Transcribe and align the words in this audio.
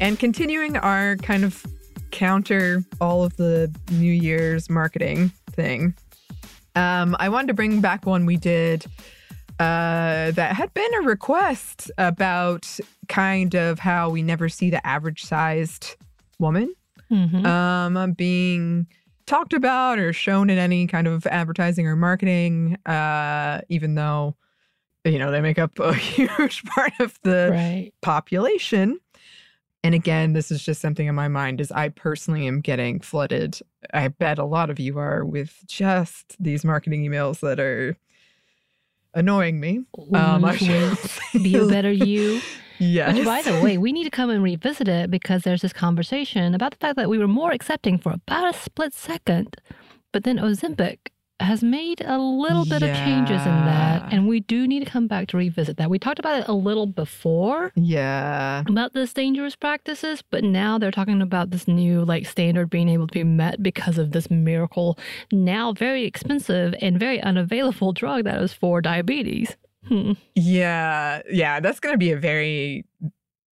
And 0.00 0.18
continuing 0.18 0.76
our 0.76 1.16
kind 1.16 1.44
of 1.44 1.64
counter 2.12 2.84
all 3.00 3.24
of 3.24 3.36
the 3.36 3.72
New 3.90 4.12
Year's 4.12 4.70
marketing 4.70 5.32
thing, 5.50 5.94
um, 6.76 7.16
I 7.18 7.28
wanted 7.28 7.48
to 7.48 7.54
bring 7.54 7.80
back 7.80 8.06
one 8.06 8.24
we 8.24 8.36
did 8.36 8.86
uh, 9.58 10.30
that 10.30 10.54
had 10.54 10.72
been 10.72 10.94
a 11.00 11.02
request 11.02 11.90
about 11.98 12.68
kind 13.08 13.54
of 13.56 13.80
how 13.80 14.08
we 14.08 14.22
never 14.22 14.48
see 14.48 14.70
the 14.70 14.84
average 14.86 15.24
sized 15.24 15.96
woman 16.38 16.72
Mhm. 17.10 17.44
um, 17.46 18.12
being 18.12 18.86
talked 19.26 19.52
about 19.54 19.98
or 19.98 20.12
shown 20.12 20.48
in 20.50 20.58
any 20.58 20.86
kind 20.86 21.06
of 21.08 21.26
advertising 21.26 21.86
or 21.88 21.96
marketing, 21.96 22.76
uh, 22.86 23.62
even 23.68 23.94
though, 23.96 24.36
you 25.04 25.18
know, 25.18 25.30
they 25.32 25.40
make 25.40 25.58
up 25.58 25.78
a 25.80 25.92
huge 25.94 26.62
part 26.64 26.92
of 27.00 27.18
the 27.22 27.48
right. 27.50 27.92
population. 28.02 29.00
And 29.84 29.94
again, 29.94 30.32
this 30.32 30.50
is 30.50 30.62
just 30.62 30.80
something 30.80 31.06
in 31.06 31.14
my 31.14 31.28
mind 31.28 31.60
is 31.60 31.70
I 31.70 31.88
personally 31.90 32.46
am 32.46 32.60
getting 32.60 33.00
flooded. 33.00 33.60
I 33.94 34.08
bet 34.08 34.38
a 34.38 34.44
lot 34.44 34.70
of 34.70 34.80
you 34.80 34.98
are 34.98 35.24
with 35.24 35.56
just 35.66 36.36
these 36.40 36.64
marketing 36.64 37.08
emails 37.08 37.40
that 37.40 37.60
are 37.60 37.96
annoying 39.14 39.60
me. 39.60 39.84
Um, 40.14 40.44
I 40.44 40.56
be 41.42 41.54
a 41.56 41.66
better 41.66 41.92
you. 41.92 42.40
yes. 42.78 43.14
Which, 43.14 43.24
by 43.24 43.42
the 43.42 43.60
way, 43.60 43.78
we 43.78 43.92
need 43.92 44.04
to 44.04 44.10
come 44.10 44.30
and 44.30 44.42
revisit 44.42 44.88
it 44.88 45.10
because 45.10 45.42
there's 45.42 45.62
this 45.62 45.72
conversation 45.72 46.54
about 46.54 46.72
the 46.72 46.78
fact 46.78 46.96
that 46.96 47.08
we 47.08 47.18
were 47.18 47.28
more 47.28 47.52
accepting 47.52 47.98
for 47.98 48.12
about 48.12 48.54
a 48.54 48.58
split 48.58 48.94
second, 48.94 49.56
but 50.12 50.24
then 50.24 50.38
Ozempic 50.38 50.98
has 51.40 51.62
made 51.62 52.00
a 52.04 52.18
little 52.18 52.64
bit 52.64 52.82
of 52.82 52.94
changes 52.96 53.40
in 53.42 53.64
that, 53.64 54.12
and 54.12 54.26
we 54.26 54.40
do 54.40 54.66
need 54.66 54.84
to 54.84 54.90
come 54.90 55.06
back 55.06 55.28
to 55.28 55.36
revisit 55.36 55.76
that. 55.76 55.88
We 55.88 55.98
talked 55.98 56.18
about 56.18 56.40
it 56.40 56.48
a 56.48 56.52
little 56.52 56.86
before 56.86 57.72
yeah. 57.76 58.64
about 58.68 58.92
this 58.92 59.12
dangerous 59.12 59.54
practices, 59.54 60.22
but 60.30 60.42
now 60.42 60.78
they're 60.78 60.90
talking 60.90 61.22
about 61.22 61.50
this 61.50 61.68
new 61.68 62.04
like 62.04 62.26
standard 62.26 62.70
being 62.70 62.88
able 62.88 63.06
to 63.06 63.12
be 63.12 63.24
met 63.24 63.62
because 63.62 63.98
of 63.98 64.12
this 64.12 64.30
miracle, 64.30 64.98
now 65.30 65.72
very 65.72 66.04
expensive 66.04 66.74
and 66.80 66.98
very 66.98 67.20
unavailable 67.22 67.92
drug 67.92 68.24
that 68.24 68.42
is 68.42 68.52
for 68.52 68.80
diabetes. 68.80 69.56
Hmm. 69.86 70.12
Yeah, 70.34 71.22
yeah, 71.30 71.60
that's 71.60 71.80
going 71.80 71.94
to 71.94 71.98
be 71.98 72.12
a 72.12 72.16
very. 72.16 72.84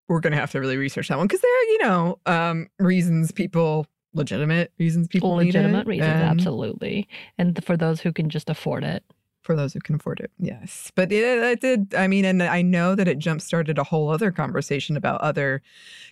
We're 0.07 0.19
going 0.19 0.33
to 0.33 0.39
have 0.39 0.51
to 0.51 0.59
really 0.59 0.77
research 0.77 1.07
that 1.07 1.17
one 1.17 1.27
because 1.27 1.41
there 1.41 1.51
are, 1.51 1.63
you 1.63 1.79
know, 1.81 2.19
um, 2.27 2.67
reasons 2.77 3.31
people, 3.31 3.87
legitimate 4.15 4.71
reasons 4.79 5.07
people 5.07 5.37
need 5.37 5.47
legitimate 5.47 5.81
it, 5.81 5.87
reasons, 5.87 6.09
and 6.09 6.23
absolutely. 6.23 7.07
And 7.37 7.63
for 7.63 7.77
those 7.77 8.01
who 8.01 8.11
can 8.11 8.29
just 8.29 8.49
afford 8.49 8.83
it. 8.83 9.03
For 9.43 9.55
those 9.55 9.73
who 9.73 9.79
can 9.79 9.93
afford 9.93 10.21
it, 10.21 10.31
yes. 10.39 10.91
But 10.95 11.11
it, 11.11 11.23
it 11.23 11.61
did. 11.61 11.93
I 11.93 12.07
mean, 12.07 12.25
and 12.25 12.41
I 12.41 12.63
know 12.63 12.95
that 12.95 13.07
it 13.07 13.19
jump 13.19 13.41
started 13.41 13.77
a 13.77 13.83
whole 13.83 14.09
other 14.09 14.31
conversation 14.31 14.97
about 14.97 15.21
other 15.21 15.61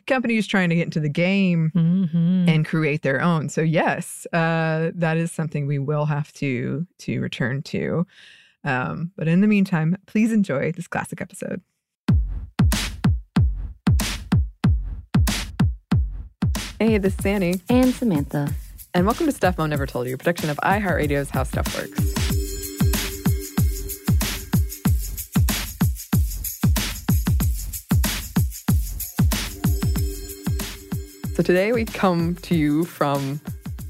companies 0.05 0.45
trying 0.45 0.69
to 0.69 0.75
get 0.75 0.83
into 0.83 0.99
the 0.99 1.09
game 1.09 1.71
Mm-hmm. 1.73 2.47
and 2.47 2.63
create 2.63 3.01
their 3.01 3.19
own. 3.21 3.49
So 3.49 3.61
yes, 3.61 4.27
uh, 4.33 4.91
that 4.93 5.17
is 5.17 5.31
something 5.31 5.65
we 5.65 5.79
will 5.79 6.05
have 6.05 6.31
to 6.33 6.85
to 6.99 7.19
return 7.21 7.63
to. 7.63 8.05
Um, 8.63 9.11
but 9.17 9.27
in 9.27 9.41
the 9.41 9.47
meantime, 9.47 9.97
please 10.05 10.31
enjoy 10.31 10.71
this 10.71 10.87
classic 10.87 11.19
episode. 11.19 11.61
Hey, 16.85 16.97
this 16.97 17.17
is 17.17 17.25
Annie, 17.25 17.61
and 17.69 17.93
Samantha. 17.93 18.53
and 18.93 19.05
welcome 19.05 19.25
to 19.25 19.31
Stuff 19.31 19.57
Mom 19.57 19.69
Never 19.69 19.85
Told 19.85 20.05
You, 20.05 20.15
a 20.15 20.17
production 20.17 20.49
of 20.49 20.57
iHeartRadio's 20.57 21.29
How 21.29 21.43
Stuff 21.43 21.73
Works. 21.77 21.97
So 31.37 31.41
today 31.41 31.71
we 31.71 31.85
come 31.85 32.35
to 32.41 32.53
you 32.53 32.83
from 32.83 33.39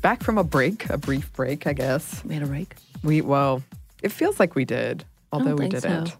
back 0.04 0.22
from 0.22 0.38
a 0.38 0.44
break, 0.44 0.88
a 0.92 1.00
brief 1.00 1.34
break, 1.34 1.66
I 1.66 1.74
guess. 1.74 2.24
We 2.24 2.36
had 2.36 2.44
a 2.44 2.46
break. 2.46 2.76
We 3.04 3.22
well, 3.22 3.64
it 4.04 4.12
feels 4.12 4.40
like 4.40 4.54
we 4.54 4.66
did, 4.66 5.04
although 5.32 5.56
we 5.56 5.68
didn't. 5.68 6.16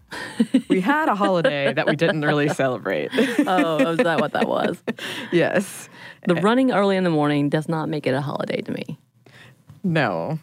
we 0.68 0.80
had 0.80 1.08
a 1.08 1.14
holiday 1.14 1.72
that 1.72 1.86
we 1.86 1.94
didn't 1.94 2.22
really 2.22 2.48
celebrate. 2.48 3.12
Oh, 3.46 3.92
is 3.92 3.98
that 3.98 4.20
what 4.20 4.32
that 4.32 4.48
was? 4.48 4.82
yes. 5.32 5.88
The 6.26 6.36
running 6.36 6.72
early 6.72 6.96
in 6.96 7.04
the 7.04 7.10
morning 7.10 7.48
does 7.48 7.68
not 7.68 7.88
make 7.88 8.06
it 8.06 8.14
a 8.14 8.20
holiday 8.20 8.60
to 8.62 8.72
me. 8.72 8.98
No. 9.82 10.38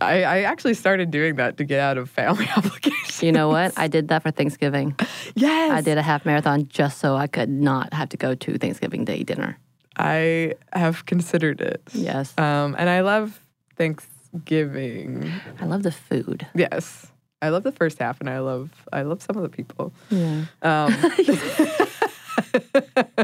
I, 0.00 0.22
I 0.22 0.38
actually 0.42 0.74
started 0.74 1.10
doing 1.10 1.34
that 1.36 1.56
to 1.56 1.64
get 1.64 1.80
out 1.80 1.98
of 1.98 2.08
family 2.08 2.48
obligations. 2.56 3.22
You 3.22 3.32
know 3.32 3.48
what? 3.48 3.76
I 3.76 3.88
did 3.88 4.08
that 4.08 4.22
for 4.22 4.30
Thanksgiving. 4.30 4.94
Yes. 5.34 5.72
I 5.72 5.80
did 5.80 5.98
a 5.98 6.02
half 6.02 6.24
marathon 6.24 6.68
just 6.68 6.98
so 6.98 7.16
I 7.16 7.26
could 7.26 7.48
not 7.48 7.92
have 7.92 8.08
to 8.10 8.16
go 8.16 8.34
to 8.34 8.58
Thanksgiving 8.58 9.04
Day 9.04 9.24
dinner. 9.24 9.58
I 9.96 10.54
have 10.72 11.06
considered 11.06 11.60
it. 11.60 11.82
Yes. 11.92 12.36
Um, 12.38 12.74
and 12.78 12.88
I 12.88 13.00
love 13.00 13.40
Thanksgiving. 13.76 15.32
I 15.60 15.66
love 15.66 15.82
the 15.82 15.92
food. 15.92 16.46
Yes. 16.54 17.06
I 17.42 17.50
love 17.50 17.62
the 17.62 17.72
first 17.72 17.98
half 17.98 18.20
and 18.20 18.30
I 18.30 18.38
love 18.38 18.70
I 18.92 19.02
love 19.02 19.22
some 19.22 19.36
of 19.36 19.42
the 19.42 19.50
people. 19.50 19.92
Yeah. 20.08 20.46
Um, 20.62 20.94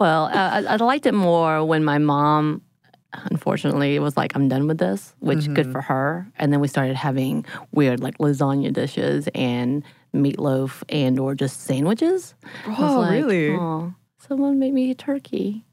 Well, 0.00 0.24
uh, 0.26 0.30
I, 0.34 0.64
I 0.66 0.76
liked 0.76 1.06
it 1.06 1.14
more 1.14 1.64
when 1.64 1.84
my 1.84 1.98
mom, 1.98 2.62
unfortunately, 3.30 3.98
was 3.98 4.16
like, 4.16 4.34
I'm 4.34 4.48
done 4.48 4.66
with 4.66 4.78
this, 4.78 5.14
which 5.20 5.52
good 5.54 5.70
for 5.70 5.80
her. 5.80 6.26
And 6.38 6.52
then 6.52 6.60
we 6.60 6.68
started 6.68 6.96
having 6.96 7.44
weird 7.72 8.00
like 8.00 8.18
lasagna 8.18 8.72
dishes 8.72 9.28
and 9.34 9.84
meatloaf 10.14 10.82
and 10.88 11.18
or 11.18 11.34
just 11.34 11.62
sandwiches. 11.62 12.34
I 12.66 12.74
Oh, 12.78 12.98
like, 13.00 13.10
really? 13.12 13.54
"Aw, 13.54 13.90
someone 14.18 14.58
made 14.58 14.74
me 14.74 14.90
a 14.90 14.94
turkey. 14.94 15.64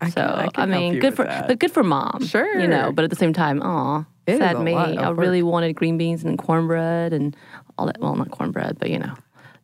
I 0.00 0.08
so 0.10 0.14
can- 0.20 0.30
I 0.30 0.44
I, 0.44 0.48
can 0.48 0.70
help 0.70 0.82
mean, 0.82 0.98
good 1.00 1.14
for 1.16 1.24
that. 1.24 1.48
but 1.48 1.58
good 1.58 1.72
for 1.72 1.82
mom. 1.82 2.24
Sure, 2.26 2.58
you 2.60 2.66
know. 2.68 2.92
But 2.92 3.04
at 3.04 3.10
the 3.10 3.16
same 3.16 3.32
time, 3.32 3.60
oh, 3.62 4.04
sad 4.28 4.60
me. 4.60 4.74
I 4.74 5.10
really 5.10 5.42
wanted 5.42 5.74
green 5.74 5.98
beans 5.98 6.24
and 6.24 6.38
cornbread 6.38 7.12
and 7.12 7.36
all 7.78 7.86
that. 7.86 7.98
Well, 8.00 8.14
not 8.14 8.30
cornbread, 8.30 8.78
but 8.78 8.90
you 8.90 8.98
know, 8.98 9.14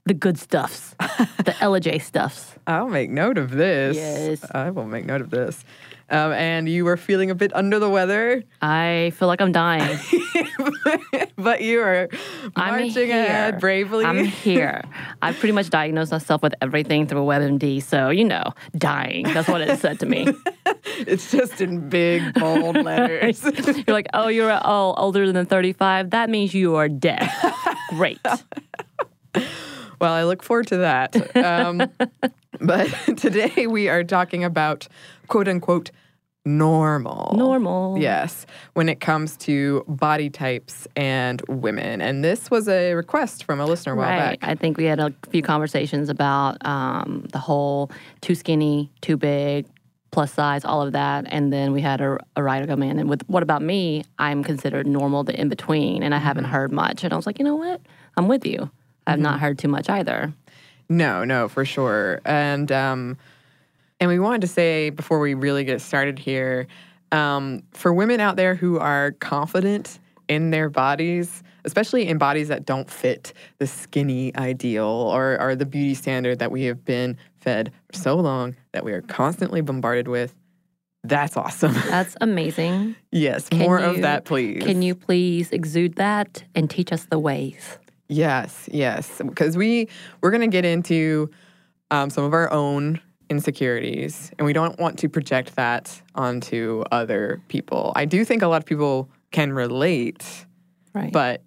the 0.06 0.14
good 0.14 0.38
stuffs, 0.38 0.94
the 0.98 1.54
LJ 1.60 2.02
stuffs. 2.02 2.54
I'll 2.66 2.88
make 2.88 3.10
note 3.10 3.38
of 3.38 3.50
this. 3.50 3.96
Yes. 3.96 4.44
I 4.52 4.70
will 4.70 4.86
make 4.86 5.04
note 5.04 5.20
of 5.20 5.30
this. 5.30 5.64
Um, 6.10 6.32
and 6.32 6.68
you 6.68 6.84
were 6.84 6.96
feeling 6.96 7.30
a 7.30 7.36
bit 7.36 7.54
under 7.54 7.78
the 7.78 7.88
weather, 7.88 8.42
I 8.60 9.12
feel 9.14 9.28
like 9.28 9.40
I'm 9.40 9.52
dying. 9.52 9.96
but 11.36 11.62
you 11.62 11.80
are 11.80 12.08
marching 12.56 13.06
here. 13.06 13.24
ahead 13.24 13.60
bravely. 13.60 14.04
I'm 14.04 14.24
here. 14.24 14.82
I've 15.22 15.38
pretty 15.38 15.52
much 15.52 15.70
diagnosed 15.70 16.10
myself 16.10 16.42
with 16.42 16.54
everything 16.60 17.06
through 17.06 17.20
WebMD, 17.20 17.80
so 17.80 18.10
you 18.10 18.24
know, 18.24 18.42
dying. 18.76 19.22
That's 19.22 19.46
what 19.46 19.60
it 19.60 19.78
said 19.78 20.00
to 20.00 20.06
me. 20.06 20.26
it's 20.98 21.30
just 21.30 21.60
in 21.60 21.88
big 21.88 22.34
bold 22.34 22.74
letters. 22.76 23.44
You're 23.44 23.94
like, 23.94 24.08
oh, 24.12 24.26
you're 24.26 24.50
oh, 24.64 24.94
older 24.96 25.30
than 25.30 25.46
35. 25.46 26.10
That 26.10 26.28
means 26.28 26.52
you 26.52 26.74
are 26.74 26.88
dead. 26.88 27.30
Great. 27.90 28.18
Well, 30.00 30.12
I 30.12 30.24
look 30.24 30.42
forward 30.42 30.66
to 30.68 30.78
that. 30.78 31.36
Um, 31.36 31.90
but 32.60 32.86
today 33.16 33.66
we 33.66 33.88
are 33.88 34.02
talking 34.02 34.44
about 34.44 34.88
quote 35.28 35.46
unquote 35.48 35.90
normal. 36.46 37.34
Normal. 37.36 37.98
Yes, 37.98 38.46
when 38.72 38.88
it 38.88 39.00
comes 39.00 39.36
to 39.38 39.84
body 39.86 40.30
types 40.30 40.88
and 40.96 41.42
women. 41.48 42.00
And 42.00 42.24
this 42.24 42.50
was 42.50 42.66
a 42.66 42.94
request 42.94 43.44
from 43.44 43.60
a 43.60 43.66
listener 43.66 43.92
a 43.92 43.96
while 43.96 44.08
Right. 44.08 44.40
back. 44.40 44.48
I 44.48 44.54
think 44.54 44.78
we 44.78 44.84
had 44.84 45.00
a 45.00 45.12
few 45.28 45.42
conversations 45.42 46.08
about 46.08 46.64
um, 46.66 47.26
the 47.30 47.38
whole 47.38 47.90
too 48.22 48.34
skinny, 48.34 48.90
too 49.02 49.18
big, 49.18 49.66
plus 50.12 50.32
size, 50.32 50.64
all 50.64 50.80
of 50.80 50.92
that. 50.92 51.26
And 51.28 51.52
then 51.52 51.72
we 51.72 51.82
had 51.82 52.00
a, 52.00 52.18
a 52.36 52.42
writer 52.42 52.66
come 52.66 52.82
in. 52.82 52.98
And 52.98 53.08
with 53.10 53.22
what 53.28 53.42
about 53.42 53.60
me? 53.60 54.04
I'm 54.18 54.42
considered 54.42 54.86
normal, 54.86 55.24
the 55.24 55.38
in 55.38 55.50
between, 55.50 56.02
and 56.02 56.14
I 56.14 56.18
haven't 56.18 56.44
heard 56.44 56.72
much. 56.72 57.04
And 57.04 57.12
I 57.12 57.16
was 57.16 57.26
like, 57.26 57.38
you 57.38 57.44
know 57.44 57.56
what? 57.56 57.82
I'm 58.16 58.28
with 58.28 58.46
you. 58.46 58.70
I've 59.12 59.20
not 59.20 59.40
heard 59.40 59.58
too 59.58 59.68
much 59.68 59.88
either. 59.88 60.32
No, 60.88 61.24
no, 61.24 61.48
for 61.48 61.64
sure. 61.64 62.20
And 62.24 62.70
um, 62.72 63.16
and 64.00 64.08
we 64.08 64.18
wanted 64.18 64.40
to 64.42 64.46
say 64.46 64.90
before 64.90 65.20
we 65.20 65.34
really 65.34 65.64
get 65.64 65.80
started 65.80 66.18
here, 66.18 66.66
um, 67.12 67.62
for 67.72 67.92
women 67.92 68.20
out 68.20 68.36
there 68.36 68.54
who 68.54 68.78
are 68.78 69.12
confident 69.20 69.98
in 70.28 70.50
their 70.50 70.70
bodies, 70.70 71.42
especially 71.64 72.08
in 72.08 72.18
bodies 72.18 72.48
that 72.48 72.64
don't 72.64 72.90
fit 72.90 73.32
the 73.58 73.66
skinny 73.66 74.34
ideal 74.36 74.84
or, 74.84 75.40
or 75.40 75.56
the 75.56 75.66
beauty 75.66 75.94
standard 75.94 76.38
that 76.38 76.50
we 76.50 76.64
have 76.64 76.84
been 76.84 77.16
fed 77.40 77.72
for 77.92 77.98
so 77.98 78.16
long 78.16 78.54
that 78.72 78.84
we 78.84 78.92
are 78.92 79.02
constantly 79.02 79.60
bombarded 79.60 80.08
with, 80.08 80.34
that's 81.02 81.36
awesome. 81.36 81.72
That's 81.88 82.14
amazing. 82.20 82.94
yes, 83.10 83.48
Can 83.48 83.60
more 83.60 83.78
of 83.78 84.02
that, 84.02 84.26
please. 84.26 84.62
Can 84.62 84.82
you 84.82 84.94
please 84.94 85.50
exude 85.50 85.94
that 85.94 86.44
and 86.54 86.68
teach 86.68 86.92
us 86.92 87.04
the 87.04 87.18
ways? 87.18 87.78
Yes, 88.10 88.68
yes, 88.72 89.22
because 89.24 89.56
we 89.56 89.88
we're 90.20 90.32
gonna 90.32 90.48
get 90.48 90.64
into 90.64 91.30
um, 91.92 92.10
some 92.10 92.24
of 92.24 92.32
our 92.34 92.52
own 92.52 93.00
insecurities, 93.30 94.32
and 94.38 94.44
we 94.46 94.52
don't 94.52 94.78
want 94.80 94.98
to 94.98 95.08
project 95.08 95.54
that 95.54 96.02
onto 96.16 96.82
other 96.90 97.40
people. 97.48 97.92
I 97.94 98.04
do 98.04 98.24
think 98.24 98.42
a 98.42 98.48
lot 98.48 98.56
of 98.56 98.66
people 98.66 99.08
can 99.30 99.52
relate, 99.52 100.44
Right. 100.92 101.12
but 101.12 101.42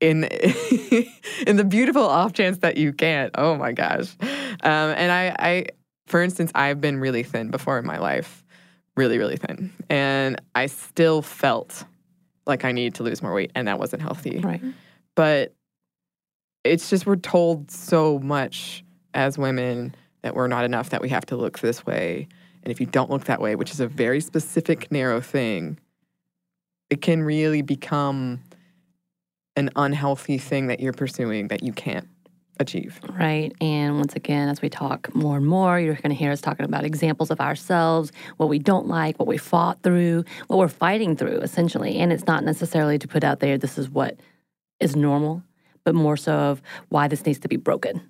in 0.00 0.24
in 1.46 1.56
the 1.56 1.64
beautiful 1.64 2.02
off 2.02 2.32
chance 2.32 2.58
that 2.58 2.76
you 2.76 2.92
can't, 2.92 3.30
oh 3.38 3.54
my 3.56 3.70
gosh! 3.70 4.16
Um, 4.20 4.90
and 4.96 5.12
I, 5.12 5.36
I, 5.38 5.66
for 6.06 6.20
instance, 6.20 6.50
I've 6.56 6.80
been 6.80 6.98
really 6.98 7.22
thin 7.22 7.50
before 7.52 7.78
in 7.78 7.86
my 7.86 7.98
life, 7.98 8.44
really, 8.96 9.16
really 9.18 9.36
thin, 9.36 9.72
and 9.88 10.40
I 10.56 10.66
still 10.66 11.22
felt 11.22 11.84
like 12.46 12.64
I 12.64 12.72
needed 12.72 12.96
to 12.96 13.04
lose 13.04 13.22
more 13.22 13.32
weight, 13.32 13.52
and 13.54 13.68
that 13.68 13.78
wasn't 13.78 14.02
healthy 14.02 14.40
right. 14.40 14.60
but 15.14 15.54
it's 16.64 16.90
just 16.90 17.06
we're 17.06 17.16
told 17.16 17.70
so 17.70 18.18
much 18.18 18.84
as 19.14 19.38
women 19.38 19.94
that 20.22 20.34
we're 20.34 20.48
not 20.48 20.64
enough 20.64 20.90
that 20.90 21.00
we 21.00 21.08
have 21.08 21.26
to 21.26 21.36
look 21.36 21.58
this 21.60 21.86
way 21.86 22.28
and 22.62 22.70
if 22.70 22.80
you 22.80 22.86
don't 22.86 23.10
look 23.10 23.24
that 23.24 23.40
way 23.40 23.54
which 23.54 23.70
is 23.70 23.80
a 23.80 23.86
very 23.86 24.20
specific 24.20 24.90
narrow 24.92 25.20
thing 25.20 25.78
it 26.90 27.00
can 27.00 27.22
really 27.22 27.62
become 27.62 28.40
an 29.56 29.70
unhealthy 29.76 30.38
thing 30.38 30.68
that 30.68 30.80
you're 30.80 30.92
pursuing 30.92 31.48
that 31.48 31.62
you 31.62 31.72
can't 31.72 32.08
achieve 32.58 33.00
Right. 33.18 33.52
And 33.60 33.96
once 33.96 34.14
again, 34.14 34.48
as 34.48 34.60
we 34.60 34.68
talk 34.68 35.14
more 35.14 35.38
and 35.38 35.46
more, 35.46 35.80
you're 35.80 35.94
going 35.94 36.10
to 36.10 36.14
hear 36.14 36.30
us 36.30 36.40
talking 36.42 36.66
about 36.66 36.84
examples 36.84 37.30
of 37.30 37.40
ourselves, 37.40 38.12
what 38.36 38.50
we 38.50 38.58
don't 38.58 38.86
like, 38.86 39.18
what 39.18 39.26
we 39.26 39.38
fought 39.38 39.82
through, 39.82 40.24
what 40.46 40.58
we're 40.58 40.68
fighting 40.68 41.16
through, 41.16 41.38
essentially. 41.38 41.98
And 41.98 42.12
it's 42.12 42.26
not 42.26 42.44
necessarily 42.44 42.98
to 42.98 43.08
put 43.08 43.24
out 43.24 43.40
there, 43.40 43.56
this 43.56 43.78
is 43.78 43.88
what 43.88 44.20
is 44.78 44.94
normal, 44.94 45.42
but 45.84 45.94
more 45.94 46.16
so 46.16 46.32
of 46.32 46.62
why 46.88 47.08
this 47.08 47.24
needs 47.26 47.38
to 47.40 47.48
be 47.48 47.56
broken. 47.56 48.00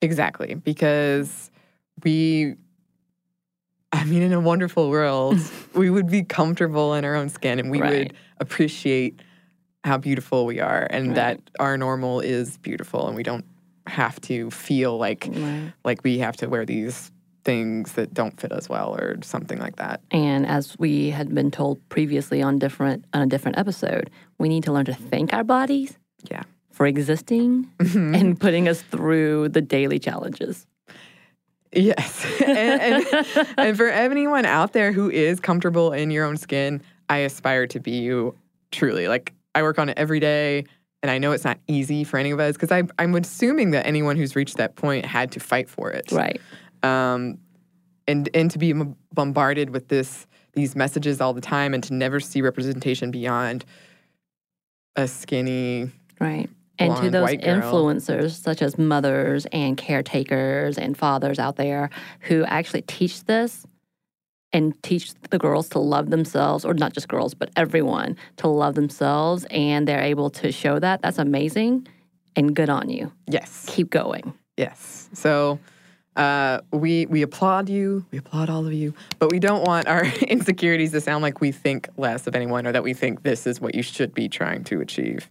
exactly 0.00 0.54
because 0.54 1.50
we 2.02 2.56
i 3.92 4.02
mean 4.04 4.22
in 4.22 4.32
a 4.32 4.40
wonderful 4.40 4.90
world 4.90 5.38
we 5.74 5.90
would 5.90 6.08
be 6.10 6.22
comfortable 6.24 6.94
in 6.94 7.04
our 7.04 7.14
own 7.14 7.28
skin 7.28 7.58
and 7.60 7.70
we 7.70 7.80
Right. 7.80 7.90
would 7.90 8.14
appreciate 8.40 9.20
how 9.84 9.98
beautiful 9.98 10.44
we 10.46 10.58
are 10.60 10.86
and 10.90 11.08
Right. 11.08 11.14
that 11.16 11.40
our 11.60 11.76
normal 11.78 12.20
is 12.20 12.58
beautiful 12.58 13.06
and 13.06 13.16
we 13.16 13.22
don't 13.22 13.44
have 13.86 14.20
to 14.22 14.50
feel 14.50 14.96
like 14.98 15.28
Right. 15.30 15.72
like 15.84 16.02
we 16.04 16.18
have 16.18 16.36
to 16.38 16.48
wear 16.48 16.64
these 16.66 17.12
things 17.44 17.92
that 17.94 18.14
don't 18.14 18.38
fit 18.40 18.52
us 18.52 18.68
well 18.68 18.94
or 18.94 19.16
something 19.22 19.58
like 19.58 19.74
that. 19.76 20.00
And 20.12 20.46
as 20.46 20.78
we 20.78 21.10
had 21.10 21.34
been 21.34 21.50
told 21.50 21.80
previously 21.88 22.40
on 22.40 22.60
different 22.60 23.04
on 23.12 23.20
a 23.22 23.26
different 23.26 23.58
episode, 23.58 24.10
we 24.38 24.48
need 24.48 24.62
to 24.64 24.72
learn 24.72 24.84
to 24.84 24.94
thank 24.94 25.32
our 25.34 25.42
bodies 25.42 25.98
Yeah. 26.30 26.42
For 26.72 26.86
existing 26.86 27.70
and 27.78 28.38
putting 28.40 28.68
us 28.68 28.82
through 28.82 29.50
the 29.50 29.60
daily 29.60 29.98
challenges. 29.98 30.66
Yes. 31.72 32.26
and, 32.46 33.04
and, 33.04 33.48
and 33.56 33.76
for 33.76 33.88
anyone 33.88 34.44
out 34.44 34.72
there 34.72 34.92
who 34.92 35.10
is 35.10 35.40
comfortable 35.40 35.92
in 35.92 36.10
your 36.10 36.24
own 36.24 36.36
skin, 36.36 36.82
I 37.08 37.18
aspire 37.18 37.66
to 37.68 37.80
be 37.80 37.92
you 37.92 38.36
truly. 38.70 39.08
Like 39.08 39.32
I 39.54 39.62
work 39.62 39.78
on 39.78 39.88
it 39.88 39.98
every 39.98 40.20
day 40.20 40.64
and 41.02 41.10
I 41.10 41.18
know 41.18 41.32
it's 41.32 41.44
not 41.44 41.58
easy 41.66 42.04
for 42.04 42.18
any 42.18 42.30
of 42.30 42.40
us 42.40 42.56
because 42.56 42.70
I'm 42.70 43.14
assuming 43.14 43.72
that 43.72 43.86
anyone 43.86 44.16
who's 44.16 44.36
reached 44.36 44.56
that 44.58 44.76
point 44.76 45.04
had 45.04 45.32
to 45.32 45.40
fight 45.40 45.68
for 45.68 45.90
it. 45.90 46.10
Right. 46.12 46.40
um, 46.82 47.38
and 48.08 48.28
and 48.34 48.50
to 48.50 48.58
be 48.58 48.70
m- 48.70 48.96
bombarded 49.14 49.70
with 49.70 49.86
this 49.88 50.26
these 50.54 50.74
messages 50.74 51.20
all 51.20 51.32
the 51.32 51.40
time 51.40 51.72
and 51.72 51.82
to 51.84 51.94
never 51.94 52.18
see 52.18 52.42
representation 52.42 53.10
beyond 53.10 53.64
a 54.96 55.06
skinny 55.06 55.90
Right. 56.20 56.50
And 56.90 56.96
to 57.02 57.10
those 57.10 57.30
influencers, 57.30 58.32
such 58.32 58.62
as 58.62 58.78
mothers 58.78 59.46
and 59.52 59.76
caretakers 59.76 60.78
and 60.78 60.96
fathers 60.96 61.38
out 61.38 61.56
there 61.56 61.90
who 62.20 62.44
actually 62.44 62.82
teach 62.82 63.24
this 63.24 63.66
and 64.52 64.80
teach 64.82 65.14
the 65.30 65.38
girls 65.38 65.68
to 65.70 65.78
love 65.78 66.10
themselves, 66.10 66.64
or 66.64 66.74
not 66.74 66.92
just 66.92 67.08
girls, 67.08 67.32
but 67.32 67.50
everyone 67.56 68.16
to 68.36 68.48
love 68.48 68.74
themselves, 68.74 69.46
and 69.50 69.88
they're 69.88 70.02
able 70.02 70.28
to 70.28 70.52
show 70.52 70.78
that, 70.78 71.00
that's 71.00 71.18
amazing 71.18 71.86
and 72.36 72.54
good 72.54 72.68
on 72.68 72.88
you. 72.88 73.12
yes. 73.26 73.64
Keep 73.68 73.90
going. 73.90 74.34
yes. 74.56 75.08
So 75.14 75.58
uh, 76.16 76.60
we 76.72 77.06
we 77.06 77.22
applaud 77.22 77.68
you. 77.68 78.04
We 78.10 78.18
applaud 78.18 78.50
all 78.50 78.66
of 78.66 78.72
you. 78.72 78.92
But 79.18 79.30
we 79.30 79.38
don't 79.38 79.64
want 79.64 79.88
our 79.88 80.04
insecurities 80.28 80.92
to 80.92 81.00
sound 81.00 81.22
like 81.22 81.40
we 81.40 81.52
think 81.52 81.88
less 81.96 82.26
of 82.26 82.34
anyone 82.34 82.66
or 82.66 82.72
that 82.72 82.82
we 82.82 82.92
think 82.92 83.22
this 83.22 83.46
is 83.46 83.60
what 83.60 83.74
you 83.74 83.82
should 83.82 84.12
be 84.12 84.28
trying 84.28 84.64
to 84.64 84.80
achieve 84.80 85.30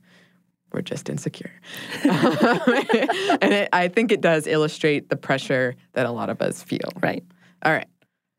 we're 0.74 0.82
just 0.82 1.10
insecure 1.10 1.52
and 2.04 3.54
it, 3.54 3.70
i 3.74 3.88
think 3.88 4.12
it 4.12 4.22
does 4.22 4.48
illustrate 4.48 5.10
the 5.10 5.16
pressure 5.16 5.76
that 5.94 6.06
a 6.06 6.12
lot 6.12 6.30
of 6.30 6.42
us 6.42 6.64
feel 6.64 6.90
Right. 7.02 7.24
All 7.64 7.72
right. 7.72 7.88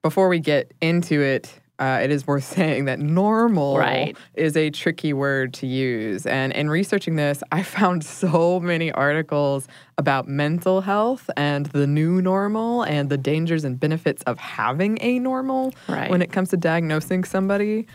Before 0.03 0.29
we 0.29 0.41
get 0.41 0.73
into 0.81 1.21
it, 1.21 1.53
uh, 1.79 2.01
it 2.03 2.11
is 2.11 2.27
worth 2.27 2.45
saying 2.57 2.87
that 2.87 2.99
normal 2.99 3.77
Right. 3.79 4.17
is 4.35 4.57
a 4.57 4.71
tricky 4.71 5.13
word 5.13 5.53
to 5.55 5.67
use. 5.67 6.27
And 6.27 6.53
in 6.53 6.69
researching 6.71 7.17
this, 7.17 7.43
I 7.53 7.63
found 7.63 8.05
so 8.23 8.59
many 8.61 8.91
articles 8.93 9.69
about 9.99 10.27
mental 10.29 10.81
health 10.81 11.31
and 11.37 11.67
the 11.67 11.87
new 11.87 12.21
normal 12.21 12.83
and 12.83 13.11
the 13.11 13.19
dangers 13.19 13.65
and 13.65 13.79
benefits 13.79 14.23
of 14.25 14.39
having 14.39 14.99
a 15.01 15.19
normal 15.19 15.73
Right. 15.89 16.11
when 16.11 16.21
it 16.23 16.33
comes 16.33 16.51
to 16.51 16.57
diagnosing 16.57 17.25
somebody. 17.25 17.87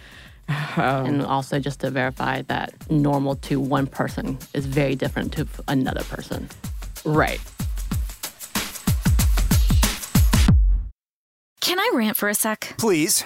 Um, 0.50 1.06
and 1.06 1.22
also 1.24 1.60
just 1.60 1.80
to 1.82 1.90
verify 1.90 2.44
that 2.44 2.74
normal 2.90 3.36
to 3.36 3.60
one 3.60 3.88
person 3.88 4.38
is 4.54 4.66
very 4.66 4.96
different 4.96 5.34
to 5.34 5.48
another 5.68 6.04
person. 6.04 6.50
Right. 7.04 7.42
Can 11.62 11.80
I 11.80 11.92
rant 11.94 12.16
for 12.16 12.30
a 12.30 12.36
sec? 12.36 12.76
Please. 12.78 13.26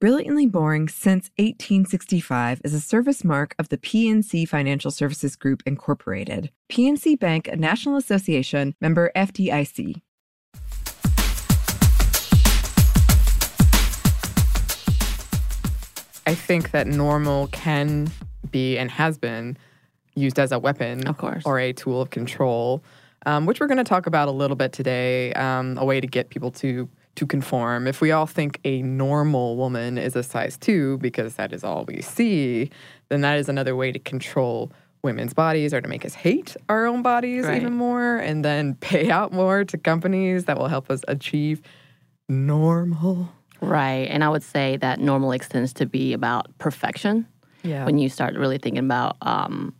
Brilliantly 0.00 0.44
Boring 0.44 0.88
Since 0.88 1.30
1865 1.38 2.60
is 2.64 2.74
a 2.74 2.80
service 2.80 3.24
mark 3.24 3.54
of 3.58 3.70
the 3.70 3.78
PNC 3.78 4.46
Financial 4.46 4.90
Services 4.90 5.36
Group, 5.36 5.62
Incorporated. 5.64 6.50
PNC 6.68 7.18
Bank, 7.18 7.48
a 7.48 7.56
National 7.56 7.96
Association 7.96 8.74
member 8.78 9.10
FDIC. 9.16 10.02
I 16.28 16.34
think 16.34 16.72
that 16.72 16.86
normal 16.88 17.46
can 17.48 18.10
be 18.50 18.76
and 18.78 18.90
has 18.90 19.16
been 19.16 19.56
used 20.14 20.38
as 20.38 20.50
a 20.50 20.58
weapon, 20.58 21.06
Of 21.06 21.18
course. 21.18 21.42
or 21.46 21.58
a 21.60 21.72
tool 21.72 22.02
of 22.02 22.10
control, 22.10 22.82
um, 23.26 23.46
which 23.46 23.60
we're 23.60 23.66
going 23.68 23.76
to 23.78 23.84
talk 23.84 24.06
about 24.06 24.26
a 24.28 24.32
little 24.32 24.56
bit 24.56 24.72
today. 24.72 25.32
Um, 25.34 25.78
a 25.78 25.84
way 25.84 26.00
to 26.00 26.06
get 26.06 26.30
people 26.30 26.50
to 26.52 26.88
to 27.16 27.26
conform. 27.26 27.86
If 27.86 28.00
we 28.00 28.12
all 28.12 28.26
think 28.26 28.60
a 28.64 28.82
normal 28.82 29.56
woman 29.56 29.98
is 29.98 30.14
a 30.16 30.22
size 30.22 30.56
two 30.56 30.98
because 30.98 31.34
that 31.34 31.52
is 31.52 31.64
all 31.64 31.84
we 31.86 32.00
see, 32.02 32.70
then 33.08 33.22
that 33.22 33.38
is 33.38 33.48
another 33.48 33.74
way 33.74 33.90
to 33.92 33.98
control 33.98 34.70
women's 35.02 35.34
bodies 35.34 35.72
or 35.74 35.80
to 35.80 35.88
make 35.88 36.04
us 36.04 36.14
hate 36.14 36.56
our 36.68 36.86
own 36.86 37.02
bodies 37.02 37.44
Right. 37.44 37.60
even 37.60 37.74
more, 37.74 38.16
and 38.16 38.44
then 38.44 38.74
pay 38.74 39.10
out 39.10 39.32
more 39.32 39.64
to 39.64 39.78
companies 39.78 40.44
that 40.44 40.58
will 40.58 40.68
help 40.68 40.90
us 40.90 41.02
achieve 41.08 41.62
normal. 42.28 43.32
Right. 43.60 44.08
And 44.10 44.22
I 44.22 44.28
would 44.28 44.42
say 44.42 44.76
that 44.78 45.00
normal 45.00 45.32
extends 45.32 45.72
to 45.74 45.86
be 45.86 46.12
about 46.12 46.56
perfection. 46.58 47.26
Yeah. 47.62 47.84
When 47.84 47.98
you 47.98 48.08
start 48.08 48.34
really 48.34 48.58
thinking 48.58 48.84
about 48.84 49.16
um, 49.22 49.74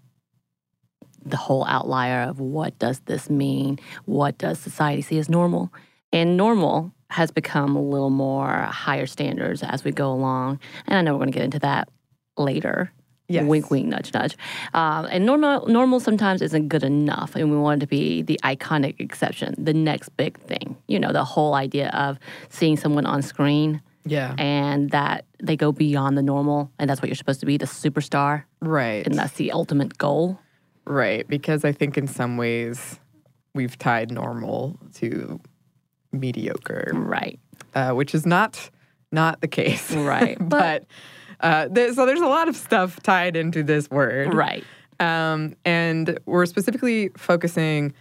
the 1.24 1.36
whole 1.36 1.64
outlier 1.66 2.22
of 2.22 2.40
what 2.40 2.78
does 2.78 3.00
this 3.00 3.28
mean? 3.28 3.78
What 4.06 4.38
does 4.38 4.58
society 4.58 5.02
see 5.02 5.18
as 5.18 5.28
normal? 5.28 5.72
And 6.12 6.36
normal 6.36 6.92
has 7.10 7.30
become 7.30 7.76
a 7.76 7.82
little 7.82 8.10
more 8.10 8.62
higher 8.62 9.06
standards 9.06 9.62
as 9.62 9.84
we 9.84 9.92
go 9.92 10.10
along. 10.10 10.60
And 10.86 10.98
I 10.98 11.02
know 11.02 11.12
we're 11.12 11.20
going 11.20 11.32
to 11.32 11.38
get 11.38 11.44
into 11.44 11.60
that 11.60 11.88
later. 12.36 12.92
Yes. 13.28 13.44
Wink, 13.44 13.70
wink, 13.72 13.86
nudge, 13.86 14.14
nudge. 14.14 14.36
Um, 14.72 15.06
and 15.10 15.26
normal, 15.26 15.66
normal 15.66 15.98
sometimes 15.98 16.42
isn't 16.42 16.68
good 16.68 16.84
enough, 16.84 17.34
and 17.34 17.50
we 17.50 17.56
want 17.56 17.82
it 17.82 17.86
to 17.86 17.88
be 17.88 18.22
the 18.22 18.38
iconic 18.44 19.00
exception, 19.00 19.54
the 19.58 19.74
next 19.74 20.10
big 20.10 20.38
thing. 20.38 20.76
You 20.86 21.00
know, 21.00 21.12
the 21.12 21.24
whole 21.24 21.54
idea 21.54 21.88
of 21.88 22.20
seeing 22.50 22.76
someone 22.76 23.04
on 23.04 23.22
screen 23.22 23.82
yeah. 24.04 24.36
and 24.38 24.90
that 24.90 25.24
they 25.42 25.56
go 25.56 25.72
beyond 25.72 26.16
the 26.16 26.22
normal, 26.22 26.70
and 26.78 26.88
that's 26.88 27.02
what 27.02 27.08
you're 27.08 27.16
supposed 27.16 27.40
to 27.40 27.46
be, 27.46 27.56
the 27.56 27.66
superstar, 27.66 28.44
Right. 28.60 29.04
and 29.04 29.16
that's 29.16 29.32
the 29.34 29.50
ultimate 29.50 29.98
goal. 29.98 30.38
Right, 30.84 31.26
because 31.26 31.64
I 31.64 31.72
think 31.72 31.98
in 31.98 32.06
some 32.06 32.36
ways 32.36 33.00
we've 33.56 33.76
tied 33.76 34.12
normal 34.12 34.78
to 34.94 35.40
mediocre, 36.20 36.90
Right. 36.94 37.38
uh, 37.74 37.92
which 37.92 38.14
is 38.14 38.26
not 38.26 38.70
not 39.12 39.40
the 39.40 39.48
case. 39.48 39.92
Right. 39.92 40.36
but 40.48 40.84
uh, 41.40 41.68
there, 41.70 41.92
so 41.94 42.06
there's 42.06 42.20
a 42.20 42.26
lot 42.26 42.48
of 42.48 42.56
stuff 42.56 43.00
tied 43.02 43.36
into 43.36 43.62
this 43.62 43.88
word. 43.90 44.34
Right. 44.34 44.64
Um, 44.98 45.54
and 45.64 46.18
we're 46.26 46.46
specifically 46.46 47.10
focusing 47.16 47.92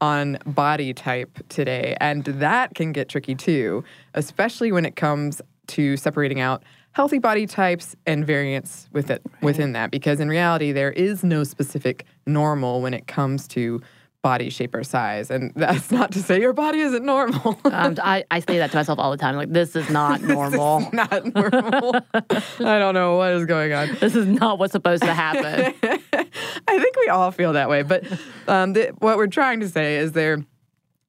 on 0.00 0.38
body 0.46 0.92
type 0.92 1.38
today, 1.48 1.96
and 2.00 2.24
that 2.24 2.74
can 2.74 2.92
get 2.92 3.08
tricky 3.08 3.34
too, 3.34 3.84
especially 4.14 4.72
when 4.72 4.84
it 4.84 4.96
comes 4.96 5.40
to 5.68 5.96
separating 5.96 6.40
out 6.40 6.62
healthy 6.92 7.18
body 7.18 7.46
types 7.46 7.96
and 8.06 8.26
variants 8.26 8.88
with 8.92 9.10
it 9.10 9.22
within 9.40 9.72
that. 9.72 9.90
Because 9.90 10.20
in 10.20 10.28
reality, 10.28 10.72
there 10.72 10.92
is 10.92 11.24
no 11.24 11.44
specific 11.44 12.04
normal 12.26 12.82
when 12.82 12.92
it 12.94 13.06
comes 13.06 13.48
to 13.48 13.80
body 14.22 14.50
shape 14.50 14.74
or 14.74 14.84
size, 14.84 15.30
and 15.30 15.52
that's 15.56 15.90
not 15.90 16.12
to 16.12 16.22
say 16.22 16.40
your 16.40 16.52
body 16.52 16.80
isn't 16.80 17.04
normal. 17.04 17.58
Um, 17.72 17.96
I, 18.02 18.22
I 18.30 18.40
say 18.40 18.58
that 18.58 18.70
to 18.70 18.76
myself 18.76 18.98
all 18.98 19.10
the 19.10 19.16
time. 19.16 19.34
Like, 19.34 19.50
this 19.50 19.74
is 19.74 19.88
not 19.88 20.20
normal. 20.22 20.88
not 20.92 21.24
normal. 21.34 21.96
I 22.12 22.78
don't 22.78 22.94
know 22.94 23.16
what 23.16 23.32
is 23.32 23.46
going 23.46 23.72
on. 23.72 23.96
this 23.98 24.14
is 24.14 24.26
not 24.26 24.58
what's 24.58 24.72
supposed 24.72 25.02
to 25.02 25.14
happen. 25.14 25.74
I 25.82 26.78
think 26.78 26.96
we 26.96 27.08
all 27.08 27.30
feel 27.30 27.54
that 27.54 27.70
way. 27.70 27.82
But 27.82 28.04
um, 28.46 28.74
the, 28.74 28.94
what 28.98 29.16
we're 29.16 29.26
trying 29.26 29.60
to 29.60 29.68
say 29.68 29.96
is 29.96 30.12
there 30.12 30.44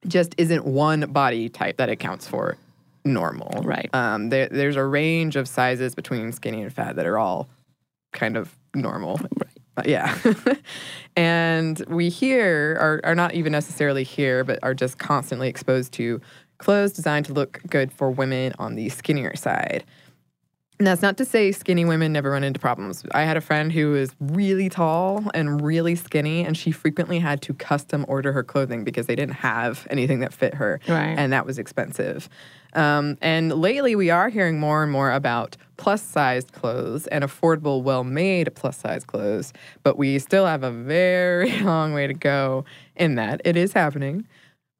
just 0.08 0.36
isn't 0.38 0.65
one 0.65 1.01
body 1.12 1.50
type 1.50 1.77
that 1.77 1.89
accounts 1.89 2.27
for 2.27 2.58
normal. 3.03 3.62
Right. 3.63 3.89
Um, 3.93 4.29
there, 4.29 4.48
there's 4.48 4.77
a 4.77 4.86
range 4.86 5.36
of 5.36 5.48
sizes 5.48 5.96
between 5.96 6.32
skinny 6.32 6.62
and 6.62 6.72
fat 6.72 6.96
that 6.96 7.05
are 7.05 7.17
all 7.17 7.50
kind 8.13 8.38
of 8.38 8.55
normal. 8.74 9.17
Right. 9.17 9.52
Yeah. 9.86 10.18
and 11.15 11.84
we 11.88 12.10
here 12.10 12.77
are, 12.80 13.01
are 13.03 13.15
not 13.15 13.34
even 13.34 13.51
necessarily 13.51 14.03
here, 14.03 14.44
but 14.44 14.60
are 14.63 14.74
just 14.74 14.98
constantly 14.98 15.50
exposed 15.50 15.94
to 15.94 16.22
clothes 16.58 16.94
designed 16.94 17.25
to 17.25 17.34
look 17.34 17.62
good 17.68 17.92
for 17.92 18.12
women 18.12 18.53
on 18.60 18.75
the 18.75 18.89
skinnier 18.89 19.36
side. 19.36 19.84
And 20.80 20.88
that's 20.88 21.01
not 21.01 21.18
to 21.18 21.25
say 21.25 21.51
skinny 21.51 21.86
women 21.86 22.12
never 22.12 22.32
run 22.32 22.44
into 22.44 22.60
problems. 22.60 23.06
I 23.12 23.24
had 23.24 23.38
a 23.38 23.42
friend 23.42 23.72
who 23.72 23.92
was 23.92 24.12
really 24.20 24.70
tall 24.70 25.24
and 25.34 25.62
really 25.62 25.96
skinny, 25.96 26.44
and 26.44 26.58
she 26.58 26.72
frequently 26.72 27.20
had 27.20 27.42
to 27.44 27.53
custom 27.53 28.06
order 28.08 28.34
her 28.34 28.44
clothing 28.44 28.84
because 28.84 29.06
they 29.06 29.15
didn't 29.15 29.36
have 29.36 29.88
anything 29.89 30.20
that 30.22 30.34
fit 30.34 30.56
her. 30.56 30.80
Right. 30.88 31.15
And 31.18 31.32
that 31.32 31.46
was 31.46 31.60
expensive. 31.60 32.27
Um, 32.74 33.18
and 33.22 33.53
lately, 33.53 33.96
we 33.96 34.10
are 34.10 34.30
hearing 34.30 34.60
more 34.60 34.82
and 34.82 34.92
more 34.92 35.12
about 35.12 35.58
plus 35.83 36.01
sized 36.01 36.53
clothes 36.53 37.07
and 37.07 37.25
affordable, 37.25 37.83
well 37.83 38.05
made 38.05 38.55
plus 38.55 38.77
size 38.77 39.03
clothes. 39.03 39.51
But 39.83 39.97
we 39.97 40.17
still 40.17 40.45
have 40.45 40.63
a 40.63 40.71
very 40.71 41.59
long 41.59 41.93
way 41.93 42.07
to 42.07 42.13
go 42.13 42.63
in 42.95 43.15
that. 43.15 43.41
It 43.43 43.57
is 43.57 43.73
happening. 43.73 44.25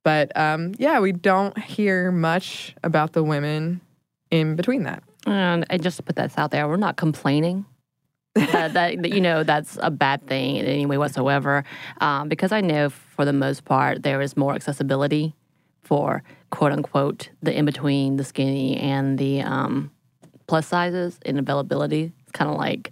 But 0.06 0.36
um, 0.38 0.72
yeah, 0.78 1.02
we 1.02 1.12
don't 1.12 1.58
hear 1.58 2.10
much 2.10 2.74
about 2.86 3.12
the 3.12 3.22
women 3.22 3.82
in 4.32 4.56
between 4.56 4.84
that. 4.84 5.04
And, 5.26 5.66
and 5.70 5.84
just 5.84 5.98
to 5.98 6.04
put 6.04 6.16
that 6.16 6.40
out 6.40 6.52
there, 6.52 6.70
we're 6.70 6.78
not 6.78 6.96
complaining. 6.96 7.66
that, 8.36 8.74
that, 8.74 9.02
that, 9.02 9.14
you 9.14 9.22
know 9.22 9.44
that's 9.44 9.78
a 9.82 9.92
bad 9.92 10.26
thing 10.26 10.56
in 10.56 10.66
any 10.66 10.86
way 10.88 10.98
whatsoever, 10.98 11.64
um, 12.02 12.30
because 12.30 12.52
I 12.52 12.62
know 12.62 12.90
for 12.90 13.26
the 13.26 13.34
most 13.34 13.64
part 13.64 14.02
there 14.02 14.22
is 14.22 14.36
more 14.36 14.56
accessibility 14.56 15.36
for 15.84 16.24
quote 16.50 16.72
unquote 16.72 17.30
the 17.44 17.56
in 17.56 17.66
between 17.66 18.18
the 18.18 18.24
skinny 18.24 18.76
and 18.78 19.20
the 19.20 19.44
um, 19.44 19.92
plus 20.54 20.68
sizes 20.68 21.18
in 21.26 21.40
availability. 21.40 22.12
It's 22.22 22.32
kind 22.32 22.52
of 22.52 22.58
like 22.58 22.92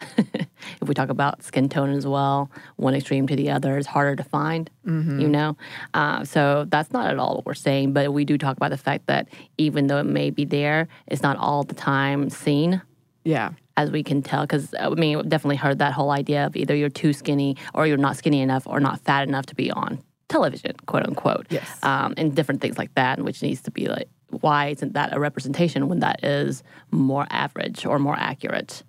if 0.18 0.86
we 0.86 0.92
talk 0.94 1.08
about 1.08 1.42
skin 1.42 1.66
tone 1.70 1.90
as 1.90 2.06
well, 2.06 2.50
one 2.76 2.94
extreme 2.94 3.26
to 3.26 3.34
the 3.34 3.48
other 3.50 3.78
is 3.78 3.86
harder 3.86 4.14
to 4.16 4.22
find, 4.24 4.68
Mm-hmm. 4.86 5.18
you 5.20 5.28
know? 5.28 5.56
Uh, 5.94 6.22
so 6.24 6.66
that's 6.68 6.92
not 6.92 7.06
at 7.10 7.18
all 7.18 7.36
what 7.36 7.46
we're 7.46 7.54
saying, 7.54 7.94
but 7.94 8.12
we 8.12 8.26
do 8.26 8.36
talk 8.36 8.58
about 8.58 8.68
the 8.70 8.76
fact 8.76 9.06
that 9.06 9.28
even 9.56 9.86
though 9.86 9.96
it 9.98 10.04
may 10.04 10.28
be 10.28 10.44
there, 10.44 10.86
it's 11.06 11.22
not 11.22 11.38
all 11.38 11.62
the 11.62 11.74
time 11.74 12.28
seen 12.28 12.82
Yeah. 13.24 13.52
as 13.78 13.90
we 13.90 14.02
can 14.02 14.20
tell. 14.22 14.42
Because, 14.42 14.74
I 14.78 14.90
mean, 14.90 15.16
we've 15.16 15.28
definitely 15.30 15.56
heard 15.56 15.78
that 15.78 15.94
whole 15.94 16.10
idea 16.10 16.44
of 16.44 16.56
either 16.56 16.74
you're 16.76 16.90
too 16.90 17.14
skinny 17.14 17.56
or 17.72 17.86
you're 17.86 17.96
not 17.96 18.16
skinny 18.18 18.42
enough 18.42 18.66
or 18.66 18.80
not 18.80 19.00
fat 19.00 19.26
enough 19.26 19.46
to 19.46 19.54
be 19.54 19.70
on 19.70 19.98
television, 20.28 20.74
quote 20.84 21.04
unquote. 21.06 21.46
Yes. 21.48 21.66
Um, 21.82 22.12
and 22.18 22.36
different 22.36 22.60
things 22.60 22.76
like 22.76 22.94
that, 22.96 23.18
which 23.22 23.40
needs 23.42 23.62
to 23.62 23.70
be 23.70 23.86
like, 23.88 24.08
why 24.30 24.68
isn't 24.68 24.94
that 24.94 25.14
a 25.14 25.20
representation 25.20 25.88
when 25.88 26.00
that 26.00 26.22
is 26.24 26.62
more 26.90 27.26
average 27.30 27.86
or 27.86 27.98
more 27.98 28.16
accurate 28.16 28.82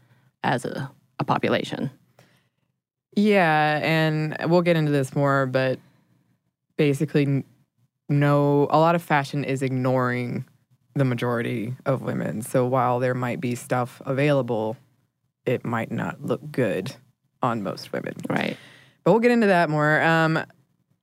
as 0.43 0.65
a, 0.65 0.91
a 1.19 1.23
population? 1.23 1.89
Yeah, 3.15 3.79
and 3.81 4.35
we'll 4.49 4.61
get 4.61 4.75
into 4.75 4.91
this 4.91 5.15
more, 5.15 5.45
but 5.45 5.79
basically, 6.77 7.43
no, 8.07 8.67
a 8.69 8.79
lot 8.79 8.95
of 8.95 9.01
fashion 9.01 9.43
is 9.43 9.61
ignoring 9.61 10.45
the 10.95 11.05
majority 11.05 11.75
of 11.85 12.01
women. 12.01 12.41
So 12.41 12.65
while 12.65 12.99
there 12.99 13.13
might 13.13 13.39
be 13.39 13.55
stuff 13.55 14.01
available, 14.05 14.77
it 15.45 15.65
might 15.65 15.91
not 15.91 16.23
look 16.23 16.51
good 16.51 16.95
on 17.41 17.63
most 17.63 17.91
women. 17.93 18.15
Right. 18.29 18.57
But 19.03 19.11
we'll 19.11 19.21
get 19.21 19.31
into 19.31 19.47
that 19.47 19.69
more. 19.69 20.01
Um, 20.01 20.43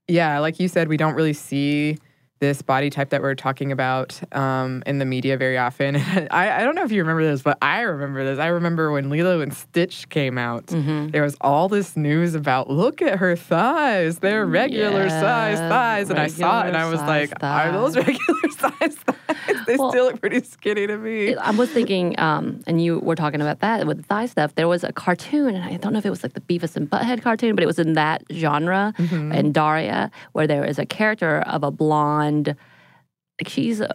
yeah, 0.09 0.39
like 0.39 0.61
you 0.61 0.69
said, 0.69 0.89
we 0.89 0.97
don't 0.97 1.15
really 1.15 1.33
see 1.33 1.99
this 2.39 2.61
body 2.61 2.91
type 2.91 3.11
that 3.11 3.23
we're 3.23 3.35
talking 3.35 3.73
about 3.73 4.21
um, 4.37 4.83
in 4.87 4.99
the 4.99 5.05
media 5.07 5.37
very 5.39 5.57
often. 5.57 5.97
I, 6.31 6.61
I 6.61 6.65
don't 6.65 6.75
know 6.75 6.85
if 6.85 6.93
you 6.93 7.01
remember 7.01 7.25
this, 7.25 7.41
but 7.43 7.57
I 7.63 7.81
remember 7.81 8.25
this. 8.25 8.39
I 8.39 8.49
remember 8.49 8.91
when 8.93 9.09
Lilo 9.09 9.41
and 9.41 9.55
Stitch 9.55 10.09
came 10.11 10.37
out, 10.39 10.67
Mm-hmm. 10.67 11.09
there 11.09 11.23
was 11.23 11.37
all 11.41 11.69
this 11.69 11.97
news 11.97 12.35
about 12.35 12.69
look 12.69 13.01
at 13.01 13.19
her 13.19 13.37
thighs. 13.37 14.19
They're 14.19 14.45
regular 14.45 15.09
size 15.09 15.59
thighs. 15.59 16.11
And 16.11 16.19
I 16.19 16.27
saw 16.29 16.63
it 16.65 16.69
and 16.69 16.77
I 16.77 16.91
was 16.91 17.01
like, 17.01 17.31
size 17.41 17.69
are 17.69 17.73
those 17.73 17.97
regular 18.07 18.51
size 18.51 18.97
thighs? 18.97 19.36
They 19.71 19.77
Well, 19.77 19.91
still 19.91 20.05
look 20.07 20.21
pretty 20.21 20.43
skinny 20.43 20.87
to 20.87 20.97
me. 20.97 21.35
I 21.35 21.51
was 21.51 21.71
thinking, 21.71 22.19
um, 22.21 22.61
and 22.67 22.83
you 22.83 23.01
were 23.01 23.17
talking 23.17 23.41
about 23.41 23.61
that 23.61 23.87
with 23.87 23.97
the 23.99 24.03
thigh 24.05 24.27
stuff. 24.27 24.55
There 24.55 24.69
was 24.69 24.85
a 24.85 24.93
cartoon, 24.93 25.55
and 25.55 25.65
I 25.65 25.77
don't 25.77 25.93
know 25.93 25.99
if 25.99 26.07
it 26.07 26.11
was 26.11 26.23
like 26.23 26.35
the 26.35 26.41
Beavis 26.41 26.77
and 26.77 26.89
Butthead 26.89 27.23
cartoon, 27.23 27.55
but 27.57 27.63
it 27.63 27.67
was 27.67 27.79
in 27.79 27.95
that 27.95 28.23
genre 28.33 28.93
Mm-hmm. 28.99 29.33
in 29.33 29.53
Daria, 29.53 30.11
where 30.33 30.47
there 30.47 30.65
is 30.65 30.79
a 30.79 30.87
character 30.87 31.41
of 31.41 31.63
a 31.65 31.71
blonde, 31.71 32.55
like 33.41 33.49
she's 33.49 33.81
a, 33.81 33.93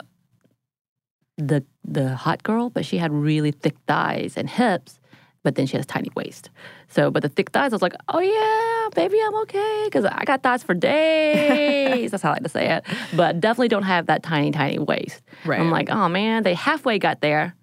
the 1.37 1.63
the 1.83 2.15
hot 2.15 2.43
girl, 2.43 2.69
but 2.69 2.85
she 2.85 2.97
had 2.97 3.11
really 3.11 3.51
thick 3.51 3.75
thighs 3.87 4.37
and 4.37 4.49
hips, 4.49 4.99
but 5.43 5.55
then 5.55 5.65
she 5.65 5.77
has 5.77 5.85
tiny 5.85 6.09
waist. 6.15 6.49
So, 6.91 7.09
but 7.09 7.23
the 7.23 7.29
thick 7.29 7.51
thighs, 7.51 7.71
I 7.71 7.75
was 7.75 7.81
like, 7.81 7.95
oh 8.09 8.19
yeah, 8.19 8.89
baby, 8.93 9.17
I'm 9.23 9.35
okay 9.43 9.83
because 9.85 10.05
I 10.05 10.23
got 10.25 10.43
thighs 10.43 10.61
for 10.61 10.73
days. 10.73 12.11
That's 12.11 12.21
how 12.21 12.29
I 12.29 12.33
like 12.33 12.43
to 12.43 12.49
say 12.49 12.69
it. 12.69 12.85
But 13.15 13.39
definitely 13.39 13.69
don't 13.69 13.83
have 13.83 14.07
that 14.07 14.23
tiny, 14.23 14.51
tiny 14.51 14.77
waist. 14.77 15.21
Right. 15.45 15.59
I'm 15.59 15.71
like, 15.71 15.89
oh 15.89 16.09
man, 16.09 16.43
they 16.43 16.53
halfway 16.53 16.99
got 16.99 17.21
there. 17.21 17.55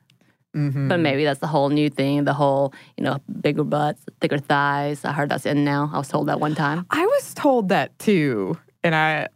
Mm-hmm. 0.56 0.88
But 0.88 1.00
maybe 1.00 1.24
that's 1.24 1.40
the 1.40 1.46
whole 1.46 1.68
new 1.68 1.90
thing, 1.90 2.24
the 2.24 2.32
whole, 2.32 2.72
you 2.96 3.04
know, 3.04 3.18
bigger 3.40 3.64
butts, 3.64 4.02
thicker 4.20 4.38
thighs. 4.38 5.04
I 5.04 5.12
heard 5.12 5.28
that's 5.28 5.44
in 5.44 5.62
now. 5.62 5.90
I 5.92 5.98
was 5.98 6.08
told 6.08 6.28
that 6.28 6.40
one 6.40 6.54
time. 6.54 6.86
I 6.90 7.04
was 7.04 7.34
told 7.34 7.68
that 7.68 7.98
too, 7.98 8.58
and 8.82 8.94
I 8.94 9.28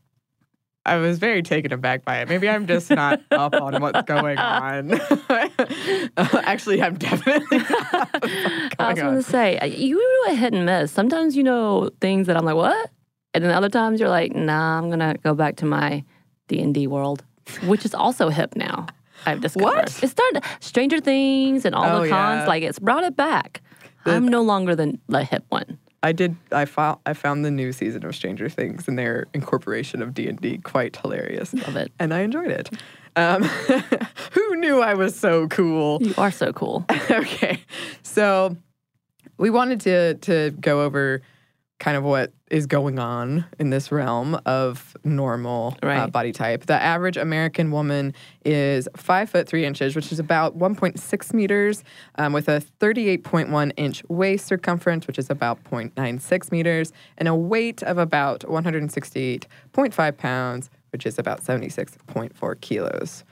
I 0.85 0.97
was 0.97 1.19
very 1.19 1.43
taken 1.43 1.73
aback 1.73 2.05
by 2.05 2.19
it. 2.21 2.29
Maybe 2.29 2.49
I'm 2.49 2.67
just 2.67 2.91
not 2.91 3.21
up 3.31 3.55
on 3.55 3.81
what's 3.81 4.03
going 4.03 4.37
on. 4.39 4.93
Actually, 6.17 6.83
I'm 6.83 6.97
definitely 6.97 7.47
I 8.79 8.89
was 8.91 8.99
going 8.99 9.15
to 9.17 9.23
say, 9.23 9.59
you 9.77 9.97
do 10.27 10.33
a 10.33 10.35
hit 10.35 10.53
and 10.55 10.67
miss. 10.67 10.91
Sometimes 10.93 11.37
you 11.37 11.43
know 11.43 11.91
things 12.01 12.27
that 12.27 12.37
I'm 12.37 12.45
like, 12.45 12.57
what? 12.57 12.91
And 13.35 13.45
then 13.45 13.53
other 13.53 13.69
times 13.69 14.01
you're 14.01 14.09
like, 14.09 14.35
nah, 14.35 14.79
I'm 14.79 14.89
going 14.89 14.99
to 14.99 15.17
go 15.23 15.35
back 15.35 15.57
to 15.57 15.67
my 15.67 16.05
D&D 16.49 16.87
world, 16.87 17.23
which 17.65 17.85
is 17.85 17.95
also 17.95 18.29
hip 18.29 18.57
now. 18.57 18.87
I've 19.25 19.41
discovered. 19.41 19.65
What? 19.65 20.03
It 20.03 20.09
started 20.09 20.43
Stranger 20.61 21.01
Things 21.01 21.65
and 21.65 21.75
all 21.75 21.85
Oh, 21.99 22.03
the 22.03 22.09
cons, 22.11 22.41
yeah. 22.43 22.47
like 22.47 22.63
it's 22.65 22.81
brought 22.81 23.05
it 23.05 23.17
back. 23.17 23.63
I'm 24.05 24.27
no 24.27 24.43
longer 24.43 24.75
the, 24.75 24.99
the 25.09 25.23
hip 25.23 25.45
one. 25.49 25.79
I 26.03 26.13
did. 26.13 26.37
I 26.51 26.65
found. 26.65 26.99
I 27.07 27.13
found 27.13 27.45
the 27.45 27.51
new 27.51 27.73
season 27.73 28.05
of 28.05 28.15
Stranger 28.15 28.49
Things 28.49 28.89
and 28.89 28.99
their 28.99 29.27
incorporation 29.35 30.03
of 30.03 30.15
D 30.15 30.29
and 30.29 30.41
D 30.41 30.59
quite 30.59 30.97
hilarious. 30.97 31.55
Love 31.55 31.77
it. 31.77 31.93
and 31.99 32.13
I 32.13 32.21
enjoyed 32.21 32.51
it. 32.51 32.71
Um, 33.15 33.43
who 34.33 34.57
knew 34.57 34.81
I 34.81 34.95
was 34.95 35.15
so 35.19 35.47
cool? 35.49 36.03
You 36.03 36.15
are 36.19 36.31
so 36.31 36.53
cool. 36.53 36.85
okay. 37.11 37.61
So 38.03 38.57
we 39.39 39.51
wanted 39.51 39.81
to 39.83 40.15
to 40.15 40.51
go 40.61 40.83
over 40.83 41.23
kind 41.83 41.97
of 41.97 42.05
what 42.05 42.33
is 42.49 42.67
going 42.67 43.01
on 43.01 43.45
in 43.59 43.71
this 43.71 43.91
realm 43.91 44.41
of 44.47 44.97
normal 45.03 45.77
uh, 45.83 46.07
body 46.07 46.31
type. 46.31 46.65
The 46.67 46.81
average 46.81 47.17
American 47.17 47.73
woman 47.73 48.15
is 48.45 48.89
five 48.97 49.29
foot 49.29 49.49
three 49.49 49.65
inches, 49.65 49.97
which 49.97 50.13
is 50.13 50.21
about 50.21 50.57
1.6 50.57 51.35
meters, 51.35 51.83
um, 52.15 52.33
with 52.33 52.49
a 52.49 52.63
38.1 52.81 53.73
inch 53.77 54.05
waist 54.09 54.47
circumference, 54.47 55.09
which 55.09 55.19
is 55.19 55.29
about 55.29 55.65
0.96 55.65 56.53
meters, 56.53 56.93
and 57.19 57.27
a 57.27 57.35
weight 57.35 57.83
of 57.83 57.99
about 57.99 58.43
168.5 58.43 60.17
pounds, 60.17 60.71
which 60.91 61.05
is 61.05 61.19
about 61.19 61.43
76.4 61.43 62.61
kilos. 62.61 63.25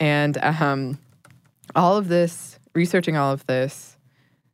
And 0.00 0.38
um, 0.38 0.98
all 1.76 1.96
of 1.96 2.08
this, 2.08 2.58
researching 2.74 3.16
all 3.16 3.32
of 3.32 3.46
this, 3.46 3.96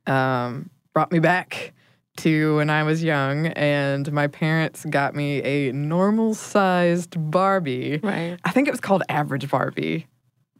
um, 0.05 0.69
brought 0.93 1.11
me 1.11 1.17
back 1.17 1.73
to 2.19 2.57
when 2.57 2.69
I 2.69 2.83
was 2.83 3.03
young, 3.03 3.47
and 3.47 4.11
my 4.11 4.27
parents 4.27 4.85
got 4.85 5.15
me 5.15 5.41
a 5.43 5.71
normal 5.71 6.33
sized 6.33 7.15
Barbie. 7.31 7.99
Right. 8.01 8.37
I 8.43 8.51
think 8.51 8.67
it 8.67 8.71
was 8.71 8.79
called 8.79 9.03
Average 9.09 9.49
Barbie. 9.49 10.07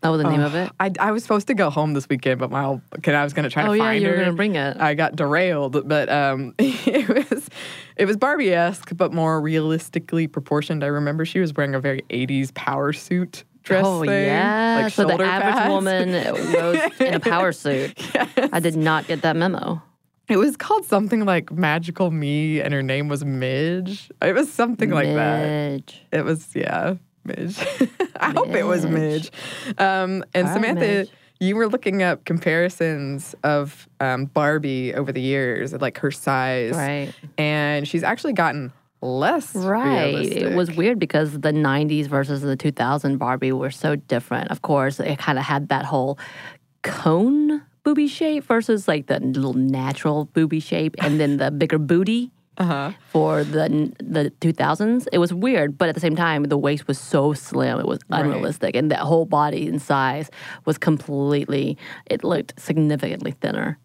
That 0.02 0.10
was 0.10 0.22
the 0.22 0.30
name 0.30 0.40
of 0.40 0.56
it. 0.56 0.72
I, 0.80 0.94
I 0.98 1.12
was 1.12 1.24
supposed 1.24 1.48
to 1.48 1.54
go 1.54 1.70
home 1.70 1.94
this 1.94 2.08
weekend, 2.08 2.40
but 2.40 2.50
my 2.50 2.64
whole, 2.64 2.82
kid, 3.04 3.16
I 3.16 3.24
was 3.24 3.34
going 3.34 3.44
to 3.44 3.50
try 3.50 3.64
Oh 3.64 3.72
to 3.72 3.78
yeah, 3.78 3.84
find 3.84 4.02
you 4.02 4.10
were 4.10 4.16
gonna 4.16 4.32
bring 4.32 4.56
it. 4.56 4.78
I 4.78 4.94
got 4.94 5.18
derailed, 5.18 5.88
but 5.90 6.08
um, 6.08 6.56
it 6.60 7.30
was 7.30 7.50
it 7.98 8.06
was 8.06 8.16
Barbie 8.16 8.54
esque, 8.54 8.96
but 8.96 9.14
more 9.14 9.42
realistically 9.42 10.28
proportioned. 10.28 10.86
I 10.86 10.88
remember 10.88 11.26
she 11.26 11.40
was 11.40 11.54
wearing 11.54 11.76
a 11.76 11.82
very 11.82 12.04
'80s 12.10 12.54
power 12.54 12.94
suit 12.94 13.44
dress. 13.64 13.84
Oh 13.86 14.02
thing, 14.02 14.26
yeah, 14.26 14.82
like 14.84 14.94
so 14.94 15.06
the 15.06 15.22
average 15.22 15.54
pads. 15.54 15.70
woman 15.70 16.12
goes 16.54 16.80
in 17.02 17.14
a 17.16 17.20
power 17.20 17.52
suit. 17.52 17.94
I 18.54 18.62
did 18.62 18.78
not 18.78 19.06
get 19.08 19.22
that 19.24 19.36
memo. 19.36 19.82
It 20.30 20.38
was 20.38 20.56
called 20.56 20.86
something 20.86 21.26
like 21.26 21.52
Magical 21.52 22.12
Me, 22.12 22.62
and 22.62 22.74
her 22.74 22.84
name 22.84 23.08
was 23.08 23.26
Midge. 23.26 24.12
It 24.22 24.34
was 24.36 24.52
something 24.52 24.92
like 24.92 25.08
that. 25.08 25.42
Midge. 25.42 26.02
It 26.12 26.24
was 26.24 26.48
yeah, 26.56 26.96
Midge. 27.26 27.58
I 28.16 28.32
hope 28.32 28.50
it 28.50 28.64
was 28.66 28.86
Midge. 28.86 29.32
Um, 29.80 30.24
and 30.34 30.48
All 30.48 30.54
right, 30.54 30.54
Samantha, 30.54 30.86
Midge. 30.86 31.10
you 31.40 31.56
were 31.56 31.68
looking 31.68 32.04
up 32.04 32.26
comparisons 32.26 33.34
of 33.44 33.90
um, 34.00 34.26
Barbie 34.26 34.94
over 34.94 35.12
the 35.12 35.22
years, 35.22 35.74
like 35.74 35.98
her 36.00 36.12
size, 36.12 36.76
Right. 36.76 37.14
And 37.38 37.88
she's 37.88 38.04
actually 38.04 38.34
gotten 38.34 38.72
less. 39.02 39.56
Right. 39.56 40.14
It 40.14 40.56
was 40.56 40.70
weird 40.76 41.00
because 41.00 41.40
the 41.40 41.52
90s 41.54 42.08
versus 42.08 42.42
the 42.42 42.56
2000 42.56 43.18
Barbie 43.18 43.52
were 43.54 43.72
so 43.72 43.96
different. 43.96 44.52
Of 44.52 44.62
course, 44.62 45.00
it 45.00 45.18
kind 45.18 45.40
of 45.40 45.46
had 45.46 45.70
that 45.70 45.86
whole 45.86 46.20
cone 46.84 47.62
booby 47.90 48.08
shape 48.08 48.44
versus 48.44 48.88
like 48.88 49.08
the 49.08 49.20
little 49.20 49.56
natural 49.56 50.26
booby 50.26 50.60
shape 50.60 50.96
and 51.00 51.20
then 51.20 51.38
the 51.38 51.50
bigger 51.50 51.80
booty. 51.80 52.32
Uh-huh. 52.60 52.92
For 53.08 53.44
the 53.44 53.92
the 54.00 54.32
2000s, 54.42 55.08
it 55.12 55.18
was 55.18 55.34
weird, 55.34 55.76
but 55.78 55.90
at 55.90 55.96
the 55.96 56.02
same 56.02 56.16
time, 56.16 56.44
the 56.44 56.58
waist 56.58 56.88
was 56.88 57.00
so 57.00 57.34
slim, 57.34 57.80
it 57.80 57.88
was 57.88 58.00
unrealistic, 58.12 58.76
and 58.76 58.92
that 58.92 59.00
whole 59.00 59.26
body 59.26 59.68
and 59.68 59.82
size 59.82 60.30
was 60.66 60.78
completely. 60.78 61.78
It 62.06 62.24
looked 62.24 62.60
significantly 62.60 63.32
thinner. 63.42 63.80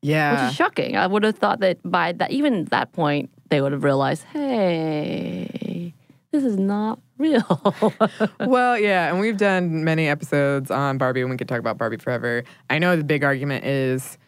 Yeah, 0.00 0.30
which 0.32 0.52
is 0.52 0.56
shocking. 0.56 0.96
I 0.96 1.06
would 1.06 1.24
have 1.24 1.36
thought 1.36 1.60
that 1.60 1.78
by 1.84 2.12
that 2.12 2.30
even 2.30 2.64
that 2.66 2.92
point 2.92 3.28
they 3.50 3.60
would 3.60 3.72
have 3.72 3.84
realized, 3.84 4.24
hey, 4.32 5.92
this 6.32 6.44
is 6.44 6.56
not 6.58 7.00
real. 7.18 7.74
well, 8.40 8.78
yeah, 8.78 9.08
and 9.10 9.20
we've 9.20 9.36
done 9.36 9.84
many 9.84 10.08
episodes 10.08 10.70
on 10.70 10.98
Barbie, 10.98 11.20
and 11.22 11.30
we 11.30 11.36
could 11.36 11.48
talk 11.48 11.58
about 11.60 11.78
Barbie 11.78 11.96
forever. 11.98 12.44
I 12.70 12.78
know 12.78 12.96
the 12.96 13.04
big 13.04 13.24
argument 13.24 13.64
is 13.64 14.18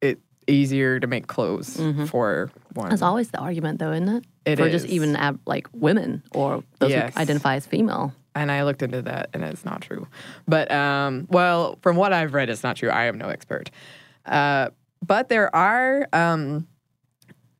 it 0.00 0.18
easier 0.46 0.98
to 1.00 1.06
make 1.06 1.26
clothes 1.26 1.80
for 2.08 2.50
one. 2.74 2.90
That's 2.90 3.02
always 3.02 3.30
the 3.30 3.38
argument, 3.38 3.78
though, 3.78 3.92
isn't 3.92 4.08
it? 4.08 4.24
It 4.46 4.56
For 4.58 4.68
just 4.68 4.86
even 4.86 5.16
ab- 5.16 5.40
like 5.46 5.68
women 5.72 6.22
or 6.32 6.62
those 6.80 6.90
Yes. 6.90 7.14
who 7.14 7.20
identify 7.20 7.54
as 7.56 7.66
female. 7.66 8.12
and 8.34 8.50
I 8.50 8.64
looked 8.64 8.82
into 8.82 9.00
that, 9.02 9.30
and 9.32 9.42
it's 9.44 9.64
not 9.64 9.80
true. 9.80 10.06
But 10.48 10.70
um, 10.72 11.26
well, 11.30 11.78
from 11.82 11.96
what 11.96 12.12
I've 12.12 12.34
read, 12.34 12.50
it's 12.50 12.62
not 12.62 12.76
true. 12.76 12.90
I 12.90 13.04
am 13.04 13.16
no 13.16 13.28
expert. 13.28 13.70
Uh, 14.26 14.70
but 15.06 15.28
there 15.28 15.54
are 15.54 16.08
um, 16.12 16.66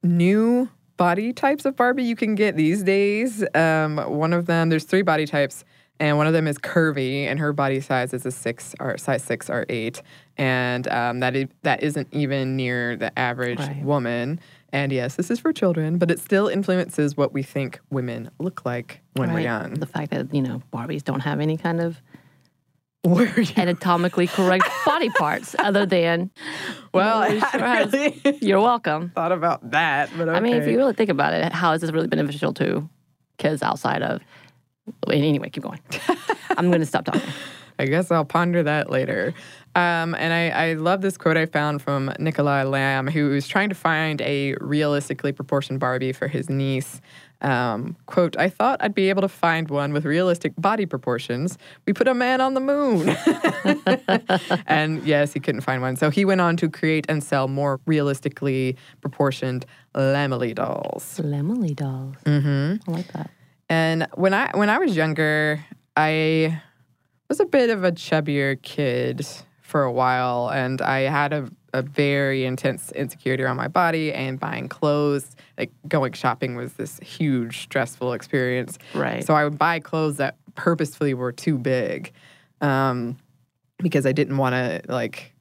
new 0.03 0.69
body 0.97 1.33
types 1.33 1.65
of 1.65 1.77
Barbie 1.77 2.05
you 2.05 2.17
can 2.17 2.35
get 2.35 2.57
these 2.57 2.83
days. 2.83 3.45
Um, 3.55 3.97
one 3.97 4.33
of 4.33 4.47
them, 4.47 4.69
there's 4.69 4.85
three 4.85 5.03
body 5.03 5.27
types. 5.27 5.65
and 6.01 6.17
one 6.17 6.27
of 6.27 6.33
them 6.33 6.49
is 6.49 6.59
curvy, 6.59 7.25
and 7.27 7.39
her 7.39 7.53
body 7.53 7.81
size 7.81 8.13
is 8.13 8.27
a 8.27 8.31
six 8.33 8.75
or 8.81 8.99
size 8.99 9.23
six 9.23 9.49
or 9.49 9.65
eight, 9.69 10.03
and 10.37 10.89
um, 10.89 11.21
that 11.21 11.37
is, 11.37 11.47
that 11.63 11.85
isn't 11.85 12.09
even 12.11 12.57
near 12.57 12.97
the 12.97 13.17
average 13.17 13.61
Right. 13.61 13.81
woman. 13.85 14.41
And 14.73 14.91
yes, 14.91 15.15
this 15.15 15.31
is 15.31 15.39
for 15.39 15.53
children, 15.53 15.99
but 15.99 16.11
it 16.11 16.19
still 16.19 16.49
influences 16.49 17.17
what 17.17 17.33
we 17.33 17.45
think 17.45 17.79
women 17.91 18.29
look 18.41 18.65
like 18.67 19.03
when 19.15 19.33
we're 19.33 19.41
young. 19.41 19.75
The 19.75 19.87
fact 19.87 20.11
that, 20.11 20.35
you 20.35 20.43
know, 20.43 20.63
Barbies 20.73 21.05
don't 21.05 21.21
have 21.21 21.39
any 21.39 21.57
kind 21.57 21.81
of 21.81 21.91
Where 21.93 21.95
are 21.95 21.99
you? 21.99 22.24
Anatomically 23.05 24.27
correct 24.27 24.65
body 24.87 25.11
parts 25.11 25.55
other 25.59 25.85
than, 25.87 26.31
Well, 26.93 27.23
It 27.23 27.41
sure 27.51 27.61
really 28.23 28.39
you're 28.41 28.61
welcome. 28.61 29.11
thought 29.15 29.33
about 29.33 29.71
that, 29.73 30.11
but 30.17 30.29
okay. 30.29 30.37
I 30.37 30.41
mean, 30.41 30.57
if 30.57 30.67
you 30.67 30.77
really 30.77 30.95
think 30.95 31.11
about 31.11 31.35
it, 31.35 31.53
how 31.53 31.73
is 31.73 31.81
this 31.83 31.91
really 31.93 32.09
beneficial 32.09 32.53
to 32.55 32.89
kids 33.39 33.63
outside 33.63 34.03
of. 34.03 34.23
Anyway, 35.11 35.51
keep 35.51 35.63
going. 35.63 35.81
I'm 36.57 36.69
going 36.69 36.81
to 36.81 36.87
stop 36.87 37.05
talking. 37.05 37.23
I 37.79 37.87
guess 37.87 38.11
I'll 38.11 38.25
ponder 38.25 38.63
that 38.63 38.91
later. 38.91 39.35
Um, 39.75 40.15
and 40.15 40.33
I, 40.33 40.51
I 40.51 40.73
love 40.75 41.01
this 41.01 41.17
quote 41.17 41.37
I 41.37 41.47
found 41.47 41.83
from 41.83 42.09
Nickolay 42.21 42.65
Lamm, 42.71 43.11
who 43.11 43.31
was 43.31 43.49
trying 43.49 43.71
to 43.71 43.75
find 43.75 44.21
a 44.21 44.55
realistically 44.61 45.33
proportioned 45.33 45.81
Barbie 45.81 46.13
for 46.13 46.29
his 46.29 46.49
niece. 46.49 47.01
Um, 47.45 47.97
quote, 48.07 48.37
I 48.39 48.49
thought 48.49 48.81
I'd 48.83 48.95
be 48.95 49.11
able 49.11 49.21
to 49.21 49.29
find 49.29 49.69
one 49.69 49.93
with 49.93 50.07
realistic 50.07 50.55
body 50.57 50.87
proportions. 50.87 51.59
We 51.87 51.93
put 51.93 52.09
a 52.09 52.15
man 52.15 52.41
on 52.41 52.55
the 52.55 52.61
moon. 52.61 53.11
and 54.67 55.05
yes, 55.05 55.35
he 55.35 55.41
couldn't 55.41 55.61
find 55.61 55.83
one. 55.83 55.97
So 55.97 56.09
he 56.09 56.25
went 56.25 56.41
on 56.41 56.57
to 56.57 56.71
create 56.71 57.05
and 57.09 57.23
sell 57.23 57.47
more 57.47 57.81
realistically 57.85 58.77
proportioned 59.03 59.67
Lammily 59.95 60.55
dolls. 60.55 61.21
Lammily 61.23 61.77
dolls. 61.77 62.17
Mm-hmm. 62.25 62.91
I 62.91 62.93
like 62.93 63.13
that. 63.13 63.31
And 63.69 64.07
when 64.15 64.33
I 64.33 64.51
when 64.55 64.71
I 64.71 64.79
was 64.79 64.97
younger, 64.97 65.65
I 65.97 66.61
was 67.29 67.41
a 67.41 67.47
bit 67.47 67.71
of 67.71 67.85
a 67.85 67.93
chubbier 67.93 68.61
kid 68.61 69.27
for 69.61 69.83
a 69.83 69.93
while, 69.93 70.51
and 70.51 70.81
I 70.81 71.01
had 71.01 71.33
a, 71.33 71.51
a 71.75 71.83
very 71.83 72.45
intense 72.45 72.93
insecurity 72.93 73.43
around 73.43 73.57
my 73.57 73.69
body 73.69 74.13
and 74.13 74.39
buying 74.39 74.69
clothes. 74.69 75.37
Like 75.59 75.73
going 75.89 76.13
shopping 76.13 76.55
was 76.55 76.75
this 76.75 76.99
huge 77.01 77.63
stressful 77.63 78.13
experience. 78.13 78.79
Right. 78.95 79.25
So 79.25 79.35
I 79.35 79.45
would 79.45 79.59
buy 79.59 79.81
clothes 79.81 80.17
that 80.19 80.37
purposefully 80.55 81.15
were 81.15 81.33
too 81.33 81.59
big, 81.59 82.13
um, 82.61 83.19
because 83.79 84.07
I 84.07 84.13
didn't 84.13 84.39
want 84.39 84.55
to 84.55 84.83
like 84.89 85.35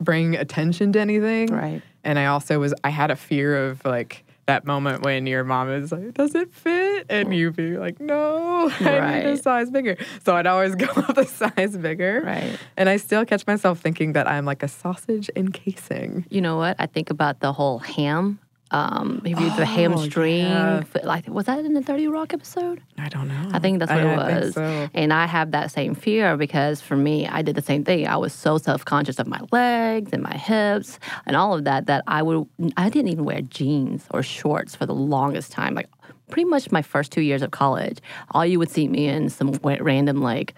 bring 0.00 0.34
attention 0.34 0.92
to 0.94 1.00
anything. 1.00 1.48
Right. 1.48 1.82
And 2.02 2.18
I 2.18 2.26
also 2.26 2.58
was 2.58 2.74
I 2.82 2.88
had 2.88 3.10
a 3.10 3.16
fear 3.16 3.66
of 3.66 3.84
like 3.84 4.24
that 4.46 4.64
moment 4.64 5.02
when 5.02 5.26
your 5.26 5.44
mom 5.44 5.70
is 5.70 5.92
like, 5.92 6.14
"Does 6.14 6.34
it 6.34 6.52
fit?" 6.52 7.06
and 7.08 7.34
you 7.34 7.50
be 7.50 7.76
like, 7.78 8.00
"No, 8.00 8.70
I 8.80 9.18
need 9.18 9.26
a 9.26 9.36
size 9.36 9.70
bigger." 9.70 9.96
So 10.24 10.36
I'd 10.36 10.46
always 10.46 10.74
go 10.76 10.86
up 10.86 11.16
a 11.16 11.26
size 11.26 11.76
bigger. 11.76 12.22
Right. 12.24 12.58
And 12.76 12.88
I 12.88 12.96
still 12.96 13.24
catch 13.24 13.46
myself 13.46 13.80
thinking 13.80 14.12
that 14.12 14.28
I'm 14.28 14.44
like 14.44 14.62
a 14.62 14.68
sausage 14.68 15.30
encasing. 15.36 16.26
You 16.30 16.40
know 16.40 16.56
what? 16.56 16.76
I 16.78 16.86
think 16.86 17.10
about 17.10 17.40
the 17.40 17.52
whole 17.52 17.78
ham. 17.78 18.38
Um, 18.74 19.22
if 19.24 19.38
you 19.38 19.56
the 19.56 19.64
hamstring, 19.64 20.40
yeah. 20.40 20.82
like 21.04 21.28
was 21.28 21.46
that 21.46 21.64
in 21.64 21.74
the 21.74 21.82
Thirty 21.82 22.08
Rock 22.08 22.34
episode? 22.34 22.82
I 22.98 23.08
don't 23.08 23.28
know. 23.28 23.50
I 23.52 23.60
think 23.60 23.78
that's 23.78 23.92
what 23.92 24.00
it 24.00 24.18
I 24.18 24.26
think 24.26 24.44
was. 24.46 24.54
so. 24.54 24.88
And 24.92 25.12
I 25.12 25.26
have 25.26 25.52
that 25.52 25.70
same 25.70 25.94
fear 25.94 26.36
because 26.36 26.80
for 26.80 26.96
me, 26.96 27.28
I 27.28 27.42
did 27.42 27.54
the 27.54 27.62
same 27.62 27.84
thing. 27.84 28.08
I 28.08 28.16
was 28.16 28.32
so 28.32 28.58
self 28.58 28.84
conscious 28.84 29.20
of 29.20 29.28
my 29.28 29.40
legs 29.52 30.10
and 30.12 30.24
my 30.24 30.36
hips 30.36 30.98
and 31.24 31.36
all 31.36 31.54
of 31.54 31.62
that 31.64 31.86
that 31.86 32.02
I 32.08 32.22
would 32.22 32.48
I 32.76 32.88
didn't 32.88 33.12
even 33.12 33.24
wear 33.24 33.42
jeans 33.42 34.06
or 34.10 34.24
shorts 34.24 34.74
for 34.74 34.86
the 34.86 34.94
longest 34.94 35.52
time. 35.52 35.74
Like 35.76 35.88
pretty 36.28 36.48
much 36.48 36.72
my 36.72 36.82
first 36.82 37.12
two 37.12 37.22
years 37.22 37.42
of 37.42 37.52
college, 37.52 38.00
all 38.32 38.44
you 38.44 38.58
would 38.58 38.70
see 38.70 38.88
me 38.88 39.06
in 39.06 39.28
some 39.28 39.52
random 39.62 40.20
like 40.20 40.52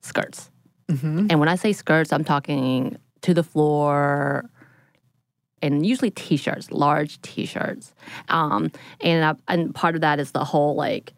skirts. 0.00 0.50
Mm-hmm. 0.90 1.26
And 1.28 1.38
when 1.38 1.50
I 1.50 1.56
say 1.56 1.74
skirts, 1.74 2.14
I'm 2.14 2.24
talking 2.24 2.96
to 3.20 3.34
the 3.34 3.42
floor 3.42 4.48
and 5.62 5.84
usually 5.86 6.10
t-shirts, 6.10 6.70
large 6.70 7.20
t-shirts. 7.22 7.94
Um, 8.28 8.70
and 9.00 9.24
I, 9.24 9.52
and 9.52 9.74
part 9.74 9.94
of 9.94 10.00
that 10.02 10.18
is 10.20 10.32
the 10.32 10.44
whole 10.44 10.74
like 10.74 11.12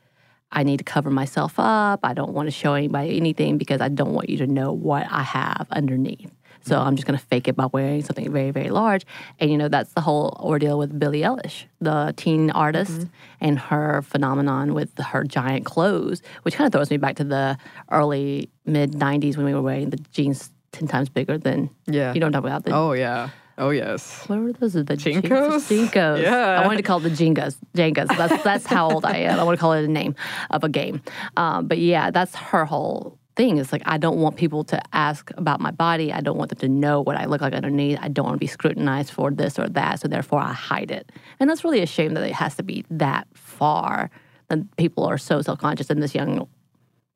I 0.52 0.62
need 0.64 0.78
to 0.78 0.84
cover 0.84 1.10
myself 1.10 1.54
up. 1.58 2.00
I 2.02 2.12
don't 2.14 2.32
want 2.32 2.46
to 2.48 2.50
show 2.50 2.74
anybody 2.74 3.16
anything 3.16 3.56
because 3.58 3.80
I 3.80 3.88
don't 3.88 4.12
want 4.12 4.28
you 4.28 4.38
to 4.38 4.46
know 4.46 4.72
what 4.72 5.06
I 5.10 5.22
have 5.22 5.66
underneath. 5.70 6.30
So 6.62 6.78
I'm 6.78 6.94
just 6.94 7.06
going 7.06 7.18
to 7.18 7.24
fake 7.24 7.48
it 7.48 7.56
by 7.56 7.66
wearing 7.72 8.02
something 8.02 8.30
very, 8.30 8.50
very 8.50 8.68
large. 8.68 9.06
And, 9.38 9.50
you 9.50 9.56
know, 9.56 9.68
that's 9.68 9.94
the 9.94 10.02
whole 10.02 10.36
ordeal 10.40 10.76
with 10.76 10.98
Billie 10.98 11.22
Eilish, 11.22 11.64
the 11.80 12.12
teen 12.18 12.50
artist, 12.50 13.06
and 13.40 13.58
her 13.58 14.02
phenomenon 14.02 14.74
with 14.74 14.98
her 14.98 15.24
giant 15.24 15.64
clothes, 15.64 16.20
which 16.42 16.56
kind 16.56 16.66
of 16.66 16.72
throws 16.72 16.90
me 16.90 16.98
back 16.98 17.16
to 17.16 17.24
the 17.24 17.56
early, 17.90 18.50
mid 18.66 18.92
90s 18.92 19.38
when 19.38 19.46
we 19.46 19.54
were 19.54 19.62
wearing 19.62 19.88
the 19.88 19.96
jeans 20.12 20.50
10 20.72 20.86
times 20.86 21.08
bigger 21.08 21.38
than, 21.38 21.70
Yeah. 21.86 22.12
you 22.12 22.20
know 22.20 22.26
what 22.26 22.36
I'm 22.36 22.44
about? 22.44 22.64
The, 22.64 22.72
Oh 22.74 22.92
yeah. 22.92 23.30
Oh 23.60 23.68
yes. 23.68 24.24
what 24.26 24.38
were 24.38 24.52
those? 24.54 24.72
The 24.72 24.84
JNCOs? 24.84 25.20
JNCOs. 25.68 26.22
Yeah. 26.22 26.60
I 26.60 26.66
wanted 26.66 26.78
to 26.78 26.82
call 26.82 27.04
it 27.04 27.10
the 27.10 27.10
Jengas. 27.10 27.56
Jengas. 27.76 28.08
That's 28.16 28.42
that's 28.42 28.66
how 28.66 28.90
old 28.90 29.04
I 29.04 29.18
am. 29.18 29.38
I 29.38 29.42
want 29.42 29.58
to 29.58 29.60
call 29.60 29.74
it 29.74 29.84
a 29.84 29.88
name 29.88 30.14
of 30.50 30.64
a 30.64 30.68
game. 30.70 31.02
Um, 31.36 31.66
but 31.66 31.76
yeah, 31.78 32.10
that's 32.10 32.34
her 32.34 32.64
whole 32.64 33.18
thing. 33.36 33.58
It's 33.58 33.70
like 33.70 33.82
I 33.84 33.98
don't 33.98 34.18
want 34.18 34.36
people 34.36 34.64
to 34.64 34.80
ask 34.94 35.30
about 35.36 35.60
my 35.60 35.72
body. 35.72 36.10
I 36.10 36.22
don't 36.22 36.38
want 36.38 36.48
them 36.48 36.58
to 36.60 36.68
know 36.68 37.02
what 37.02 37.16
I 37.16 37.26
look 37.26 37.42
like 37.42 37.52
underneath. 37.52 37.98
I 38.00 38.08
don't 38.08 38.24
want 38.24 38.36
to 38.36 38.38
be 38.40 38.46
scrutinized 38.46 39.12
for 39.12 39.30
this 39.30 39.58
or 39.58 39.68
that. 39.68 40.00
So 40.00 40.08
therefore, 40.08 40.40
I 40.40 40.54
hide 40.54 40.90
it. 40.90 41.12
And 41.38 41.50
that's 41.50 41.62
really 41.62 41.80
a 41.80 41.86
shame 41.86 42.14
that 42.14 42.24
it 42.24 42.32
has 42.32 42.54
to 42.56 42.62
be 42.62 42.86
that 42.90 43.28
far. 43.34 44.10
That 44.48 44.74
people 44.78 45.04
are 45.04 45.18
so 45.18 45.42
self 45.42 45.58
conscious 45.58 45.90
in 45.90 46.00
this 46.00 46.14
young 46.14 46.48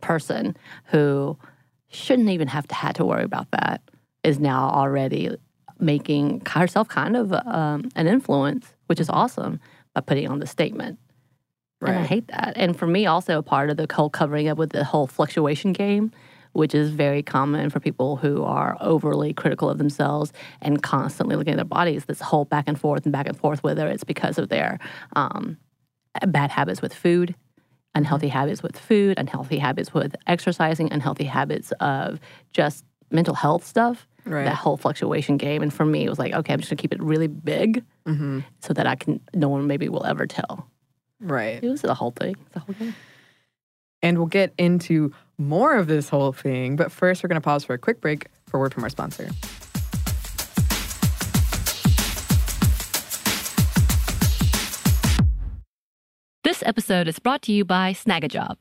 person 0.03 0.59
who 0.85 1.39
shouldn't 1.89 2.29
even 2.29 2.49
have 2.49 2.69
to 2.69 2.75
had 2.75 2.97
to 2.97 3.05
worry 3.07 3.25
about 3.25 3.51
that 3.53 3.81
is 4.23 4.39
now 4.39 4.69
already 4.71 5.37
making 5.85 6.43
herself 6.47 6.89
kind 6.89 7.17
of 7.17 7.33
um, 7.33 7.89
an 7.95 8.07
influence, 8.07 8.75
which 8.87 9.01
is 9.01 9.11
awesome, 9.11 9.61
by 9.95 10.01
putting 10.01 10.29
on 10.29 10.41
the 10.41 10.47
statement. 10.47 10.99
And 11.81 11.99
I 11.99 12.07
hate 12.07 12.29
that. 12.29 12.55
And 12.57 12.77
for 12.77 12.87
me, 12.87 13.07
also 13.07 13.39
a 13.39 13.43
part 13.43 13.71
of 13.71 13.77
the 13.77 13.87
whole 13.93 14.09
covering 14.09 14.49
up 14.49 14.57
with 14.57 14.71
the 14.71 14.85
whole 14.85 15.07
fluctuation 15.07 15.73
game, 15.73 16.13
which 16.53 16.75
is 16.75 16.91
very 16.91 17.23
common 17.23 17.69
for 17.69 17.81
people 17.81 18.17
who 18.17 18.43
are 18.43 18.77
overly 18.81 19.35
critical 19.35 19.69
of 19.69 19.79
themselves 19.79 20.33
and 20.63 20.83
constantly 20.83 21.37
looking 21.37 21.53
at 21.53 21.57
their 21.57 21.65
bodies. 21.65 22.07
This 22.07 22.21
whole 22.21 22.45
back 22.47 22.65
and 22.69 22.81
forth 22.81 23.05
and 23.05 23.13
back 23.13 23.27
and 23.27 23.37
forth, 23.37 23.63
whether 23.63 23.89
it's 23.89 24.05
because 24.05 24.39
of 24.39 24.49
their 24.49 24.79
um, 25.15 25.59
bad 26.27 26.51
habits 26.51 26.81
with 26.81 26.95
food, 26.95 27.35
unhealthy 27.95 28.29
habits 28.29 28.63
with 28.63 28.79
food, 28.79 29.19
unhealthy 29.19 29.59
habits 29.59 29.93
with 29.93 30.17
exercising, 30.27 30.93
unhealthy 30.93 31.25
habits 31.25 31.73
of 31.81 32.19
just 32.53 32.85
mental 33.11 33.35
health 33.35 33.67
stuff. 33.67 34.07
Right. 34.25 34.45
That 34.45 34.57
whole 34.57 34.77
fluctuation 34.77 35.37
game. 35.37 35.63
And 35.63 35.73
for 35.73 35.85
me, 35.85 36.05
it 36.05 36.09
was 36.09 36.19
like, 36.19 36.33
okay, 36.33 36.53
I'm 36.53 36.61
just 36.61 36.71
gonna 36.71 36.81
keep 36.81 36.93
it 36.93 37.03
really 37.03 37.27
big 37.27 37.85
mm-hmm. 38.07 38.41
so 38.61 38.73
that 38.73 38.87
I 38.87 38.95
can, 38.95 39.21
no 39.35 39.49
one 39.49 39.67
maybe 39.67 39.89
will 39.89 40.07
ever 40.07 40.27
tell. 40.27 40.69
Right. 41.21 41.63
It 41.63 41.69
was 41.69 41.83
the 41.83 41.95
whole 41.95 42.11
thing. 42.11 42.37
The 42.53 42.61
whole 42.61 42.75
game. 42.75 42.95
And 44.03 44.19
we'll 44.19 44.27
get 44.27 44.53
into 44.59 45.13
more 45.39 45.77
of 45.77 45.87
this 45.87 46.11
whole 46.11 46.33
thing, 46.33 46.77
but 46.77 46.93
first 46.93 47.23
we're 47.23 47.29
going 47.29 47.41
to 47.41 47.45
pause 47.45 47.65
for 47.65 47.73
a 47.73 47.79
quick 47.79 48.01
break 48.01 48.29
for 48.47 48.59
a 48.59 48.61
word 48.61 48.75
from 48.75 48.85
our 48.85 48.91
sponsor. 48.91 49.31
This 56.43 56.63
episode 56.67 57.09
is 57.09 57.19
brought 57.19 57.41
to 57.43 57.53
you 57.53 57.65
by 57.65 57.95
Snagajob. 57.95 58.61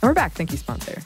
And 0.00 0.08
we're 0.08 0.14
back. 0.14 0.32
Thank 0.32 0.52
you, 0.52 0.58
sponsor. 0.58 1.02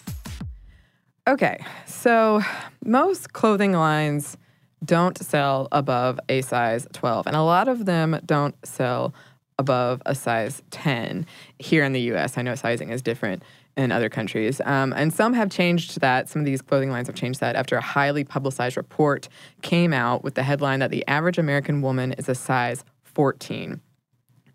Okay, 1.26 1.64
so 1.87 2.42
most 2.85 3.33
clothing 3.33 3.72
lines 3.72 4.37
don't 4.85 5.16
sell 5.16 5.68
above 5.72 6.20
a 6.28 6.42
size 6.42 6.87
12, 6.92 7.26
and 7.26 7.37
a 7.37 7.42
lot 7.42 7.68
of 7.68 7.87
them 7.87 8.18
don't 8.26 8.55
sell 8.66 9.14
above 9.59 10.02
a 10.05 10.14
size 10.14 10.62
10 10.70 11.24
here 11.59 11.85
in 11.85 11.92
the 11.92 12.00
US. 12.12 12.37
I 12.37 12.42
know 12.42 12.55
sizing 12.55 12.90
is 12.90 13.00
different 13.00 13.42
in 13.76 13.92
other 13.92 14.11
countries. 14.11 14.61
Um, 14.64 14.92
and 14.94 15.12
some 15.12 15.33
have 15.33 15.50
changed 15.50 16.00
that. 16.00 16.28
Some 16.28 16.40
of 16.40 16.46
these 16.46 16.61
clothing 16.61 16.90
lines 16.90 17.07
have 17.07 17.16
changed 17.16 17.40
that 17.40 17.57
after 17.57 17.76
a 17.76 17.81
highly 17.81 18.24
publicized 18.24 18.76
report 18.76 19.28
came 19.62 19.94
out 19.94 20.22
with 20.22 20.35
the 20.35 20.42
headline 20.42 20.81
that 20.81 20.90
the 20.90 21.07
average 21.09 21.38
American 21.38 21.81
woman 21.81 22.12
is 22.12 22.28
a 22.28 22.35
size 22.35 22.85
14. 23.05 23.81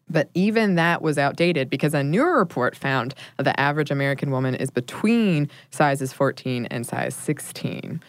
But 0.10 0.30
even 0.34 0.76
that 0.76 1.02
was 1.02 1.18
outdated 1.18 1.70
because 1.70 1.94
a 1.94 2.04
newer 2.04 2.38
report 2.38 2.76
found 2.76 3.14
that 3.38 3.44
the 3.44 3.60
average 3.60 3.92
American 3.92 4.32
woman 4.32 4.56
is 4.56 4.70
between 4.70 5.50
sizes 5.72 6.14
14 6.14 6.66
and 6.68 6.86
size 6.86 7.14
16. 7.16 8.02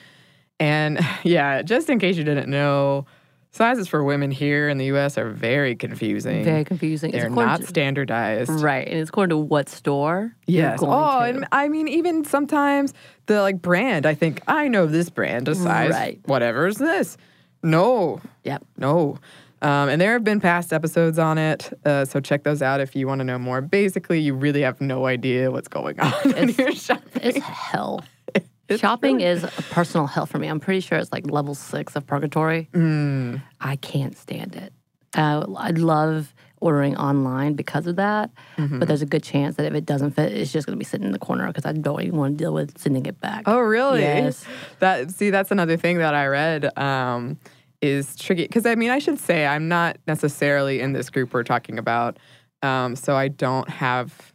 And 0.61 1.01
yeah, 1.25 1.63
just 1.63 1.91
in 1.91 1.99
case 1.99 2.17
you 2.17 2.25
didn't 2.25 2.49
know, 2.51 3.05
sizes 3.51 3.89
for 3.89 4.05
women 4.05 4.31
here 4.31 4.69
in 4.69 4.79
the 4.79 4.85
US 4.95 5.19
are 5.19 5.31
very 5.31 5.75
confusing. 5.75 6.45
Very 6.45 6.65
confusing. 6.65 7.11
They're 7.11 7.31
not 7.31 7.61
to- 7.63 7.67
standardized. 7.67 8.51
Right, 8.51 8.87
and 8.87 8.99
it's 8.99 9.09
according 9.09 9.31
to 9.31 9.39
what 9.39 9.69
store? 9.69 10.37
Yes. 10.47 10.79
Oh, 10.83 10.87
to. 10.87 11.25
and 11.25 11.47
I 11.51 11.69
mean, 11.69 11.89
even 11.89 12.25
sometimes 12.25 12.95
the 13.27 13.41
like 13.43 13.61
brand, 13.61 14.07
I 14.07 14.15
think, 14.15 14.43
I 14.47 14.69
know 14.69 14.87
this 14.87 15.11
brand, 15.11 15.49
a 15.49 15.55
size, 15.57 15.91
Right. 15.91 16.21
whatever 16.27 16.67
is 16.69 16.77
this. 16.77 17.17
No, 17.63 18.21
Yep. 18.45 18.65
no. 18.77 19.19
Um, 19.61 19.89
and 19.89 20.01
there 20.01 20.13
have 20.13 20.25
been 20.25 20.41
past 20.41 20.73
episodes 20.73 21.19
on 21.19 21.37
it, 21.39 21.73
uh, 21.85 22.05
so 22.05 22.21
check 22.21 22.45
those 22.45 22.63
out 22.63 22.81
if 22.81 22.95
you 22.95 23.07
want 23.07 23.19
to 23.21 23.25
know 23.25 23.39
more. 23.39 23.61
Basically, 23.61 24.21
you 24.21 24.35
really 24.35 24.61
have 24.63 24.81
no 24.81 25.07
idea 25.07 25.51
what's 25.51 25.69
going 25.69 25.99
on 26.01 26.13
when 26.25 26.49
It's- 26.51 26.59
you're 26.59 26.73
shopping. 26.73 27.23
It's 27.23 27.39
hell. 27.39 28.05
Shopping 28.77 29.23
is 29.23 29.45
a 29.45 29.49
personal 29.71 30.07
hell 30.07 30.27
for 30.27 30.39
me. 30.39 30.47
I'm 30.47 30.61
pretty 30.61 30.81
sure 30.81 30.99
it's 30.99 31.11
like 31.11 31.31
level 31.31 31.55
six 31.55 31.97
of 31.97 32.07
purgatory. 32.07 32.69
Mm. 32.73 33.41
I 33.63 33.77
can't 33.77 34.15
stand 34.15 34.55
it. 34.57 34.75
Uh, 35.17 35.47
I 35.57 35.71
love 35.71 36.35
ordering 36.61 36.95
online 36.99 37.55
because 37.55 37.87
of 37.87 37.97
that, 37.97 38.31
Mm-hmm. 38.59 38.79
but 38.79 38.87
there's 38.87 39.01
a 39.01 39.07
good 39.07 39.23
chance 39.23 39.57
that 39.57 39.65
if 39.65 39.73
it 39.73 39.87
doesn't 39.87 40.11
fit, 40.11 40.33
it's 40.35 40.53
just 40.53 40.67
going 40.67 40.77
to 40.77 40.79
be 40.79 40.85
sitting 40.85 41.07
in 41.07 41.13
the 41.13 41.19
corner 41.19 41.47
because 41.47 41.65
I 41.65 41.73
don't 41.73 42.03
even 42.03 42.19
want 42.19 42.37
to 42.37 42.45
deal 42.45 42.53
with 42.53 42.77
sending 42.77 43.07
it 43.07 43.19
back. 43.23 43.45
Oh, 43.47 43.59
really? 43.59 44.03
Yes. 44.03 44.45
That 44.81 45.13
see, 45.13 45.31
that's 45.31 45.51
another 45.51 45.79
thing 45.79 45.97
that 45.99 46.13
I 46.15 46.27
read 46.27 46.77
um, 46.79 47.39
is 47.81 48.17
tricky 48.17 48.43
because 48.43 48.67
I 48.67 48.75
mean, 48.75 48.91
I 48.91 48.99
should 48.99 49.19
say 49.19 49.47
I'm 49.47 49.69
not 49.69 49.99
necessarily 50.07 50.81
in 50.81 50.93
this 50.93 51.11
group 51.11 51.33
we're 51.33 51.45
talking 51.45 51.79
about, 51.79 52.19
um, 52.63 52.97
so 52.97 53.15
I 53.15 53.29
don't 53.29 53.69
have, 53.69 54.33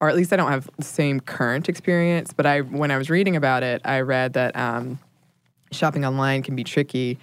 or 0.00 0.08
at 0.08 0.16
least 0.16 0.32
I 0.32 0.36
don't 0.36 0.50
have 0.50 0.68
the 0.76 0.84
same 0.84 1.20
current 1.20 1.68
experience. 1.68 2.32
But 2.32 2.46
I, 2.46 2.60
when 2.62 2.90
I 2.90 2.98
was 2.98 3.08
reading 3.10 3.36
about 3.36 3.62
it, 3.62 3.80
I 3.84 4.00
read 4.00 4.32
that 4.32 4.56
um, 4.56 4.98
shopping 5.70 6.04
online 6.04 6.42
can 6.42 6.56
be 6.56 6.64
tricky. 6.64 7.18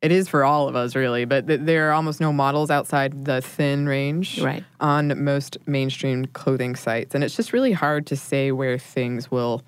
It 0.00 0.10
is 0.10 0.26
for 0.26 0.42
all 0.42 0.66
of 0.68 0.74
us, 0.74 0.96
really, 0.96 1.26
but 1.26 1.46
th- 1.46 1.60
there 1.62 1.88
are 1.88 1.92
almost 1.92 2.20
no 2.20 2.32
models 2.32 2.72
outside 2.72 3.24
the 3.24 3.40
thin 3.40 3.86
range 3.86 4.40
Right. 4.40 4.64
on 4.80 5.22
most 5.22 5.58
mainstream 5.66 6.24
clothing 6.24 6.74
sites. 6.74 7.14
And 7.14 7.22
it's 7.22 7.36
just 7.36 7.52
really 7.52 7.70
hard 7.70 8.08
to 8.08 8.16
say 8.16 8.50
where 8.50 8.78
things 8.78 9.30
will 9.30 9.62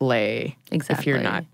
lay 0.00 0.56
if 0.72 1.06
you're 1.06 1.20
not 1.20 1.44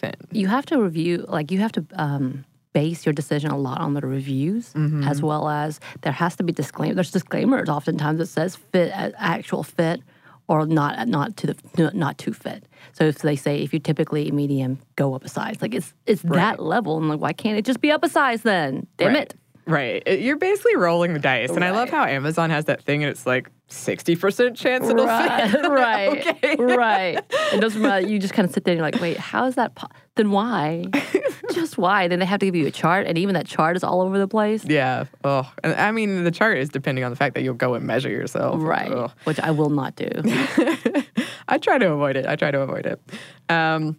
thin. 0.00 0.14
you 0.32 0.46
have 0.48 0.66
to 0.66 0.80
review 0.82 1.24
like 1.28 1.50
you 1.50 1.58
have 1.60 1.72
to 1.72 1.84
um, 1.94 2.44
base 2.72 3.06
your 3.06 3.12
decision 3.12 3.50
a 3.50 3.56
lot 3.58 3.80
on 3.80 3.94
the 3.94 4.00
reviews 4.00 4.72
Mm-hmm. 4.74 5.04
as 5.04 5.22
well 5.22 5.48
as 5.48 5.80
there 6.02 6.12
has 6.12 6.36
to 6.36 6.42
be 6.42 6.52
disclaimer 6.52 6.94
there's 6.94 7.10
disclaimers 7.10 7.68
oftentimes 7.68 8.18
that 8.18 8.26
says 8.26 8.56
fit 8.56 8.92
uh, 8.92 9.10
actual 9.18 9.62
fit 9.62 10.00
or 10.48 10.66
not 10.66 11.08
not 11.08 11.36
to 11.38 11.46
the 11.48 11.90
not 11.94 12.18
too 12.18 12.32
fit 12.32 12.66
so 12.92 13.04
if 13.04 13.18
they 13.18 13.34
say 13.36 13.62
if 13.62 13.72
you 13.74 13.80
typically 13.80 14.30
medium 14.30 14.78
go 14.96 15.14
up 15.14 15.24
a 15.24 15.28
size 15.28 15.56
like 15.60 15.74
it's 15.74 15.92
it's 16.06 16.22
that 16.22 16.60
level 16.60 16.98
and 16.98 17.08
like 17.08 17.20
why 17.20 17.32
can't 17.32 17.58
it 17.58 17.64
just 17.64 17.80
be 17.80 17.90
up 17.90 18.04
a 18.04 18.08
size 18.08 18.42
then 18.42 18.86
damn 18.98 19.14
right. 19.14 19.22
it 19.22 19.34
Right. 19.66 20.02
It- 20.06 20.20
You're 20.20 20.36
basically 20.36 20.76
rolling 20.76 21.12
the 21.12 21.18
dice. 21.18 21.50
And 21.50 21.64
I 21.64 21.70
love 21.72 21.90
how 21.90 22.04
Amazon 22.04 22.50
has 22.50 22.66
that 22.66 22.82
thing 22.82 23.02
and 23.02 23.10
it's 23.10 23.26
like 23.26 23.50
60% 23.68 24.54
chance 24.56 24.88
it'll 24.88 25.06
right, 25.06 25.50
fit. 25.50 25.62
right, 25.68 26.26
okay. 26.28 26.56
right. 26.56 27.24
It 27.52 27.60
doesn't 27.60 27.82
matter. 27.82 28.06
You 28.06 28.18
just 28.20 28.32
kind 28.32 28.46
of 28.46 28.54
sit 28.54 28.64
there 28.64 28.72
and 28.72 28.78
you're 28.78 28.86
like, 28.86 29.00
wait, 29.00 29.16
how 29.16 29.46
is 29.46 29.56
that? 29.56 29.74
Po- 29.74 29.88
then 30.14 30.30
why? 30.30 30.84
just 31.52 31.76
why? 31.76 32.06
Then 32.06 32.20
they 32.20 32.26
have 32.26 32.38
to 32.40 32.46
give 32.46 32.54
you 32.54 32.66
a 32.66 32.70
chart, 32.70 33.06
and 33.06 33.18
even 33.18 33.34
that 33.34 33.46
chart 33.46 33.76
is 33.76 33.82
all 33.84 34.00
over 34.02 34.18
the 34.18 34.28
place. 34.28 34.64
Yeah. 34.64 35.04
Oh, 35.24 35.50
and 35.64 35.74
I 35.74 35.90
mean, 35.90 36.22
the 36.24 36.30
chart 36.30 36.58
is 36.58 36.68
depending 36.68 37.04
on 37.04 37.10
the 37.10 37.16
fact 37.16 37.34
that 37.34 37.42
you'll 37.42 37.54
go 37.54 37.74
and 37.74 37.84
measure 37.84 38.08
yourself. 38.08 38.62
Right, 38.62 38.90
Ugh. 38.90 39.10
which 39.24 39.40
I 39.40 39.50
will 39.50 39.68
not 39.70 39.94
do. 39.96 40.08
I 41.48 41.58
try 41.58 41.78
to 41.78 41.92
avoid 41.92 42.16
it. 42.16 42.24
I 42.26 42.36
try 42.36 42.50
to 42.50 42.60
avoid 42.60 42.86
it. 42.86 43.00
Um, 43.48 43.96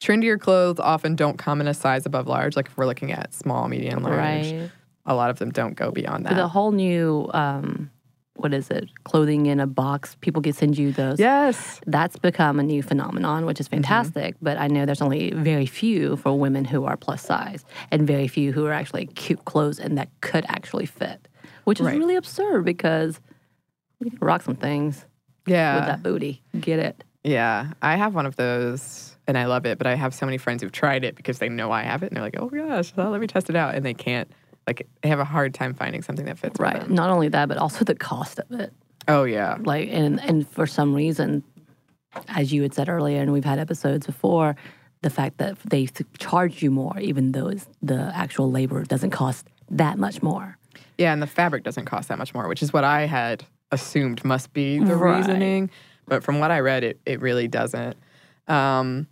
trendier 0.00 0.38
clothes 0.38 0.78
often 0.80 1.16
don't 1.16 1.38
come 1.38 1.60
in 1.60 1.68
a 1.68 1.74
size 1.74 2.06
above 2.06 2.26
large. 2.26 2.56
Like 2.56 2.66
if 2.66 2.76
we're 2.76 2.86
looking 2.86 3.12
at 3.12 3.32
small, 3.34 3.68
medium, 3.68 4.02
large, 4.02 4.16
right. 4.16 4.70
a 5.06 5.14
lot 5.14 5.30
of 5.30 5.38
them 5.38 5.50
don't 5.50 5.74
go 5.74 5.90
beyond 5.90 6.24
With 6.24 6.32
a 6.32 6.36
that. 6.42 6.48
whole 6.48 6.72
new, 6.72 7.28
um, 7.34 7.90
what 8.36 8.54
is 8.54 8.70
it? 8.70 8.88
Clothing 9.02 9.46
in 9.46 9.58
a 9.58 9.66
box. 9.66 10.16
People 10.20 10.40
can 10.40 10.52
send 10.52 10.78
you 10.78 10.92
those. 10.92 11.18
Yes. 11.18 11.80
That's 11.86 12.16
become 12.16 12.60
a 12.60 12.62
new 12.62 12.84
phenomenon, 12.84 13.44
which 13.46 13.58
is 13.58 13.66
fantastic. 13.66 14.36
But 14.40 14.58
I 14.58 14.68
know 14.68 14.86
there's 14.86 15.02
only 15.02 15.32
very 15.32 15.66
few 15.66 16.16
for 16.16 16.38
women 16.38 16.64
who 16.64 16.84
are 16.84 16.96
plus 16.96 17.20
size, 17.22 17.64
and 17.90 18.06
very 18.06 18.28
few 18.28 18.52
who 18.52 18.64
are 18.66 18.72
actually 18.72 19.06
cute 19.06 19.44
clothes 19.44 19.80
and 19.80 19.98
that 19.98 20.08
could 20.20 20.44
actually 20.48 20.86
fit, 20.86 21.26
which 21.64 21.80
is 21.80 21.86
Right. 21.86 21.98
really 21.98 22.14
absurd 22.14 22.64
because 22.64 23.20
you 23.98 24.10
can 24.10 24.18
rock 24.20 24.42
some 24.42 24.54
things 24.54 25.04
Yeah. 25.48 25.74
with 25.74 25.86
that 25.86 26.04
booty. 26.04 26.40
Get 26.60 26.78
it? 26.78 27.02
Yeah. 27.24 27.72
I 27.82 27.96
have 27.96 28.14
one 28.14 28.26
of 28.26 28.36
those 28.36 29.16
and 29.28 29.38
I 29.38 29.44
love 29.46 29.64
it, 29.66 29.78
but 29.78 29.86
I 29.86 29.94
have 29.94 30.12
so 30.14 30.26
many 30.26 30.38
friends 30.38 30.62
who've 30.62 30.72
tried 30.72 31.04
it 31.04 31.14
because 31.14 31.38
they 31.38 31.48
know 31.48 31.70
I 31.70 31.82
have 31.82 32.02
it 32.02 32.06
and 32.06 32.16
they're 32.16 32.24
like, 32.24 32.36
oh 32.40 32.48
gosh, 32.48 32.92
well, 32.96 33.10
let 33.10 33.20
me 33.20 33.26
test 33.28 33.48
it 33.50 33.54
out. 33.56 33.74
And 33.76 33.84
they 33.86 33.94
can't, 33.94 34.28
like, 34.66 34.88
they 35.02 35.08
have 35.10 35.20
a 35.20 35.24
hard 35.24 35.54
time 35.54 35.74
finding 35.74 36.02
something 36.02 36.24
that 36.26 36.38
fits 36.38 36.58
Right. 36.58 36.88
Not 36.90 37.10
only 37.10 37.28
that, 37.28 37.46
but 37.48 37.58
also 37.58 37.84
the 37.84 37.94
cost 37.94 38.40
of 38.40 38.50
it. 38.58 38.72
Oh, 39.06 39.24
yeah. 39.24 39.56
like 39.62 39.88
and 39.90 40.20
and 40.20 40.46
for 40.48 40.66
some 40.66 40.94
reason 40.94 41.42
as 42.28 42.52
you 42.52 42.62
had 42.62 42.74
said 42.74 42.88
earlier 42.88 43.20
and 43.22 43.32
we've 43.32 43.44
had 43.44 43.58
episodes 43.58 44.04
before 44.06 44.56
the 45.02 45.10
fact 45.10 45.38
that 45.38 45.58
they 45.60 45.86
charge 46.18 46.62
you 46.62 46.70
more 46.70 46.98
even 46.98 47.32
though 47.32 47.52
the 47.82 48.12
actual 48.14 48.50
labor 48.50 48.82
doesn't 48.84 49.10
cost 49.10 49.46
that 49.70 49.96
much 49.98 50.22
more 50.22 50.58
Yeah. 50.98 51.12
And 51.12 51.22
the 51.22 51.26
fabric 51.26 51.64
doesn't 51.64 51.84
cost 51.86 52.08
that 52.08 52.18
much 52.18 52.34
more, 52.34 52.48
which 52.48 52.62
is 52.62 52.72
what 52.72 52.84
I 52.84 53.06
had 53.06 53.44
assumed 53.72 54.24
must 54.24 54.52
be 54.52 54.78
the 54.78 54.96
Right. 54.96 55.18
reasoning. 55.18 55.70
But 56.06 56.24
from 56.24 56.40
what 56.40 56.50
I 56.50 56.60
read, 56.60 56.82
it, 56.84 56.98
it 57.06 57.20
really 57.20 57.48
doesn't. 57.48 57.96
Um, 58.46 59.06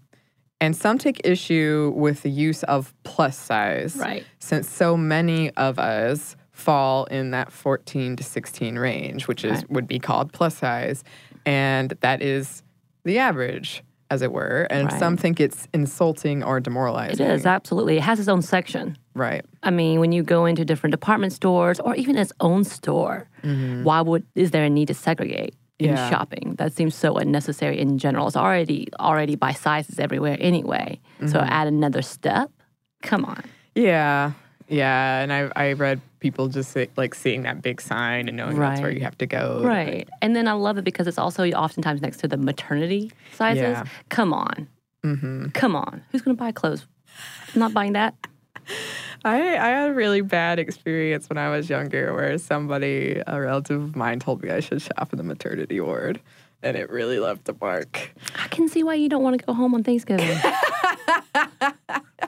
and 0.61 0.75
some 0.75 0.99
take 0.99 1.21
issue 1.25 1.93
with 1.95 2.23
the 2.23 2.31
use 2.31 2.63
of 2.65 2.95
plus 3.05 3.37
size. 3.39 3.97
Right. 3.97 4.25
Since 4.39 4.69
so 4.71 4.97
many 4.97 5.51
of 5.53 5.79
us 5.79 6.37
fall 6.51 7.05
in 7.07 7.31
that 7.33 7.53
14 7.53 8.17
to 8.17 8.25
16 8.25 8.79
range, 8.79 9.29
which 9.29 9.45
is 9.45 9.59
Right. 9.59 9.71
would 9.71 9.87
be 9.87 9.99
called 9.99 10.33
plus 10.33 10.57
size. 10.57 11.05
And 11.45 11.91
that 12.01 12.23
is 12.23 12.63
the 13.05 13.19
average, 13.19 13.85
as 14.11 14.23
it 14.23 14.33
were. 14.33 14.67
And 14.71 14.91
some 14.93 15.17
think 15.19 15.39
it's 15.39 15.69
insulting 15.75 16.43
or 16.43 16.59
demoralizing. 16.61 17.27
It 17.27 17.33
is 17.33 17.45
absolutely 17.47 17.99
it 17.99 18.03
has 18.03 18.19
its 18.19 18.29
own 18.29 18.43
section 18.43 18.97
Right. 19.15 19.45
i 19.63 19.71
mean 19.71 20.01
when 20.01 20.13
you 20.13 20.23
go 20.23 20.45
into 20.45 20.65
different 20.65 20.93
department 20.93 21.33
stores 21.33 21.81
or 21.81 21.95
even 21.95 22.17
its 22.17 22.33
own 22.41 22.65
store 22.65 23.29
mm-hmm. 23.43 23.83
why 23.83 24.01
would 24.03 24.25
is 24.35 24.51
there 24.51 24.65
a 24.65 24.71
need 24.71 24.89
to 24.89 24.95
segregate 24.95 25.55
in. 25.79 25.87
Yeah. 25.91 26.11
shopping 26.11 26.55
that 26.59 26.73
seems 26.73 26.95
so 26.95 27.17
unnecessary 27.17 27.79
in 27.79 27.99
general 27.99 28.27
it's 28.27 28.37
already 28.37 28.89
already 28.99 29.35
by 29.37 29.53
sizes 29.53 29.99
everywhere 29.99 30.37
anyway 30.41 30.99
so 31.21 31.27
Mm-hmm. 31.39 31.49
add 31.59 31.67
another 31.69 32.03
step 32.03 32.51
come 33.03 33.25
on 33.25 33.43
Yeah. 33.75 34.33
Yeah, 34.69 35.21
and 35.23 35.33
I 35.33 35.41
I 35.55 35.73
read 35.75 36.01
people 36.19 36.49
just 36.49 36.73
say, 36.73 36.89
like 36.97 37.15
seeing 37.15 37.43
that 37.45 37.63
big 37.63 37.81
sign 37.81 38.27
and 38.27 38.37
knowing 38.37 38.59
that's 38.59 38.81
where 38.81 38.91
you 38.91 39.03
have 39.03 39.17
to 39.19 39.27
go. 39.27 39.61
Right. 39.63 40.09
And 40.23 40.35
then 40.35 40.49
I 40.49 40.55
love 40.55 40.77
it 40.77 40.83
because 40.85 41.07
it's 41.07 41.19
also 41.19 41.45
oftentimes 41.53 42.03
next 42.03 42.17
to 42.23 42.27
the 42.27 42.37
maternity 42.37 43.13
sizes. 43.39 43.63
Yeah. 43.63 43.85
Come 44.09 44.33
on. 44.35 44.67
Mm-hmm. 45.05 45.51
Come 45.51 45.77
on. 45.77 46.03
Who's 46.11 46.23
going 46.23 46.37
to 46.37 46.43
buy 46.43 46.51
clothes? 46.51 46.85
I'm 47.55 47.61
not 47.61 47.73
buying 47.75 47.93
that. 47.93 48.15
I 49.27 49.57
I 49.57 49.69
had 49.71 49.91
a 49.91 49.93
really 49.93 50.21
bad 50.21 50.61
experience 50.61 51.29
when 51.29 51.37
I 51.37 51.49
was 51.51 51.69
younger 51.69 52.15
where 52.15 52.39
somebody, 52.39 53.21
a 53.27 53.41
relative 53.41 53.83
of 53.83 53.97
mine, 53.97 54.21
told 54.21 54.41
me 54.43 54.51
I 54.51 54.61
should 54.61 54.81
shop 54.81 55.13
in 55.13 55.17
the 55.17 55.25
maternity 55.25 55.81
ward. 55.81 56.21
And 56.63 56.77
it 56.77 56.89
really 56.91 57.19
left 57.19 57.49
a 57.49 57.57
mark. 57.61 58.13
I 58.37 58.47
can 58.49 58.69
see 58.69 58.85
why 58.85 58.95
you 58.95 59.09
don't 59.09 59.25
want 59.25 59.39
to 59.39 59.45
go 59.45 59.53
home 59.53 59.75
on 59.75 59.83
Thanksgiving. 59.83 60.39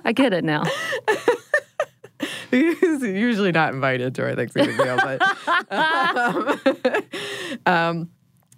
I 0.05 0.13
get 0.13 0.33
it 0.33 0.45
now. 0.45 0.65
He's 2.51 3.03
usually 3.03 3.53
not 3.53 3.75
invited 3.75 4.15
to 4.17 4.25
our 4.25 4.35
Thanksgiving 4.35 4.77
meal, 4.77 4.97
but 4.97 5.23
um, 5.71 6.61
um, 7.67 8.11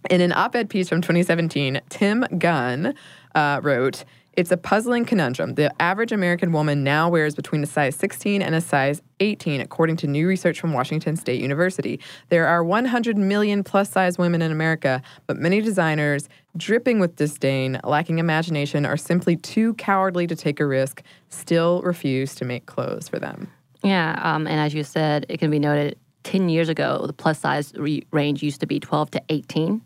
in 0.08 0.20
an 0.20 0.32
op-ed 0.32 0.70
piece 0.70 0.88
from 0.88 1.02
2017, 1.02 1.80
Tim 1.88 2.24
Gunn 2.38 2.94
uh, 3.34 3.60
wrote, 3.62 4.04
"It's 4.34 4.50
a 4.50 4.56
puzzling 4.56 5.04
conundrum. 5.04 5.54
The 5.54 5.72
average 5.80 6.12
American 6.12 6.52
woman 6.52 6.84
now 6.84 7.08
wears 7.08 7.34
between 7.34 7.62
a 7.62 7.66
size 7.66 7.96
16 7.96 8.42
and 8.42 8.54
a 8.54 8.60
size 8.60 9.02
18, 9.20 9.60
according 9.60 9.96
to 9.98 10.06
new 10.06 10.26
research 10.26 10.60
from 10.60 10.72
Washington 10.72 11.16
State 11.16 11.40
University. 11.40 12.00
There 12.28 12.46
are 12.46 12.62
100 12.64 13.16
million 13.16 13.64
plus-size 13.64 14.18
women 14.18 14.42
in 14.42 14.52
America, 14.52 15.02
but 15.26 15.36
many 15.36 15.60
designers." 15.60 16.28
Dripping 16.56 16.98
with 16.98 17.14
disdain, 17.14 17.78
lacking 17.84 18.18
imagination, 18.18 18.84
are 18.84 18.96
simply 18.96 19.36
too 19.36 19.74
cowardly 19.74 20.26
to 20.26 20.34
take 20.34 20.58
a 20.58 20.66
risk, 20.66 21.00
still 21.28 21.80
refuse 21.82 22.34
to 22.34 22.44
make 22.44 22.66
clothes 22.66 23.08
for 23.08 23.20
them. 23.20 23.46
Yeah. 23.84 24.18
Um, 24.20 24.48
and 24.48 24.58
as 24.58 24.74
you 24.74 24.82
said, 24.82 25.26
it 25.28 25.38
can 25.38 25.50
be 25.50 25.60
noted 25.60 25.96
10 26.24 26.48
years 26.48 26.68
ago, 26.68 27.04
the 27.06 27.12
plus 27.12 27.38
size 27.38 27.72
re- 27.76 28.04
range 28.10 28.42
used 28.42 28.60
to 28.60 28.66
be 28.66 28.78
12 28.78 29.10
to 29.12 29.22
18, 29.28 29.80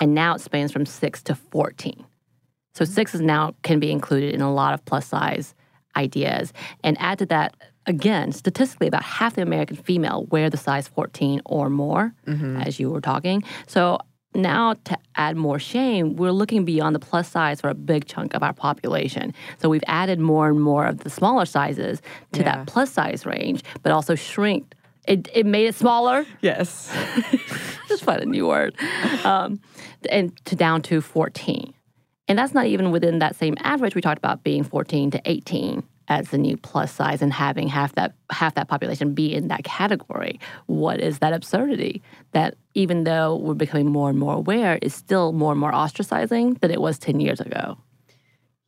and 0.00 0.14
now 0.14 0.34
it 0.34 0.40
spans 0.40 0.70
from 0.72 0.84
6 0.84 1.22
to 1.22 1.34
14. 1.34 2.04
So 2.74 2.84
6 2.84 3.14
is 3.14 3.20
now 3.20 3.54
can 3.62 3.80
be 3.80 3.90
included 3.90 4.34
in 4.34 4.40
a 4.40 4.52
lot 4.52 4.74
of 4.74 4.84
plus 4.84 5.06
size 5.06 5.54
ideas. 5.96 6.52
And 6.84 6.96
add 7.00 7.18
to 7.18 7.26
that, 7.26 7.56
again, 7.86 8.30
statistically, 8.32 8.86
about 8.86 9.02
half 9.02 9.34
the 9.34 9.42
American 9.42 9.76
female 9.76 10.26
wear 10.30 10.48
the 10.48 10.56
size 10.56 10.86
14 10.88 11.40
or 11.44 11.70
more, 11.70 12.14
as 12.26 12.78
you 12.78 12.90
were 12.90 13.00
talking. 13.00 13.42
So 13.66 13.98
now 14.34 14.74
to 14.84 14.96
add 15.16 15.36
more 15.36 15.58
shame, 15.58 16.14
we're 16.14 16.30
looking 16.30 16.64
beyond 16.64 16.94
the 16.94 17.00
plus 17.00 17.28
size 17.28 17.60
for 17.60 17.68
a 17.70 17.74
big 17.74 18.04
chunk 18.06 18.34
of 18.34 18.42
our 18.44 18.52
population. 18.52 19.34
So 19.60 19.68
we've 19.68 19.82
added 19.88 20.20
more 20.20 20.48
and 20.48 20.60
more 20.60 20.86
of 20.86 20.98
the 20.98 21.10
smaller 21.10 21.46
sizes 21.46 22.00
to 22.32 22.40
Yeah. 22.40 22.56
that 22.56 22.66
plus 22.68 22.92
size 22.92 23.26
range, 23.26 23.64
but 23.82 23.90
also 23.90 24.14
shrink. 24.14 24.74
It, 25.08 25.28
it 25.34 25.46
made 25.46 25.66
it 25.66 25.74
smaller. 25.74 26.26
Yes. 26.42 26.94
Just 27.88 28.04
find 28.04 28.20
a 28.20 28.26
new 28.26 28.46
word. 28.46 28.76
Um, 29.24 29.58
and 30.10 30.36
to 30.44 30.54
down 30.54 30.82
to 30.82 31.00
14. 31.00 31.72
And 32.28 32.38
that's 32.38 32.54
not 32.54 32.66
even 32.66 32.90
within 32.90 33.18
that 33.20 33.36
same 33.36 33.54
average 33.60 33.94
we 33.94 34.00
talked 34.00 34.18
about 34.18 34.44
being 34.44 34.62
14 34.62 35.10
to 35.12 35.22
18 35.24 35.82
as 36.08 36.30
the 36.30 36.38
new 36.38 36.56
plus 36.56 36.92
size 36.92 37.22
and 37.22 37.32
having 37.32 37.68
half 37.68 37.94
that 37.94 38.14
half 38.30 38.54
that 38.54 38.68
population 38.68 39.14
be 39.14 39.34
in 39.34 39.48
that 39.48 39.64
category. 39.64 40.40
What 40.66 41.00
is 41.00 41.18
that 41.18 41.32
absurdity? 41.32 42.02
That 42.32 42.56
even 42.74 43.04
though 43.04 43.36
we're 43.36 43.54
becoming 43.54 43.90
more 43.90 44.10
and 44.10 44.18
more 44.18 44.34
aware, 44.34 44.78
is 44.80 44.94
still 44.94 45.32
more 45.32 45.52
and 45.52 45.60
more 45.60 45.72
ostracizing 45.72 46.60
than 46.60 46.70
it 46.70 46.80
was 46.80 46.98
10 46.98 47.20
years 47.20 47.40
ago. 47.40 47.78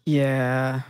Yeah. 0.06 0.82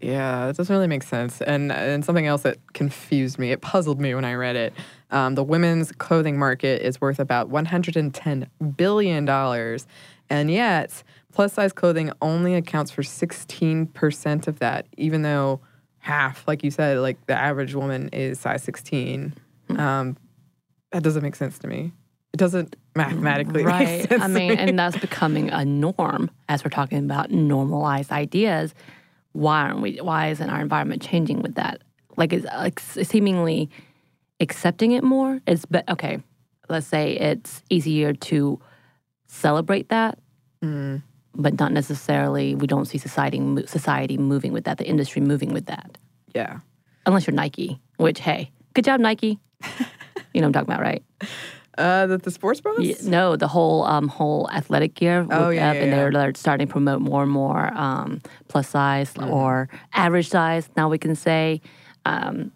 Yeah, 0.00 0.48
it 0.48 0.56
doesn't 0.56 0.74
really 0.74 0.86
make 0.86 1.02
sense. 1.02 1.40
And 1.40 1.72
and 1.72 2.04
something 2.04 2.26
else 2.26 2.42
that 2.42 2.58
confused 2.74 3.38
me, 3.38 3.50
it 3.50 3.62
puzzled 3.62 4.00
me 4.00 4.14
when 4.14 4.24
I 4.24 4.34
read 4.34 4.56
it. 4.56 4.74
Um, 5.10 5.36
the 5.36 5.44
women's 5.44 5.92
clothing 5.92 6.38
market 6.38 6.82
is 6.82 7.00
worth 7.00 7.18
about 7.18 7.48
110 7.48 8.50
billion 8.76 9.24
dollars, 9.24 9.86
and 10.28 10.50
yet 10.50 11.02
plus 11.36 11.52
size 11.52 11.70
clothing 11.70 12.10
only 12.22 12.54
accounts 12.54 12.90
for 12.90 13.02
16 13.02 13.88
percent 13.88 14.48
of 14.48 14.58
that, 14.60 14.86
even 14.96 15.20
though 15.20 15.60
half, 15.98 16.48
like 16.48 16.64
you 16.64 16.70
said, 16.70 16.96
like 16.98 17.26
the 17.26 17.34
average 17.34 17.74
woman 17.74 18.08
is 18.08 18.40
size 18.40 18.62
16. 18.62 19.34
Um, 19.76 20.16
that 20.92 21.02
doesn't 21.02 21.22
make 21.22 21.36
sense 21.36 21.58
to 21.58 21.68
me. 21.68 21.92
It 22.32 22.38
doesn't 22.38 22.74
mathematically 22.94 23.64
make 23.64 23.66
right. 23.66 24.12
I 24.22 24.28
mean, 24.28 24.48
me. 24.48 24.56
and 24.56 24.78
that's 24.78 24.96
becoming 24.96 25.50
a 25.50 25.62
norm 25.62 26.30
as 26.48 26.64
we're 26.64 26.70
talking 26.70 26.98
about 27.00 27.30
normalized 27.30 28.12
ideas. 28.12 28.74
Why 29.32 29.60
aren't 29.64 29.82
we? 29.82 29.98
Why 29.98 30.28
isn't 30.30 30.48
our 30.48 30.62
environment 30.62 31.02
changing 31.02 31.42
with 31.42 31.56
that? 31.56 31.82
Like, 32.16 32.32
it's 32.32 32.46
like 32.46 32.80
seemingly 32.80 33.68
accepting 34.40 34.92
it 34.92 35.04
more. 35.04 35.42
It's 35.46 35.66
but 35.66 35.86
okay. 35.90 36.22
Let's 36.70 36.86
say 36.86 37.12
it's 37.12 37.62
easier 37.68 38.14
to 38.14 38.58
celebrate 39.26 39.90
that, 39.90 40.18
Mm. 40.62 41.02
But 41.36 41.58
not 41.58 41.72
necessarily. 41.72 42.54
We 42.54 42.66
don't 42.66 42.86
see 42.86 42.98
society 42.98 43.40
society 43.66 44.16
moving 44.18 44.52
with 44.52 44.64
that. 44.64 44.78
The 44.78 44.86
industry 44.86 45.22
moving 45.22 45.52
with 45.52 45.66
that, 45.66 45.98
yeah. 46.34 46.58
unless 47.04 47.26
you're 47.26 47.34
Nike. 47.34 47.80
Which, 47.96 48.20
hey, 48.20 48.50
good 48.74 48.84
job, 48.84 49.00
Nike. 49.00 49.38
you 49.62 50.40
know 50.40 50.42
what 50.42 50.44
I'm 50.44 50.52
talking 50.52 50.68
about, 50.68 50.80
right? 50.80 51.02
Uh, 51.78 52.06
the, 52.06 52.18
the 52.18 52.30
sports 52.30 52.60
bras? 52.60 52.78
Yeah, 52.80 52.96
no, 53.02 53.36
the 53.36 53.48
whole 53.48 53.84
um, 53.84 54.08
whole 54.08 54.50
athletic 54.50 54.94
gear. 54.94 55.26
Oh, 55.30 55.50
yeah, 55.50 55.70
up, 55.70 55.76
yeah, 55.76 55.82
and 55.82 55.92
they're, 55.92 56.10
they're 56.10 56.34
starting 56.34 56.66
to 56.66 56.72
promote 56.72 57.00
more 57.02 57.22
and 57.22 57.30
more 57.30 57.72
um, 57.74 58.22
plus 58.48 58.68
size 58.68 59.12
Mm-hmm. 59.14 59.30
or 59.30 59.68
average 59.92 60.28
size. 60.28 60.68
Now 60.76 60.88
we 60.88 60.98
can 60.98 61.14
say 61.14 61.60
um, 62.06 62.52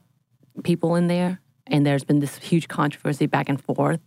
people 0.64 0.94
in 0.94 1.06
there, 1.06 1.40
and 1.66 1.86
there's 1.86 2.04
been 2.04 2.20
this 2.20 2.36
huge 2.38 2.68
controversy 2.68 3.26
back 3.26 3.48
and 3.48 3.62
forth 3.62 4.00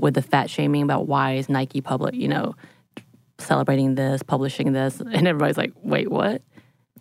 with 0.00 0.14
the 0.14 0.22
fat 0.22 0.50
shaming 0.50 0.82
about 0.82 1.06
why 1.06 1.34
is 1.34 1.48
Nike 1.48 1.80
public, 1.80 2.14
you 2.14 2.28
know, 2.28 2.54
celebrating 3.38 3.94
this, 3.94 4.22
publishing 4.22 4.72
this, 4.72 5.00
and 5.00 5.26
everybody's 5.28 5.56
like, 5.58 5.72
wait, 5.82 6.10
what? 6.10 6.42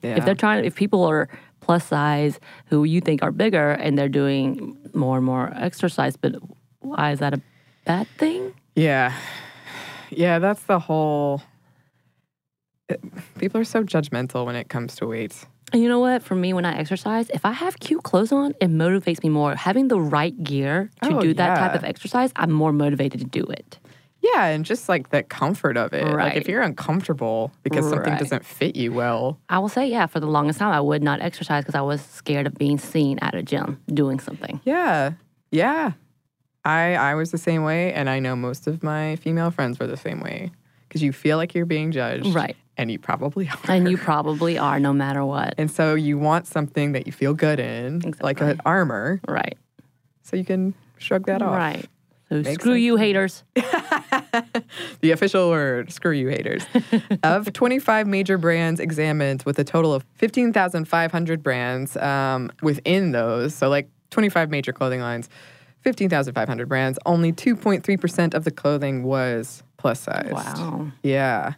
Yeah. 0.02 0.17
If 0.17 0.26
they're 0.26 0.36
trying, 0.36 0.65
if 0.65 0.76
people 0.76 1.04
are 1.04 1.30
plus 1.62 1.86
size 1.86 2.39
who 2.65 2.84
you 2.84 3.00
think 3.00 3.24
are 3.24 3.32
bigger 3.32 3.72
and 3.72 3.98
they're 3.98 4.10
doing 4.10 4.78
more 4.93 5.17
and 5.17 5.26
more 5.26 5.54
exercise, 5.56 6.17
but 6.17 6.36
why 6.80 7.12
is 7.12 7.19
that 7.19 7.34
a 7.34 7.41
bad 7.86 8.08
thing? 8.17 8.54
Yeah. 8.76 9.13
Yeah, 10.10 10.39
that's 10.39 10.63
the 10.63 10.80
whole. 10.80 11.41
it- 12.89 13.02
people 13.39 13.62
are 13.62 13.63
so 13.65 13.84
judgmental 13.84 14.46
when 14.46 14.56
it 14.56 14.67
comes 14.69 14.96
to 14.98 15.08
weight. 15.08 15.46
And 15.72 15.82
you 15.82 15.89
know 15.89 16.00
what? 16.00 16.22
For 16.22 16.36
me, 16.36 16.54
when 16.54 16.65
I 16.65 16.78
exercise, 16.78 17.30
if 17.32 17.46
I 17.46 17.52
have 17.52 17.80
cute 17.80 18.04
clothes 18.04 18.32
on, 18.32 18.54
it 18.62 18.69
motivates 18.69 19.24
me 19.24 19.30
more. 19.30 19.56
Having 19.56 19.88
the 19.88 20.00
right 20.00 20.43
gear 20.43 20.91
to 21.02 21.17
Oh, 21.17 21.22
do 21.22 21.34
that 21.34 21.58
type 21.58 21.74
of 21.74 21.84
exercise, 21.84 22.32
I'm 22.36 22.52
more 22.52 22.72
motivated 22.72 23.22
to 23.22 23.26
do 23.26 23.43
it. 23.46 23.80
Yeah, 24.24 24.46
and 24.46 24.64
just 24.66 24.88
like 24.90 25.10
the 25.10 25.22
comfort 25.22 25.76
of 25.78 25.94
it. 25.94 26.06
Like 26.06 26.16
Right. 26.16 26.38
if 26.38 26.48
you're 26.48 26.62
uncomfortable 26.62 27.52
because 27.62 27.88
something 27.90 28.16
doesn't 28.16 28.46
fit 28.46 28.76
you 28.78 28.94
well. 28.94 29.38
I 29.50 29.60
will 29.60 29.70
say, 29.70 29.86
yeah, 29.88 30.06
for 30.06 30.20
the 30.22 30.28
longest 30.28 30.60
time, 30.60 30.72
I 30.74 30.80
would 30.80 31.04
not 31.04 31.22
exercise 31.22 31.64
because 31.66 31.76
I 31.76 31.82
was 31.82 32.02
scared 32.02 32.48
of 32.48 32.56
being 32.56 32.78
seen 32.78 33.20
at 33.22 33.36
a 33.36 33.44
gym 33.44 33.82
doing 33.94 34.20
something. 34.22 34.62
Yeah. 34.64 35.12
Yeah. 35.52 35.92
I 36.66 36.96
I 36.96 37.16
was 37.16 37.32
the 37.32 37.38
same 37.38 37.64
way 37.64 37.92
and 37.94 38.10
I 38.10 38.20
know 38.20 38.36
most 38.38 38.66
of 38.68 38.82
my 38.82 39.18
female 39.18 39.52
friends 39.52 39.78
were 39.80 39.88
the 39.88 39.98
same 39.98 40.22
way 40.22 40.52
because 40.88 41.04
you 41.04 41.12
feel 41.12 41.36
like 41.36 41.54
you're 41.54 41.66
being 41.66 41.92
judged. 41.92 42.34
Right. 42.34 42.56
And 42.78 42.90
you 42.90 43.00
probably 43.00 43.50
are. 43.50 43.60
And 43.72 43.90
you 43.92 43.98
probably 43.98 44.58
are, 44.58 44.80
no 44.80 44.94
matter 44.94 45.26
what. 45.26 45.54
And 45.58 45.70
so 45.70 45.94
you 45.96 46.18
want 46.18 46.48
something 46.48 46.94
that 46.94 47.06
you 47.06 47.12
feel 47.12 47.34
good 47.34 47.60
in, 47.60 48.14
like 48.22 48.40
an 48.42 48.60
armor, 48.66 49.20
Right. 49.28 49.58
so 50.24 50.38
you 50.38 50.46
can 50.46 50.74
shrug 50.98 51.26
that 51.28 51.42
off. 51.42 51.56
Right. 51.58 51.86
So 52.34 52.41
Makes 52.41 52.63
screw 52.63 52.74
sense 52.74 52.82
you, 52.82 52.96
haters. 52.96 53.43
The 55.02 55.12
official 55.12 55.50
word, 55.50 55.91
screw 55.91 56.13
you 56.13 56.30
haters. 56.30 56.65
of 57.24 57.52
25 57.54 58.08
major 58.08 58.38
brands 58.38 58.80
examined 58.80 59.43
with 59.43 59.60
a 59.60 59.63
total 59.63 59.93
of 59.93 60.04
15,500 60.15 61.43
brands 61.43 61.96
um, 61.98 62.52
within 62.62 63.12
those, 63.12 63.54
so 63.54 63.69
like 63.69 63.89
25 64.10 64.50
major 64.50 64.74
clothing 64.74 65.02
lines, 65.02 65.30
15,500 65.82 66.67
brands, 66.67 66.98
only 67.06 67.32
2.3% 67.32 68.34
of 68.34 68.46
the 68.46 68.52
clothing 68.52 69.04
was 69.04 69.62
plus 69.78 70.00
size. 70.00 70.32
Wow. 70.32 70.91
Yeah. 71.04 71.54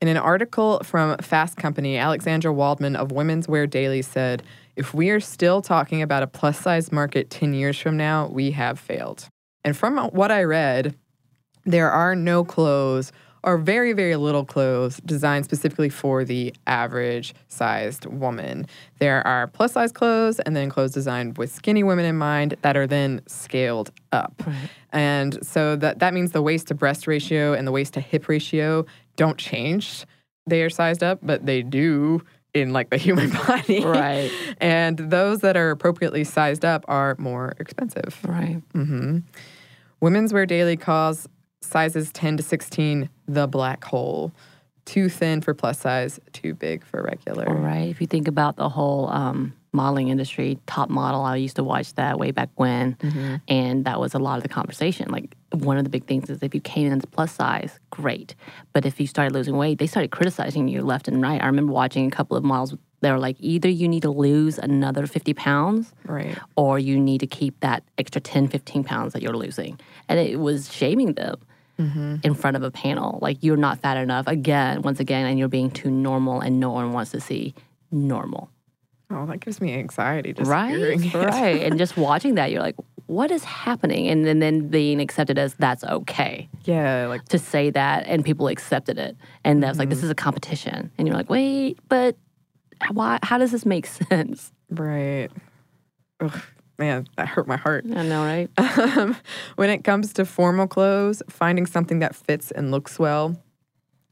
In 0.00 0.08
an 0.08 0.16
article 0.16 0.80
from 0.82 1.18
Fast 1.18 1.58
Company, 1.58 1.98
Alexandra 1.98 2.52
Waldman 2.52 2.96
of 2.96 3.12
Women's 3.12 3.48
Wear 3.48 3.66
Daily 3.66 4.00
said, 4.00 4.42
If 4.76 4.94
we 4.94 5.10
are 5.10 5.20
still 5.20 5.60
talking 5.60 6.00
about 6.00 6.22
a 6.22 6.26
plus 6.26 6.58
size 6.58 6.90
market 6.90 7.28
10 7.28 7.52
years 7.52 7.78
from 7.78 7.98
now, 7.98 8.28
we 8.28 8.52
have 8.52 8.78
failed. 8.78 9.28
And 9.64 9.76
from 9.76 9.98
what 9.98 10.30
I 10.30 10.44
read, 10.44 10.94
there 11.64 11.90
are 11.90 12.14
no 12.14 12.44
clothes 12.44 13.12
or 13.42 13.56
very, 13.56 13.92
very 13.92 14.16
little 14.16 14.44
clothes 14.44 14.98
designed 15.04 15.44
specifically 15.44 15.88
for 15.88 16.24
the 16.24 16.54
average 16.66 17.34
sized 17.48 18.06
woman. 18.06 18.66
There 18.98 19.26
are 19.26 19.46
plus 19.46 19.72
size 19.72 19.92
clothes 19.92 20.40
and 20.40 20.54
then 20.54 20.68
clothes 20.68 20.92
designed 20.92 21.38
with 21.38 21.50
skinny 21.50 21.82
women 21.82 22.04
in 22.04 22.16
mind 22.16 22.56
that 22.62 22.76
are 22.76 22.86
then 22.86 23.22
scaled 23.26 23.90
up. 24.12 24.42
And 24.92 25.44
so 25.46 25.76
that, 25.76 26.00
that 26.00 26.12
means 26.12 26.32
the 26.32 26.42
waist 26.42 26.68
to 26.68 26.74
breast 26.74 27.06
ratio 27.06 27.54
and 27.54 27.66
the 27.66 27.72
waist 27.72 27.94
to 27.94 28.00
hip 28.00 28.28
ratio 28.28 28.84
don't 29.16 29.38
change. 29.38 30.04
They 30.46 30.62
are 30.62 30.70
sized 30.70 31.02
up, 31.02 31.20
but 31.22 31.46
they 31.46 31.62
do 31.62 32.22
in 32.54 32.72
like 32.72 32.90
the 32.90 32.96
human 32.96 33.30
body. 33.46 33.84
Right. 33.84 34.30
and 34.60 34.98
those 34.98 35.40
that 35.40 35.56
are 35.56 35.70
appropriately 35.70 36.24
sized 36.24 36.64
up 36.64 36.84
are 36.88 37.16
more 37.18 37.54
expensive. 37.58 38.18
Right. 38.24 38.62
Mm-hmm. 38.74 39.18
Women's 40.00 40.32
wear 40.32 40.46
daily 40.46 40.76
calls 40.76 41.28
sizes 41.60 42.10
10 42.12 42.38
to 42.38 42.42
16 42.42 43.08
the 43.28 43.46
black 43.46 43.84
hole. 43.84 44.32
Too 44.86 45.08
thin 45.08 45.40
for 45.40 45.54
plus 45.54 45.78
size, 45.78 46.18
too 46.32 46.54
big 46.54 46.84
for 46.84 47.02
regular. 47.02 47.44
Right. 47.46 47.88
If 47.88 48.00
you 48.00 48.06
think 48.06 48.26
about 48.26 48.56
the 48.56 48.68
whole 48.68 49.08
um, 49.10 49.52
modeling 49.72 50.08
industry, 50.08 50.58
top 50.66 50.90
model, 50.90 51.22
I 51.22 51.36
used 51.36 51.56
to 51.56 51.64
watch 51.64 51.94
that 51.94 52.18
way 52.18 52.30
back 52.30 52.50
when, 52.56 52.94
mm-hmm. 52.96 53.36
and 53.48 53.84
that 53.84 54.00
was 54.00 54.14
a 54.14 54.18
lot 54.18 54.36
of 54.36 54.42
the 54.42 54.48
conversation. 54.48 55.10
Like 55.10 55.36
one 55.52 55.78
of 55.78 55.84
the 55.84 55.90
big 55.90 56.06
things 56.06 56.28
is 56.28 56.42
if 56.42 56.54
you 56.54 56.60
came 56.60 56.86
in 56.86 56.92
as 56.92 57.04
plus 57.04 57.32
size, 57.32 57.78
great, 57.90 58.34
but 58.72 58.84
if 58.84 59.00
you 59.00 59.06
started 59.06 59.32
losing 59.32 59.56
weight, 59.56 59.78
they 59.78 59.86
started 59.86 60.10
criticizing 60.10 60.68
you 60.68 60.82
left 60.82 61.08
and 61.08 61.22
right. 61.22 61.42
I 61.42 61.46
remember 61.46 61.72
watching 61.72 62.06
a 62.06 62.10
couple 62.10 62.36
of 62.36 62.44
models. 62.44 62.74
They 63.00 63.10
were 63.10 63.18
like, 63.18 63.36
either 63.38 63.68
you 63.68 63.88
need 63.88 64.02
to 64.02 64.10
lose 64.10 64.58
another 64.58 65.06
50 65.06 65.32
pounds 65.34 65.94
Right. 66.04 66.36
or 66.56 66.78
you 66.78 67.00
need 67.00 67.20
to 67.20 67.26
keep 67.26 67.58
that 67.60 67.82
extra 67.96 68.20
10, 68.20 68.48
15 68.48 68.84
pounds 68.84 69.14
that 69.14 69.22
you're 69.22 69.36
losing. 69.36 69.80
And 70.08 70.18
it 70.18 70.38
was 70.38 70.70
shaming 70.70 71.14
them 71.14 71.36
mm-hmm. 71.78 72.16
in 72.22 72.34
front 72.34 72.56
of 72.56 72.62
a 72.62 72.70
panel. 72.70 73.18
Like, 73.22 73.38
you're 73.42 73.56
not 73.56 73.80
fat 73.80 73.96
enough, 73.96 74.26
again, 74.26 74.82
once 74.82 75.00
again, 75.00 75.26
and 75.26 75.38
you're 75.38 75.48
being 75.48 75.70
too 75.70 75.90
normal, 75.90 76.40
and 76.40 76.60
no 76.60 76.70
one 76.70 76.92
wants 76.92 77.10
to 77.12 77.20
see 77.20 77.54
normal. 77.90 78.50
Oh, 79.10 79.26
that 79.26 79.40
gives 79.40 79.60
me 79.60 79.74
anxiety 79.74 80.32
just 80.32 80.50
right? 80.50 80.70
hearing 80.70 81.04
it. 81.04 81.14
Right. 81.14 81.62
and 81.62 81.78
just 81.78 81.96
watching 82.08 82.36
that, 82.36 82.50
you're 82.52 82.60
like, 82.62 82.76
what 83.06 83.30
is 83.32 83.42
happening? 83.42 84.08
And 84.08 84.24
then, 84.24 84.38
then 84.38 84.68
being 84.68 85.00
accepted 85.00 85.36
as 85.36 85.54
that's 85.54 85.82
okay 85.82 86.48
Yeah, 86.64 87.06
like 87.08 87.24
to 87.30 87.38
say 87.40 87.70
that, 87.70 88.06
and 88.06 88.24
people 88.24 88.46
accepted 88.46 88.98
it. 88.98 89.16
And 89.44 89.62
that's 89.62 89.78
like, 89.78 89.88
this 89.88 90.04
is 90.04 90.10
a 90.10 90.14
competition. 90.14 90.92
And 90.96 91.08
you're 91.08 91.16
like, 91.16 91.28
wait, 91.28 91.78
but 91.88 92.16
why? 92.92 93.18
How 93.24 93.36
does 93.38 93.50
this 93.50 93.66
make 93.66 93.86
sense? 94.10 94.52
right. 94.70 95.28
Ugh, 96.20 96.40
man, 96.78 97.06
that 97.16 97.26
hurt 97.26 97.48
my 97.48 97.56
heart. 97.56 97.84
I 97.92 98.02
know, 98.02 98.22
right? 98.24 98.48
Um, 98.96 99.16
when 99.56 99.70
it 99.70 99.82
comes 99.84 100.12
to 100.14 100.24
formal 100.24 100.66
clothes, 100.68 101.22
finding 101.28 101.66
something 101.66 101.98
that 101.98 102.14
fits 102.14 102.50
and 102.50 102.70
looks 102.70 102.98
well 102.98 103.36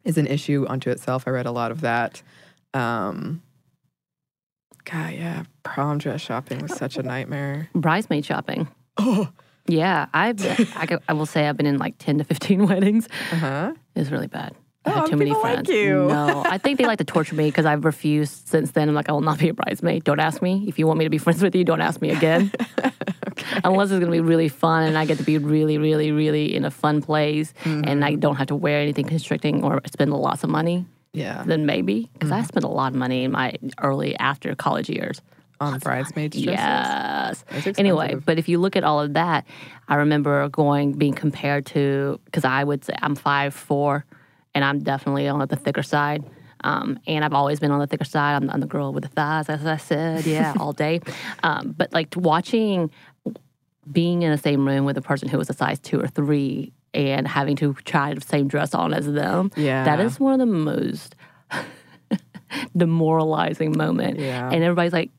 is 0.05 0.19
an 0.19 0.27
issue 0.27 0.67
unto 0.69 0.91
itself. 0.91 1.25
I 1.27 1.31
read 1.31 1.47
a 1.47 1.53
lot 1.53 1.71
of 1.71 1.83
that. 1.83 2.23
Um, 2.75 3.43
God, 4.91 5.13
yeah, 5.15 5.43
prom 5.65 5.99
dress 5.99 6.21
shopping 6.21 6.61
was 6.61 6.75
such 6.77 6.97
a 6.97 7.03
nightmare. 7.03 7.69
Bridesmaid 7.75 8.25
shopping. 8.25 8.69
Oh, 8.97 9.29
Yeah, 9.67 10.07
I've 10.15 10.41
I, 10.77 10.87
could- 10.87 11.03
I 11.09 11.13
will 11.13 11.27
say 11.27 11.47
I've 11.47 11.57
been 11.59 11.67
in 11.67 11.77
like 11.79 11.97
ten 11.99 12.19
to 12.19 12.25
fifteen 12.25 12.67
weddings. 12.69 13.07
uh 13.33 13.37
huh. 13.37 13.73
It's 13.95 14.11
really 14.11 14.29
bad. 14.29 14.55
I 14.87 14.91
Oh, 14.91 14.95
have 15.01 15.11
too 15.11 15.17
many 15.19 15.33
like 15.33 15.41
friends. 15.43 15.69
you. 15.69 16.07
No, 16.07 16.43
I 16.47 16.57
think 16.57 16.79
they 16.79 16.87
like 16.87 16.99
to 16.99 17.05
torture 17.05 17.35
me 17.35 17.49
because 17.49 17.67
I've 17.67 17.85
refused 17.85 18.49
since 18.49 18.71
then. 18.71 18.89
I'm 18.89 18.95
like, 18.95 19.11
I 19.11 19.13
will 19.13 19.21
not 19.21 19.39
be 19.39 19.51
a 19.51 19.55
bridesmaid. 19.55 20.05
Don't 20.05 20.21
ask 20.21 20.41
me. 20.41 20.65
If 20.67 20.79
you 20.79 20.87
want 20.87 20.99
me 20.99 21.05
to 21.05 21.11
be 21.11 21.19
friends 21.19 21.43
with 21.43 21.55
you, 21.55 21.65
don't 21.65 21.83
ask 21.83 22.01
me 22.01 22.11
again. 22.11 22.51
Unless 23.65 23.91
it's 23.91 24.01
going 24.01 24.07
to 24.07 24.11
be 24.13 24.21
really 24.21 24.49
fun 24.49 24.85
and 24.85 24.97
I 24.97 25.05
get 25.05 25.19
to 25.19 25.25
be 25.25 25.37
really, 25.39 25.79
really, 25.79 26.11
really 26.13 26.55
in 26.55 26.65
a 26.65 26.71
fun 26.71 27.03
place 27.03 27.53
and 27.65 27.85
Mm-hmm. 27.85 28.05
I 28.05 28.15
don't 28.15 28.37
have 28.37 28.47
to 28.49 28.57
wear 28.57 28.81
anything 28.81 29.05
constricting 29.07 29.63
or 29.65 29.81
spend 29.87 30.13
lots 30.13 30.43
of 30.45 30.51
money, 30.51 30.87
Yeah, 31.13 31.43
then 31.47 31.67
maybe. 31.67 32.09
Because 32.13 32.31
Mm-hmm. 32.31 32.41
I 32.41 32.45
spent 32.45 32.65
a 32.65 32.69
lot 32.69 32.93
of 32.93 32.99
money 32.99 33.25
in 33.25 33.33
my 33.33 33.55
early 33.81 34.17
after 34.19 34.55
college 34.55 34.89
years. 34.91 35.21
on 35.61 35.79
bridesmaids 35.81 36.41
dresses. 36.41 37.45
Yes. 37.67 37.79
Anyway, 37.79 38.15
but 38.15 38.39
if 38.39 38.49
you 38.49 38.59
look 38.59 38.77
at 38.77 38.85
all 38.85 39.01
of 39.01 39.15
that, 39.15 39.45
I 39.89 39.97
remember 39.97 40.49
going 40.51 40.93
being 40.93 41.15
compared 41.15 41.67
to 41.67 42.21
because 42.27 42.45
I 42.45 42.63
would 42.63 42.85
say 42.85 42.95
I'm 43.03 43.15
five 43.17 43.55
four, 43.55 44.05
and 44.55 44.65
I'm 44.65 44.79
definitely 44.81 45.27
on 45.29 45.41
the 45.49 45.57
thicker 45.57 45.83
side. 45.83 46.23
Um, 46.65 46.99
and 47.07 47.25
I've 47.25 47.33
always 47.35 47.61
been 47.61 47.71
on 47.71 47.79
the 47.79 47.87
thicker 47.87 48.05
side. 48.05 48.35
I'm, 48.43 48.51
I'm 48.51 48.61
the 48.61 48.67
girl 48.67 48.93
with 48.93 49.05
the 49.05 49.09
thighs, 49.11 49.49
as 49.49 49.65
I 49.65 49.77
said, 49.77 50.27
yeah, 50.27 50.55
all 50.61 50.73
day. 50.73 51.01
Um, 51.45 51.73
but 51.77 51.93
like 51.93 52.15
watching, 52.17 52.91
being 53.91 54.23
in 54.23 54.31
the 54.33 54.39
same 54.39 54.67
room 54.67 54.85
with 54.85 54.97
a 54.99 55.03
person 55.03 55.29
who 55.29 55.39
was 55.39 55.49
a 55.49 55.55
size 55.55 55.79
two 55.79 56.01
or 56.01 56.09
three, 56.09 56.73
and 56.95 57.27
having 57.29 57.57
to 57.57 57.75
try 57.85 58.15
the 58.15 58.21
same 58.21 58.49
dress 58.49 58.75
on 58.75 58.93
as 58.95 59.07
them, 59.11 59.51
Yeah. 59.57 59.85
That 59.85 60.01
is 60.01 60.19
one 60.19 60.35
of 60.35 60.39
the 60.41 60.47
most 60.55 61.15
demoralizing 62.77 63.77
moment. 63.77 64.19
Yeah. 64.19 64.49
And 64.51 64.63
everybody's 64.65 64.93
like, 64.93 65.11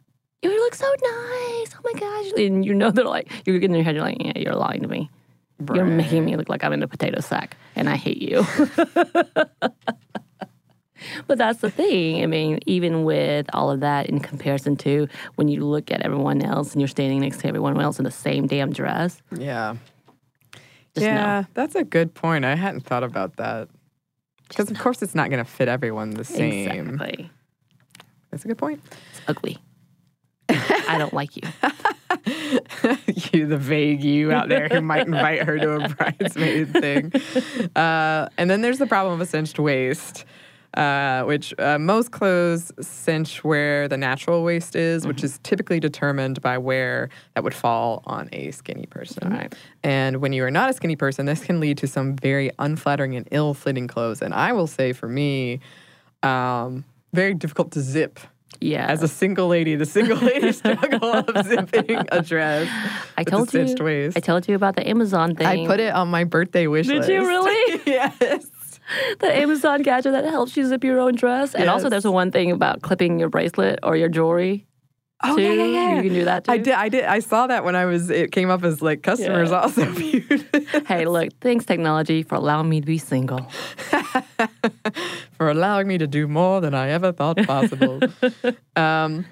you 0.41 0.49
look 0.49 0.73
so 0.75 0.85
nice. 0.87 1.75
Oh 1.75 1.81
my 1.83 1.93
gosh. 1.99 2.31
And 2.43 2.65
you 2.65 2.73
know, 2.73 2.91
they're 2.91 3.05
like, 3.05 3.29
you're 3.45 3.57
in 3.57 3.73
your 3.73 3.83
head, 3.83 3.95
you're 3.95 4.03
like, 4.03 4.17
yeah, 4.19 4.33
you're 4.37 4.55
lying 4.55 4.81
to 4.81 4.87
me. 4.87 5.09
You're 5.73 5.83
making 5.85 6.23
me 6.23 6.37
look 6.37 6.47
like 6.47 6.63
I'm 6.63 6.71
in 6.71 6.81
a 6.81 6.87
potato 6.87 7.19
sack 7.19 7.57
and 7.75 7.89
I 7.89 7.97
hate 7.97 8.21
you. 8.21 8.45
but 11.27 11.37
that's 11.37 11.59
the 11.59 11.69
thing. 11.69 12.23
I 12.23 12.27
mean, 12.27 12.59
even 12.65 13.03
with 13.03 13.47
all 13.53 13.69
of 13.69 13.81
that 13.81 14.07
in 14.07 14.19
comparison 14.19 14.77
to 14.77 15.09
when 15.35 15.49
you 15.49 15.65
look 15.65 15.91
at 15.91 16.01
everyone 16.01 16.41
else 16.41 16.71
and 16.71 16.79
you're 16.81 16.87
standing 16.87 17.19
next 17.19 17.39
to 17.41 17.47
everyone 17.47 17.79
else 17.81 17.99
in 17.99 18.05
the 18.05 18.11
same 18.11 18.47
damn 18.47 18.71
dress, 18.71 19.21
Yeah. 19.35 19.75
Just 20.95 21.05
yeah, 21.05 21.41
know. 21.41 21.47
that's 21.53 21.75
a 21.75 21.83
good 21.83 22.13
point. 22.13 22.45
I 22.45 22.55
hadn't 22.55 22.81
thought 22.81 23.03
about 23.03 23.37
that. 23.37 23.69
Because, 24.47 24.71
of 24.71 24.79
course, 24.79 25.01
it's 25.01 25.13
not 25.13 25.29
going 25.29 25.43
to 25.43 25.49
fit 25.49 25.67
everyone 25.67 26.11
the 26.11 26.23
same. 26.23 26.89
Exactly. 26.89 27.29
That's 28.31 28.45
a 28.45 28.47
good 28.47 28.57
point. 28.57 28.81
It's 29.11 29.21
ugly. 29.27 29.59
I 30.49 30.97
don't 30.97 31.13
like 31.13 31.35
you. 31.35 31.43
you, 33.33 33.45
the 33.45 33.57
vague 33.57 34.03
you 34.03 34.31
out 34.31 34.49
there 34.49 34.67
who 34.67 34.81
might 34.81 35.05
invite 35.05 35.43
her 35.43 35.59
to 35.59 35.73
a 35.73 35.89
bridesmaid 35.95 36.73
thing. 36.73 37.11
Uh, 37.75 38.29
and 38.37 38.49
then 38.49 38.61
there's 38.61 38.79
the 38.79 38.87
problem 38.87 39.13
of 39.13 39.21
a 39.21 39.25
cinched 39.27 39.59
waist, 39.59 40.25
uh, 40.75 41.23
which 41.23 41.53
uh, 41.57 41.79
most 41.79 42.11
clothes 42.11 42.71
cinch 42.79 43.43
where 43.43 43.87
the 43.87 43.97
natural 43.97 44.43
waist 44.43 44.75
is, 44.75 45.07
which 45.07 45.23
is 45.23 45.39
typically 45.43 45.79
determined 45.79 46.41
by 46.41 46.57
where 46.57 47.09
that 47.33 47.43
would 47.43 47.53
fall 47.53 48.03
on 48.05 48.29
a 48.31 48.51
skinny 48.51 48.85
person. 48.85 49.31
Right. 49.31 49.53
And 49.83 50.17
when 50.17 50.31
you 50.31 50.43
are 50.43 50.51
not 50.51 50.69
a 50.69 50.73
skinny 50.73 50.95
person, 50.95 51.25
this 51.25 51.43
can 51.43 51.59
lead 51.59 51.77
to 51.79 51.87
some 51.87 52.15
very 52.15 52.51
unflattering 52.59 53.15
and 53.15 53.27
ill-fitting 53.31 53.87
clothes. 53.87 54.21
And 54.21 54.33
I 54.33 54.53
will 54.53 54.67
say, 54.67 54.93
for 54.93 55.07
me, 55.07 55.59
um, 56.21 56.85
very 57.13 57.33
difficult 57.33 57.71
to 57.71 57.81
zip. 57.81 58.19
Yeah. 58.61 58.87
As 58.87 59.01
a 59.03 59.07
single 59.07 59.47
lady, 59.47 59.75
the 59.75 59.85
single 59.85 60.17
lady 60.17 60.51
struggle 60.51 61.03
of 61.03 61.47
zipping 61.47 61.97
a 62.11 62.21
dress. 62.21 62.67
I 63.17 63.23
told 63.23 63.53
you. 63.53 63.75
waist. 63.79 64.17
I 64.17 64.19
told 64.19 64.47
you 64.47 64.55
about 64.55 64.75
the 64.75 64.87
Amazon 64.87 65.35
thing. 65.35 65.47
I 65.47 65.65
put 65.65 65.79
it 65.79 65.93
on 65.93 66.09
my 66.09 66.25
birthday 66.25 66.67
wish 66.67 66.87
Did 66.87 66.97
list. 66.97 67.07
Did 67.07 67.21
you 67.21 67.27
really? 67.27 67.81
yes. 67.85 68.45
the 69.19 69.35
Amazon 69.35 69.81
gadget 69.81 70.11
that 70.13 70.25
helps 70.25 70.55
you 70.57 70.65
zip 70.67 70.83
your 70.83 70.99
own 70.99 71.15
dress. 71.15 71.55
And 71.55 71.69
also, 71.69 71.89
there's 71.89 72.05
one 72.07 72.31
thing 72.31 72.51
about 72.51 72.81
clipping 72.81 73.19
your 73.19 73.29
bracelet 73.29 73.79
or 73.83 73.95
your 73.95 74.09
jewelry. 74.09 74.65
Oh 75.21 75.35
too. 75.35 75.41
yeah, 75.43 75.51
yeah, 75.51 75.65
yeah. 75.65 75.95
You 75.97 76.03
can 76.03 76.13
do 76.13 76.25
that 76.25 76.45
too. 76.45 76.51
I 76.53 76.57
did. 76.57 76.73
I 76.73 76.87
did. 76.87 77.03
I 77.03 77.19
saw 77.19 77.47
that 77.47 77.65
when 77.65 77.75
I 77.75 77.83
was. 77.85 78.09
It 78.09 78.31
came 78.31 78.49
up 78.49 78.63
as 78.63 78.81
like 78.81 79.03
customers 79.03 79.49
Yeah. 79.49 79.59
also 79.59 79.83
viewed 79.91 80.47
Hey, 80.87 81.05
look, 81.05 81.29
thanks 81.41 81.65
technology 81.65 82.23
for 82.23 82.35
allowing 82.35 82.69
me 82.69 82.79
to 82.79 82.85
be 82.85 82.97
single. 82.97 83.45
for 85.37 85.49
allowing 85.49 85.87
me 85.87 85.97
to 85.97 86.07
do 86.07 86.27
more 86.27 86.61
than 86.61 86.73
I 86.73 86.89
ever 86.91 87.11
thought 87.11 87.37
possible. 87.45 87.99
um, 88.75 89.25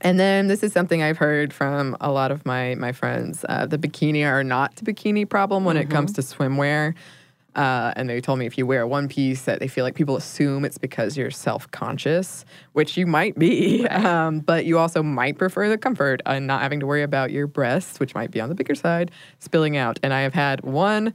and 0.00 0.18
then 0.18 0.46
this 0.46 0.62
is 0.62 0.72
something 0.72 1.02
I've 1.02 1.18
heard 1.18 1.52
from 1.52 1.96
a 2.00 2.10
lot 2.10 2.30
of 2.30 2.46
my 2.46 2.74
my 2.76 2.92
friends. 2.92 3.44
Uh, 3.48 3.66
the 3.66 3.76
bikini 3.78 4.24
or 4.24 4.42
not 4.44 4.76
bikini 4.76 5.28
problem 5.28 5.64
when 5.64 5.76
it 5.76 5.90
comes 5.90 6.12
to 6.14 6.22
swimwear. 6.22 6.94
Uh, 7.58 7.92
and 7.96 8.08
they 8.08 8.20
told 8.20 8.38
me 8.38 8.46
if 8.46 8.56
you 8.56 8.64
wear 8.64 8.82
a 8.82 8.86
one 8.86 9.08
piece, 9.08 9.42
that 9.42 9.58
they 9.58 9.66
feel 9.66 9.84
like 9.84 9.96
people 9.96 10.16
assume 10.16 10.64
it's 10.64 10.78
because 10.78 11.16
you're 11.16 11.30
self 11.30 11.68
conscious, 11.72 12.44
which 12.72 12.96
you 12.96 13.04
might 13.04 13.36
be. 13.36 13.84
Um, 13.88 14.38
but 14.38 14.64
you 14.64 14.78
also 14.78 15.02
might 15.02 15.38
prefer 15.38 15.68
the 15.68 15.76
comfort 15.76 16.22
and 16.24 16.46
not 16.46 16.62
having 16.62 16.78
to 16.78 16.86
worry 16.86 17.02
about 17.02 17.32
your 17.32 17.48
breasts, 17.48 17.98
which 17.98 18.14
might 18.14 18.30
be 18.30 18.40
on 18.40 18.48
the 18.48 18.54
bigger 18.54 18.76
side, 18.76 19.10
spilling 19.40 19.76
out. 19.76 19.98
And 20.04 20.14
I 20.14 20.20
have 20.20 20.34
had 20.34 20.62
one 20.62 21.12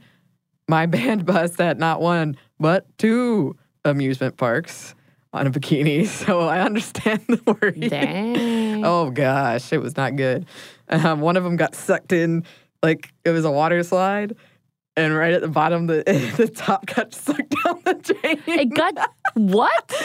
my 0.68 0.84
band 0.94 1.24
bust 1.24 1.58
at 1.62 1.78
not 1.78 2.02
one, 2.02 2.36
but 2.60 2.86
two 2.98 3.56
amusement 3.84 4.36
parks 4.36 4.94
on 5.32 5.46
a 5.46 5.50
bikini. 5.50 6.06
So 6.26 6.40
I 6.40 6.60
understand 6.60 7.22
the 7.26 7.40
worry. 7.46 7.88
Dang. 7.88 8.64
Oh 8.84 9.10
gosh, 9.10 9.72
it 9.72 9.80
was 9.80 9.96
not 9.96 10.14
good. 10.16 10.44
Um, 10.90 11.20
one 11.20 11.38
of 11.38 11.44
them 11.44 11.56
got 11.56 11.74
sucked 11.74 12.12
in, 12.12 12.44
like 12.82 13.14
it 13.24 13.30
was 13.30 13.46
a 13.46 13.50
water 13.50 13.82
slide, 13.82 14.36
and 14.96 15.14
right 15.14 15.32
at 15.32 15.40
the 15.40 15.48
bottom, 15.48 15.86
the 15.86 16.02
the 16.36 16.48
top 16.48 16.86
got 16.86 17.12
sucked 17.14 17.50
down 17.64 17.80
the 17.84 17.94
drain. 17.94 18.42
It 18.46 18.74
got 18.74 18.96
what? 19.34 19.94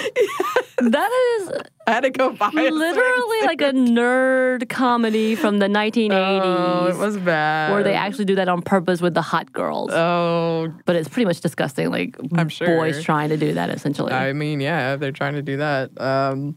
That 0.81 1.11
is 1.41 1.51
I 1.87 1.91
had 1.91 2.03
to 2.03 2.09
go 2.09 2.31
buy 2.31 2.51
it. 2.53 2.71
literally 2.71 3.41
like 3.45 3.59
a 3.59 3.73
nerd 3.73 4.69
comedy 4.69 5.35
from 5.35 5.59
the 5.59 5.67
1980s. 5.67 6.41
Oh, 6.41 6.87
it 6.87 6.95
was 6.95 7.17
bad. 7.17 7.73
where 7.73 7.83
they 7.83 7.95
actually 7.95 8.23
do 8.23 8.35
that 8.35 8.47
on 8.47 8.61
purpose 8.61 9.01
with 9.01 9.13
the 9.13 9.21
hot 9.21 9.51
girls. 9.51 9.91
Oh, 9.91 10.73
but 10.85 10.95
it's 10.95 11.09
pretty 11.09 11.25
much 11.25 11.41
disgusting. 11.41 11.89
Like 11.91 12.15
I'm 12.33 12.47
sure. 12.47 12.65
boys 12.65 13.03
trying 13.03 13.27
to 13.27 13.35
do 13.35 13.55
that 13.55 13.69
essentially. 13.69 14.13
I 14.13 14.31
mean, 14.31 14.61
yeah, 14.61 14.95
they're 14.95 15.11
trying 15.11 15.33
to 15.33 15.41
do 15.41 15.57
that. 15.57 15.99
Um, 15.99 16.55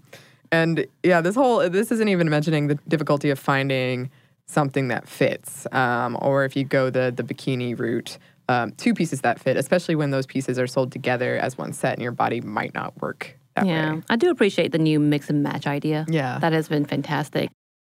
and 0.53 0.87
yeah, 1.03 1.20
this 1.20 1.35
whole 1.35 1.68
this 1.68 1.91
isn't 1.91 2.09
even 2.09 2.30
mentioning 2.30 2.68
the 2.68 2.76
difficulty 2.87 3.30
of 3.30 3.41
finding 3.41 4.09
something 4.47 4.88
that 4.88 5.09
fits, 5.09 5.66
um, 5.72 6.16
or 6.20 6.45
if 6.45 6.57
you 6.57 6.64
go 6.64 6.90
the 6.90 7.12
the 7.14 7.22
bikini 7.22 7.78
route, 7.78 8.18
um, 8.49 8.72
two 8.72 8.95
pieces 8.95 9.20
that 9.22 9.40
fit, 9.40 9.57
especially 9.57 9.95
when 9.95 10.11
those 10.11 10.26
pieces 10.26 10.59
are 10.59 10.66
sold 10.66 10.93
together 10.93 11.36
as 11.36 11.57
one 11.57 11.72
set, 11.72 11.95
and 11.95 12.03
your 12.03 12.12
body 12.12 12.40
might 12.40 12.74
not 12.74 13.01
work 13.01 13.38
that 13.55 13.66
yeah, 13.66 13.95
way. 13.95 14.03
I 14.09 14.16
do 14.16 14.30
appreciate 14.30 14.72
the 14.72 14.78
new 14.78 14.99
mix 14.99 15.30
and 15.30 15.43
match 15.43 15.66
idea. 15.66 16.07
Yeah. 16.09 16.38
That 16.38 16.53
has 16.53 16.68
been 16.68 16.84
fantastic. 16.84 17.51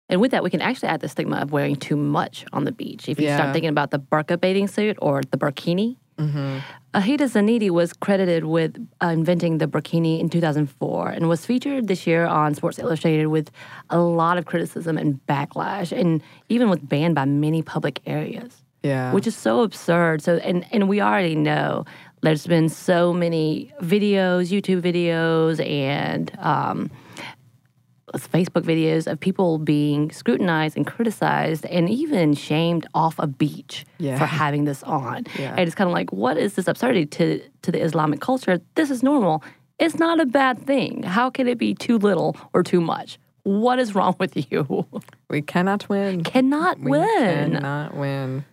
And 0.08 0.20
with 0.20 0.32
that, 0.32 0.44
we 0.44 0.50
can 0.50 0.62
actually 0.62 0.90
add 0.90 1.02
the 1.02 1.10
stigma 1.10 1.38
of 1.38 1.52
wearing 1.52 1.76
too 1.76 1.96
much 1.96 2.46
on 2.52 2.64
the 2.64 2.72
beach. 2.72 3.08
If 3.08 3.20
you 3.20 3.28
Yeah. 3.28 3.36
start 3.38 3.54
thinking 3.54 3.70
about 3.70 3.92
the 3.92 4.00
burqa 4.00 4.42
bathing 4.42 4.68
suit 4.68 4.98
or 5.02 5.22
the 5.22 5.38
burkini, 5.38 5.98
Mm-hmm. 6.20 6.58
Aheda 6.94 7.26
Zanetti 7.30 7.70
was 7.70 7.94
credited 7.94 8.44
with 8.46 8.76
uh, 9.02 9.08
inventing 9.08 9.60
the 9.60 9.68
burkini 9.68 10.20
in 10.20 10.28
2004 10.30 11.10
and 11.10 11.30
was 11.30 11.46
featured 11.46 11.88
this 11.88 12.06
year 12.08 12.26
on 12.26 12.56
Sports 12.56 12.80
Illustrated 12.80 13.28
with 13.28 13.52
a 13.90 14.00
lot 14.00 14.38
of 14.38 14.46
criticism 14.46 14.98
and 14.98 15.20
backlash, 15.28 15.98
and 15.98 16.22
even 16.50 16.70
was 16.70 16.80
banned 16.80 17.16
by 17.16 17.26
many 17.26 17.62
public 17.62 18.02
areas 18.06 18.64
Yeah. 18.84 19.14
which 19.14 19.28
is 19.28 19.36
so 19.36 19.62
absurd. 19.62 20.22
So, 20.22 20.38
and 20.38 20.66
and 20.72 20.90
we 20.90 21.00
already 21.02 21.36
know 21.36 21.86
there's 22.22 22.48
been 22.48 22.70
so 22.70 23.14
many 23.14 23.72
videos, 23.82 24.50
YouTube 24.52 24.82
videos, 24.82 25.64
and 25.66 26.32
um, 26.40 26.90
Facebook 28.18 28.64
videos 28.64 29.06
of 29.12 29.20
people 29.20 29.58
being 29.58 30.12
scrutinized 30.12 30.76
and 30.78 30.86
criticized, 30.88 31.66
and 31.68 31.90
even 31.90 32.34
shamed 32.34 32.88
off 32.94 33.16
a 33.20 33.28
beach 33.28 33.86
Yeah. 33.98 34.18
for 34.18 34.26
having 34.26 34.66
this 34.66 34.84
on. 34.84 35.26
Yeah. 35.38 35.52
And 35.52 35.62
it's 35.62 35.76
kind 35.76 35.88
of 35.90 35.94
like, 35.94 36.12
what 36.12 36.38
is 36.38 36.54
this 36.56 36.68
absurdity 36.68 37.06
to 37.08 37.42
to 37.62 37.72
the 37.72 37.82
Islamic 37.84 38.20
culture? 38.22 38.60
This 38.76 38.90
is 38.92 39.04
normal. 39.04 39.44
It's 39.80 39.96
not 39.96 40.20
a 40.20 40.26
bad 40.26 40.66
thing. 40.66 41.04
How 41.04 41.30
can 41.30 41.48
it 41.48 41.58
be 41.58 41.74
too 41.74 41.98
little 41.98 42.36
or 42.54 42.64
too 42.64 42.82
much? 42.82 43.18
What 43.44 43.80
is 43.80 43.96
wrong 43.96 44.16
with 44.20 44.36
you? 44.52 44.86
we 45.30 45.42
cannot 45.42 45.88
win. 45.90 46.24
Cannot 46.24 46.80
we 46.80 46.92
win. 46.92 47.52
cannot 47.54 47.96
win. 47.96 48.44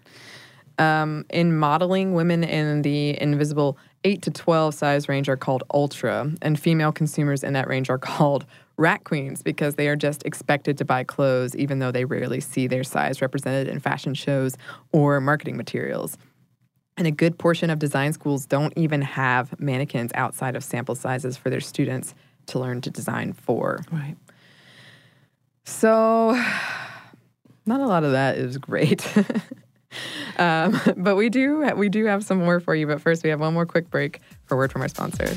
Um, 0.79 1.25
in 1.31 1.57
modeling, 1.57 2.13
women 2.15 2.45
in 2.45 2.83
the 2.83 3.21
invisible 3.21 3.79
8 4.05 4.23
to 4.23 4.31
12 4.31 4.75
size 4.75 5.09
range 5.09 5.29
are 5.29 5.37
called 5.37 5.65
ultra, 5.73 6.31
and 6.43 6.61
female 6.61 6.93
consumers 6.93 7.43
in 7.43 7.55
that 7.55 7.67
range 7.67 7.89
are 7.91 7.99
called 7.99 8.45
rat 8.77 9.05
queens 9.05 9.43
because 9.43 9.77
they 9.77 9.89
are 9.89 9.97
just 9.97 10.25
expected 10.25 10.77
to 10.79 10.85
buy 10.85 11.03
clothes 11.03 11.57
even 11.57 11.79
though 11.79 11.91
they 11.91 12.05
rarely 12.05 12.41
see 12.41 12.67
their 12.67 12.85
size 12.85 13.23
represented 13.23 13.69
in 13.69 13.81
fashion 13.81 14.15
shows 14.15 14.57
or 14.93 15.21
marketing 15.21 15.57
materials. 15.57 16.19
And 16.99 17.07
a 17.07 17.11
good 17.11 17.39
portion 17.39 17.69
of 17.69 17.79
design 17.79 18.13
schools 18.13 18.47
don't 18.47 18.73
even 18.77 19.03
have 19.03 19.59
mannequins 19.61 20.11
outside 20.15 20.57
of 20.57 20.65
sample 20.65 20.95
sizes 20.95 21.37
for 21.37 21.51
their 21.51 21.61
students 21.61 22.15
to 22.47 22.59
learn 22.59 22.81
to 22.83 22.91
design 22.91 23.33
for. 23.33 23.85
Right. 23.93 24.17
So, 25.65 26.31
not 27.67 27.81
a 27.81 27.87
lot 27.87 28.05
of 28.05 28.13
that 28.13 28.39
is 28.39 28.57
great. 28.57 29.07
um, 30.39 30.81
but 30.97 31.17
we 31.17 31.29
do 31.29 31.71
we 31.77 31.89
do 31.89 32.07
have 32.07 32.25
some 32.25 32.39
more 32.39 32.61
for 32.61 32.75
you. 32.75 32.87
But 32.87 33.01
first, 33.03 33.23
we 33.23 33.31
have 33.31 33.41
one 33.41 33.53
more 33.53 33.67
quick 33.67 33.91
break 33.91 34.21
for 34.47 34.57
word 34.57 34.73
from 34.73 34.83
our 34.83 34.89
sponsor. 34.89 35.37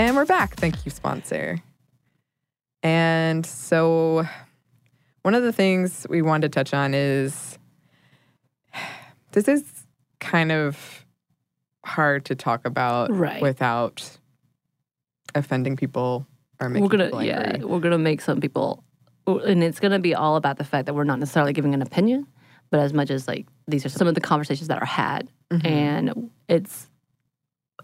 And 0.00 0.16
we're 0.16 0.24
back. 0.24 0.54
Thank 0.56 0.86
you, 0.86 0.90
sponsor. 0.90 1.58
And 2.82 3.44
so, 3.44 4.26
one 5.20 5.34
of 5.34 5.42
the 5.42 5.52
things 5.52 6.06
we 6.08 6.22
wanted 6.22 6.50
to 6.50 6.58
touch 6.58 6.72
on 6.72 6.94
is 6.94 7.58
this 9.32 9.46
is 9.46 9.62
kind 10.20 10.52
of 10.52 11.04
hard 11.84 12.24
to 12.24 12.34
talk 12.34 12.64
about 12.64 13.14
Right. 13.14 13.42
without 13.42 14.16
offending 15.34 15.76
people 15.76 16.26
or 16.62 16.70
making 16.70 16.82
we're 16.84 16.88
gonna 16.88 17.04
people 17.04 17.22
yeah 17.22 17.58
we're 17.62 17.78
gonna 17.80 17.98
make 17.98 18.22
some 18.22 18.40
people 18.40 18.82
and 19.26 19.62
it's 19.62 19.80
gonna 19.80 19.98
be 19.98 20.14
all 20.14 20.36
about 20.36 20.56
the 20.56 20.64
fact 20.64 20.86
that 20.86 20.94
we're 20.94 21.04
not 21.04 21.18
necessarily 21.18 21.52
giving 21.52 21.72
an 21.74 21.82
opinion 21.82 22.26
but 22.70 22.80
as 22.80 22.92
much 22.94 23.10
as 23.10 23.28
like 23.28 23.46
these 23.68 23.84
are 23.86 23.88
some 23.90 24.08
of 24.08 24.14
the 24.14 24.20
conversations 24.20 24.68
that 24.68 24.80
are 24.80 24.86
had 24.86 25.28
Mm-hmm. 25.50 25.66
and 25.66 26.30
it's 26.48 26.88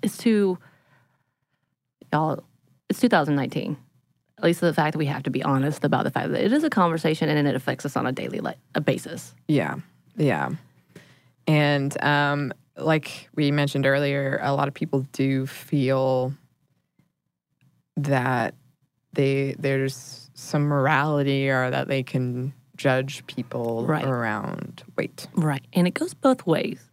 it's 0.02 0.16
too 0.16 0.56
y'all 2.12 2.42
it's 2.88 3.00
2019 3.00 3.76
at 4.38 4.44
least 4.44 4.60
the 4.60 4.72
fact 4.74 4.92
that 4.92 4.98
we 4.98 5.06
have 5.06 5.22
to 5.22 5.30
be 5.30 5.42
honest 5.42 5.84
about 5.84 6.04
the 6.04 6.10
fact 6.10 6.30
that 6.30 6.44
it 6.44 6.52
is 6.52 6.62
a 6.64 6.70
conversation 6.70 7.28
and 7.28 7.48
it 7.48 7.54
affects 7.54 7.84
us 7.86 7.96
on 7.96 8.06
a 8.06 8.12
daily 8.12 8.40
a 8.74 8.80
basis 8.80 9.34
Yeah, 9.48 9.76
yeah. 10.16 10.50
And 11.48 11.96
um, 12.02 12.52
like 12.76 13.28
we 13.36 13.50
mentioned 13.52 13.86
earlier, 13.86 14.40
a 14.42 14.52
lot 14.52 14.66
of 14.68 14.74
people 14.74 15.06
do 15.12 15.46
feel 15.46 16.34
that 17.96 18.54
they 19.12 19.54
there's 19.58 20.28
some 20.34 20.62
morality 20.64 21.48
or 21.48 21.70
that 21.70 21.88
they 21.88 22.02
can 22.02 22.52
judge 22.76 23.26
people 23.26 23.86
Right. 23.86 24.04
around 24.04 24.82
weight. 24.96 25.26
right 25.34 25.64
and 25.72 25.86
it 25.86 25.94
goes 25.94 26.12
both 26.12 26.44
ways 26.46 26.85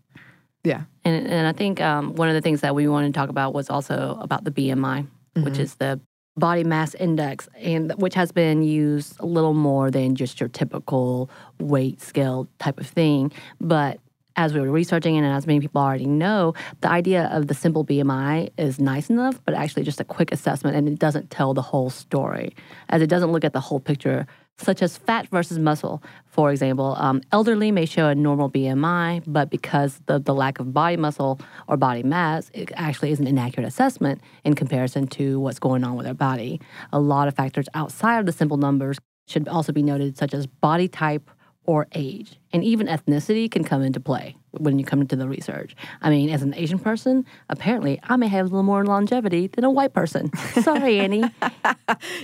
Yeah. 0.64 0.84
And, 1.04 1.28
and 1.28 1.48
I 1.48 1.52
think 1.52 1.82
um, 1.82 2.16
one 2.16 2.30
of 2.30 2.36
the 2.36 2.42
things 2.42 2.62
that 2.62 2.74
we 2.74 2.88
wanted 2.88 3.14
to 3.14 3.20
talk 3.20 3.30
about 3.30 3.54
was 3.54 3.70
also 3.70 4.18
about 4.22 4.46
the 4.46 4.52
BMI, 4.52 5.08
which 5.36 5.58
is 5.60 5.76
the 5.76 6.00
body 6.36 6.64
mass 6.64 6.96
index, 6.96 7.48
and 7.56 7.92
which 7.94 8.14
has 8.16 8.32
been 8.32 8.64
used 8.64 9.20
a 9.20 9.26
little 9.26 9.54
more 9.54 9.92
than 9.92 10.16
just 10.16 10.40
your 10.40 10.50
typical 10.50 11.30
weight 11.60 12.02
scale 12.02 12.48
type 12.60 12.80
of 12.80 12.88
thing. 12.88 13.32
But 13.60 14.00
as 14.36 14.54
we 14.54 14.60
were 14.62 14.72
researching 14.72 15.16
it, 15.16 15.20
and 15.20 15.28
as 15.28 15.46
many 15.46 15.60
people 15.60 15.82
already 15.82 16.08
know, 16.08 16.54
the 16.82 16.90
idea 16.90 17.30
of 17.32 17.48
the 17.48 17.54
simple 17.54 17.86
BMI 17.86 18.52
is 18.58 18.80
nice 18.80 19.10
enough, 19.10 19.40
but 19.46 19.54
actually 19.54 19.84
just 19.84 20.00
a 20.00 20.04
quick 20.04 20.32
assessment, 20.32 20.76
and 20.76 20.88
it 20.88 20.98
doesn't 20.98 21.30
tell 21.30 21.54
the 21.54 21.62
whole 21.62 21.90
story, 21.90 22.56
as 22.90 23.02
it 23.02 23.08
doesn't 23.08 23.32
look 23.32 23.44
at 23.44 23.54
the 23.54 23.60
whole 23.60 23.80
picture 23.80 24.26
such 24.58 24.82
as 24.82 24.98
fat 24.98 25.28
versus 25.30 25.60
muscle. 25.60 26.02
For 26.26 26.52
example, 26.52 26.96
um, 27.00 27.22
elderly 27.32 27.72
may 27.72 27.86
show 27.86 28.08
a 28.08 28.16
normal 28.16 28.50
BMI, 28.50 29.24
but 29.26 29.50
because 29.50 30.00
of 30.08 30.26
the 30.26 30.34
lack 30.34 30.60
of 30.60 30.74
body 30.74 30.98
muscle 30.98 31.40
or 31.68 31.78
body 31.78 32.04
mass, 32.04 32.50
it 32.54 32.72
actually 32.76 33.12
is 33.12 33.20
an 33.20 33.28
inaccurate 33.28 33.68
assessment 33.68 34.22
in 34.44 34.54
comparison 34.54 35.08
to 35.08 35.40
what's 35.40 35.60
going 35.60 35.84
on 35.84 35.96
with 35.96 36.06
their 36.06 36.14
body. 36.14 36.62
A 36.92 37.00
lot 37.00 37.28
of 37.28 37.36
factors 37.36 37.68
outside 37.74 38.20
of 38.20 38.26
the 38.26 38.32
simple 38.32 38.58
numbers 38.58 38.98
should 39.28 39.48
also 39.48 39.72
be 39.72 39.84
noted, 39.84 40.18
such 40.18 40.34
as 40.34 40.48
body 40.48 40.88
type 40.88 41.30
or 41.66 41.88
age, 41.94 42.40
and 42.52 42.64
even 42.64 42.88
ethnicity 42.88 43.50
can 43.50 43.64
come 43.64 43.82
into 43.82 44.00
play 44.00 44.36
when 44.58 44.78
you 44.78 44.86
come 44.86 45.02
into 45.02 45.16
the 45.16 45.28
research. 45.28 45.76
I 46.02 46.10
mean, 46.10 46.30
as 46.30 46.42
an 46.42 46.54
Asian 46.54 46.80
person, 46.80 47.26
apparently 47.50 48.00
I 48.04 48.16
may 48.16 48.28
have 48.28 48.46
a 48.46 48.50
little 48.50 48.64
more 48.64 48.86
longevity 48.86 49.48
than 49.48 49.64
a 49.64 49.72
white 49.72 49.94
person. 49.94 50.32
Sorry, 50.62 51.00
Anney. 51.00 51.24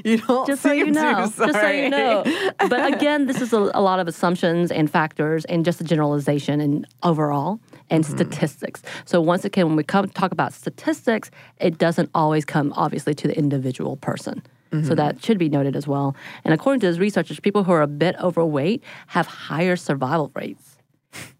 You 0.03 0.17
don't 0.17 0.47
just 0.47 0.61
so 0.61 0.71
you 0.71 0.91
know. 0.91 1.31
Just 1.37 1.37
so 1.37 1.69
you 1.69 1.89
know. 1.89 2.23
But 2.69 2.93
again, 2.93 3.27
this 3.27 3.41
is 3.41 3.53
a, 3.53 3.57
a 3.73 3.81
lot 3.81 3.99
of 3.99 4.07
assumptions 4.07 4.71
and 4.71 4.89
factors 4.89 5.45
and 5.45 5.63
just 5.63 5.81
a 5.81 5.83
generalization 5.83 6.59
and 6.61 6.87
overall 7.03 7.59
and 7.89 8.03
mm-hmm. 8.03 8.15
statistics. 8.15 8.81
So 9.05 9.21
once 9.21 9.45
again, 9.45 9.67
when 9.67 9.75
we 9.75 9.83
come 9.83 10.07
talk 10.09 10.31
about 10.31 10.53
statistics, 10.53 11.29
it 11.59 11.77
doesn't 11.77 12.09
always 12.13 12.45
come 12.45 12.73
obviously 12.75 13.13
to 13.15 13.27
the 13.27 13.37
individual 13.37 13.97
person. 13.97 14.41
So 14.71 14.77
mm-hmm. 14.77 14.95
that 14.95 15.23
should 15.23 15.39
be 15.39 15.49
noted 15.49 15.75
as 15.75 15.87
well. 15.87 16.15
And 16.45 16.53
according 16.53 16.81
to 16.81 16.87
this 16.87 16.99
researchers, 16.99 17.39
people 17.39 17.63
who 17.63 17.71
are 17.71 17.81
a 17.81 17.87
bit 17.87 18.15
overweight 18.21 18.83
have 19.07 19.25
higher 19.25 19.75
survival 19.75 20.31
rates. 20.35 20.68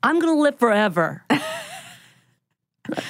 I'm 0.03 0.19
going 0.19 0.35
to 0.35 0.41
live 0.41 0.57
forever. 0.57 1.23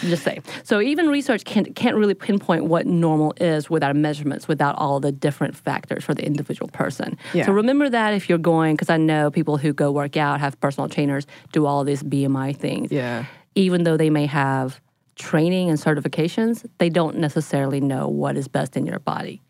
Just 0.02 0.24
say. 0.24 0.42
So 0.64 0.82
even 0.82 1.08
research 1.08 1.46
can't 1.46 1.76
can't 1.76 1.96
really 1.96 2.14
pinpoint 2.14 2.66
what 2.66 2.86
normal 2.86 3.34
is 3.40 3.70
without 3.70 3.96
measurements, 3.96 4.48
without 4.48 4.76
all 4.78 5.00
the 5.00 5.12
different 5.12 5.56
factors 5.56 6.04
for 6.04 6.14
the 6.14 6.26
individual 6.26 6.68
person. 6.70 7.18
Yeah. 7.34 7.46
So 7.46 7.54
remember 7.54 7.90
that 7.90 8.14
if 8.14 8.28
you're 8.28 8.38
going, 8.38 8.76
because 8.76 8.90
I 8.90 8.98
know 8.98 9.32
people 9.32 9.58
who 9.58 9.74
go 9.74 9.92
work 9.92 10.18
out, 10.18 10.40
have 10.42 10.60
personal 10.60 10.90
trainers, 10.90 11.26
do 11.54 11.66
all 11.66 11.84
these 11.84 12.04
BMI 12.04 12.58
things. 12.58 12.92
Yeah. 12.92 13.26
Even 13.56 13.84
though 13.84 13.98
they 13.98 14.10
may 14.10 14.26
have 14.26 14.82
training 15.16 15.70
and 15.70 15.80
certifications, 15.80 16.66
they 16.78 16.90
don't 16.90 17.18
necessarily 17.18 17.80
know 17.80 18.08
what 18.08 18.38
is 18.38 18.48
best 18.48 18.76
in 18.76 18.86
your 18.86 19.00
body. 19.00 19.42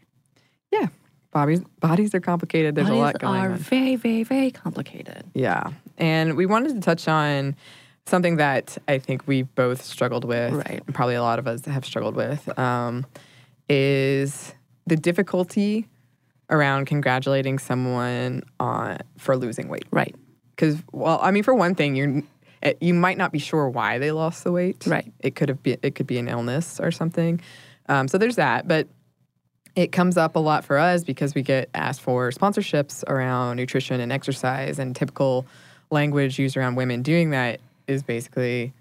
Yeah. 0.71 0.87
Bodies, 1.31 1.61
bodies 1.79 2.13
are 2.15 2.19
complicated. 2.19 2.75
There's 2.75 2.87
Bodies 2.87 2.99
a 2.99 3.03
lot 3.03 3.19
going 3.19 3.33
on. 3.33 3.39
They 3.39 3.47
are 3.47 3.51
on. 3.51 3.57
very, 3.57 3.95
very, 3.95 4.23
very 4.23 4.51
complicated. 4.51 5.23
Yeah. 5.33 5.71
And 5.99 6.35
we 6.35 6.45
wanted 6.45 6.73
to 6.75 6.81
touch 6.81 7.07
on 7.07 7.55
something 8.05 8.37
that 8.37 8.77
I 8.87 8.97
think 8.97 9.27
we 9.27 9.43
both 9.43 9.83
struggled 9.83 10.25
with, 10.25 10.53
Right. 10.53 10.81
and 10.85 10.95
probably 10.95 11.15
a 11.15 11.21
lot 11.21 11.37
of 11.37 11.47
us 11.47 11.65
have 11.65 11.85
struggled 11.85 12.15
with, 12.15 12.57
um, 12.57 13.05
is 13.69 14.55
the 14.87 14.95
difficulty 14.95 15.87
around 16.49 16.85
congratulating 16.85 17.59
someone 17.59 18.41
on 18.59 18.97
for 19.17 19.37
losing 19.37 19.67
weight. 19.67 19.85
Right. 19.91 20.15
Because, 20.55 20.77
well, 20.91 21.19
I 21.21 21.29
mean, 21.31 21.43
for 21.43 21.53
one 21.53 21.75
thing, 21.75 21.95
you're 21.95 22.23
eh, 22.63 22.73
you 22.81 22.93
might 22.93 23.17
not 23.17 23.31
be 23.31 23.39
sure 23.39 23.69
why 23.69 23.99
they 23.99 24.11
lost 24.11 24.43
the 24.43 24.51
weight. 24.51 24.85
Right. 24.87 25.11
It 25.19 25.35
could 25.35 25.49
have 25.49 25.61
been 25.61 25.77
it 25.83 25.93
could 25.95 26.07
be 26.07 26.17
an 26.17 26.27
illness 26.27 26.79
or 26.79 26.91
something. 26.91 27.39
Um, 27.87 28.07
so 28.07 28.17
there's 28.17 28.35
that, 28.37 28.67
but 28.67 28.87
it 29.75 29.91
comes 29.91 30.17
up 30.17 30.35
a 30.35 30.39
lot 30.39 30.65
for 30.65 30.77
us 30.77 31.03
because 31.03 31.35
we 31.35 31.41
get 31.43 31.69
asked 31.75 32.01
for 32.01 32.31
sponsorships 32.31 33.03
around 33.07 33.57
nutrition 33.57 34.01
and 34.01 34.11
exercise, 34.11 34.79
and 34.79 34.95
typical 34.95 35.45
language 35.91 36.39
used 36.39 36.57
around 36.57 36.75
women 36.75 37.01
doing 37.01 37.31
that 37.31 37.59
is 37.87 38.03
basically 38.03 38.73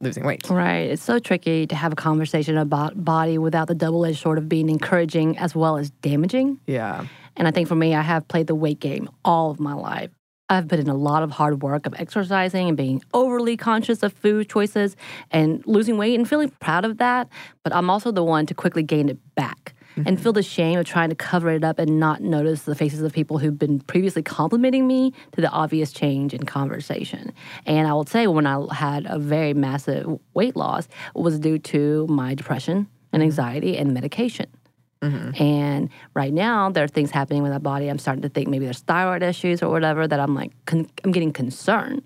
losing 0.00 0.24
weight. 0.24 0.48
Right. 0.50 0.90
It's 0.90 1.02
so 1.02 1.18
tricky 1.18 1.66
to 1.66 1.74
have 1.74 1.92
a 1.92 1.96
conversation 1.96 2.58
about 2.58 3.04
body 3.04 3.38
without 3.38 3.68
the 3.68 3.74
double 3.74 4.04
edged 4.04 4.18
sword 4.18 4.38
of 4.38 4.48
being 4.48 4.68
encouraging 4.68 5.38
as 5.38 5.54
well 5.54 5.76
as 5.76 5.90
damaging. 6.02 6.60
Yeah. 6.66 7.06
And 7.36 7.48
I 7.48 7.50
think 7.50 7.68
for 7.68 7.76
me, 7.76 7.94
I 7.94 8.02
have 8.02 8.28
played 8.28 8.46
the 8.46 8.54
weight 8.54 8.80
game 8.80 9.08
all 9.24 9.50
of 9.50 9.58
my 9.58 9.74
life. 9.74 10.10
I've 10.48 10.68
put 10.68 10.78
in 10.78 10.88
a 10.88 10.94
lot 10.94 11.22
of 11.22 11.30
hard 11.30 11.62
work 11.62 11.86
of 11.86 11.94
exercising 11.96 12.68
and 12.68 12.76
being 12.76 13.02
overly 13.14 13.56
conscious 13.56 14.02
of 14.02 14.12
food 14.12 14.50
choices 14.50 14.96
and 15.30 15.66
losing 15.66 15.96
weight 15.96 16.18
and 16.18 16.28
feeling 16.28 16.50
proud 16.60 16.84
of 16.84 16.98
that. 16.98 17.28
But 17.62 17.74
I'm 17.74 17.88
also 17.88 18.12
the 18.12 18.24
one 18.24 18.44
to 18.46 18.54
quickly 18.54 18.82
gain 18.82 19.08
it 19.08 19.18
back 19.34 19.74
and 19.96 20.20
feel 20.20 20.32
mm-hmm. 20.32 20.36
the 20.36 20.42
shame 20.42 20.78
of 20.78 20.86
trying 20.86 21.10
to 21.10 21.14
cover 21.14 21.50
it 21.50 21.64
up 21.64 21.78
and 21.78 21.98
not 21.98 22.20
notice 22.20 22.62
the 22.62 22.74
faces 22.74 23.02
of 23.02 23.12
people 23.12 23.38
who've 23.38 23.58
been 23.58 23.80
previously 23.80 24.22
complimenting 24.22 24.86
me 24.86 25.12
to 25.32 25.40
the 25.40 25.50
obvious 25.50 25.92
change 25.92 26.34
in 26.34 26.44
conversation. 26.44 27.32
And 27.66 27.86
I 27.86 27.92
will 27.92 28.06
say, 28.06 28.26
when 28.26 28.46
I 28.46 28.74
had 28.74 29.06
a 29.08 29.18
very 29.18 29.54
massive 29.54 30.18
weight 30.34 30.56
loss, 30.56 30.86
it 31.14 31.20
was 31.20 31.38
due 31.38 31.58
to 31.58 32.06
my 32.08 32.34
depression 32.34 32.88
and 33.12 33.20
mm-hmm. 33.20 33.22
anxiety 33.22 33.76
and 33.76 33.92
medication. 33.92 34.46
Mm-hmm. 35.02 35.42
And 35.42 35.90
right 36.14 36.32
now, 36.32 36.70
there 36.70 36.84
are 36.84 36.88
things 36.88 37.10
happening 37.10 37.42
with 37.42 37.50
my 37.50 37.58
body. 37.58 37.88
I'm 37.88 37.98
starting 37.98 38.22
to 38.22 38.28
think 38.28 38.48
maybe 38.48 38.64
there's 38.64 38.80
thyroid 38.80 39.22
issues 39.22 39.62
or 39.62 39.68
whatever 39.68 40.06
that 40.06 40.20
I'm 40.20 40.34
like, 40.34 40.52
con- 40.64 40.88
I'm 41.02 41.10
getting 41.10 41.32
concerned 41.32 42.02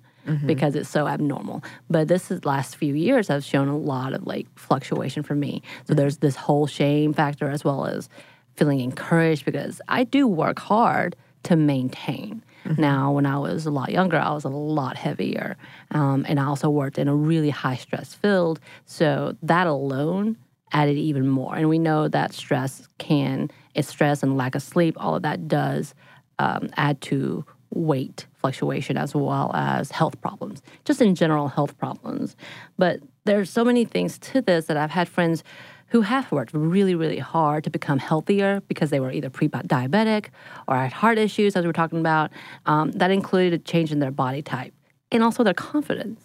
because 0.47 0.75
it's 0.75 0.89
so 0.89 1.07
abnormal. 1.07 1.63
But 1.89 2.09
this 2.09 2.31
is 2.31 2.45
last 2.45 2.77
few 2.77 2.95
years 2.95 3.29
have 3.29 3.45
shown 3.45 3.69
a 3.69 3.77
lot 3.77 4.13
of 4.13 4.27
like 4.27 4.47
fluctuation 4.57 5.23
for 5.23 5.35
me. 5.35 5.63
So 5.87 5.95
there's 5.95 6.19
this 6.19 6.37
whole 6.37 6.67
shame 6.67 7.13
factor 7.13 7.49
as 7.49 7.65
well 7.65 7.87
as 7.87 8.09
feeling 8.55 8.81
encouraged 8.81 9.45
because 9.45 9.81
I 9.89 10.05
do 10.05 10.27
work 10.27 10.59
hard 10.59 11.17
to 11.45 11.57
maintain. 11.57 12.43
Now, 12.77 13.13
when 13.13 13.27
I 13.27 13.39
was 13.39 13.67
a 13.67 13.71
lot 13.71 13.93
younger, 13.93 14.19
I 14.19 14.33
was 14.33 14.45
a 14.45 14.49
lot 14.49 14.97
heavier. 14.97 15.57
Um, 15.93 16.27
and 16.29 16.41
I 16.41 16.47
also 16.47 16.69
worked 16.69 16.99
in 16.99 17.07
a 17.07 17.15
really 17.15 17.51
high 17.51 17.77
stress 17.77 18.15
field. 18.15 18.59
So 18.87 19.37
that 19.43 19.69
alone 19.69 20.37
added 20.73 20.97
even 20.97 21.29
more. 21.29 21.55
And 21.55 21.69
we 21.69 21.79
know 21.79 22.09
that 22.09 22.33
stress 22.33 22.89
can, 22.99 23.51
it's 23.75 23.89
stress 23.89 24.23
and 24.23 24.37
lack 24.37 24.55
of 24.57 24.63
sleep, 24.63 24.97
all 24.99 25.15
of 25.15 25.23
that 25.23 25.47
does 25.47 25.95
um, 26.39 26.69
add 26.77 27.01
to 27.03 27.45
weight 27.71 28.27
fluctuation 28.47 28.97
as 28.97 29.13
well 29.15 29.51
as 29.55 29.91
health 29.91 30.21
problems, 30.21 30.63
just 30.85 31.01
in 31.01 31.15
general 31.15 31.49
health 31.49 31.77
problems. 31.79 32.37
But 32.79 33.01
there's 33.25 33.51
so 33.51 33.65
many 33.65 33.85
things 33.85 34.19
to 34.31 34.41
this 34.41 34.67
that 34.67 34.77
I've 34.77 34.91
had 34.91 35.09
friends 35.09 35.43
who 35.89 36.03
have 36.03 36.31
worked 36.31 36.53
really, 36.55 36.95
really 36.95 37.19
hard 37.19 37.65
to 37.65 37.71
become 37.71 37.99
healthier 37.99 38.61
because 38.69 38.91
they 38.91 39.01
were 39.01 39.11
either 39.11 39.31
pre-diabetic 39.31 40.27
or 40.69 40.77
had 40.77 40.93
heart 40.93 41.19
issues, 41.19 41.57
as 41.57 41.63
we 41.63 41.69
we're 41.69 41.73
talking 41.73 41.99
about. 41.99 42.31
Um, 42.67 42.93
that 42.93 43.11
included 43.11 43.53
a 43.53 43.59
change 43.59 43.91
in 43.91 43.99
their 43.99 44.11
body 44.13 44.43
type 44.43 44.73
and 45.11 45.23
also 45.23 45.43
their 45.43 45.55
confidence. 45.55 46.21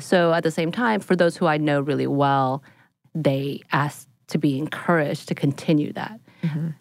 So 0.00 0.32
at 0.32 0.42
the 0.42 0.50
same 0.50 0.72
time, 0.72 1.00
for 1.00 1.14
those 1.16 1.36
who 1.36 1.46
I 1.46 1.56
know 1.58 1.80
really 1.80 2.06
well, 2.08 2.62
they 3.14 3.60
ask 3.70 4.08
to 4.28 4.38
be 4.38 4.58
encouraged 4.58 5.28
to 5.28 5.34
continue 5.34 5.92
that. 5.92 6.18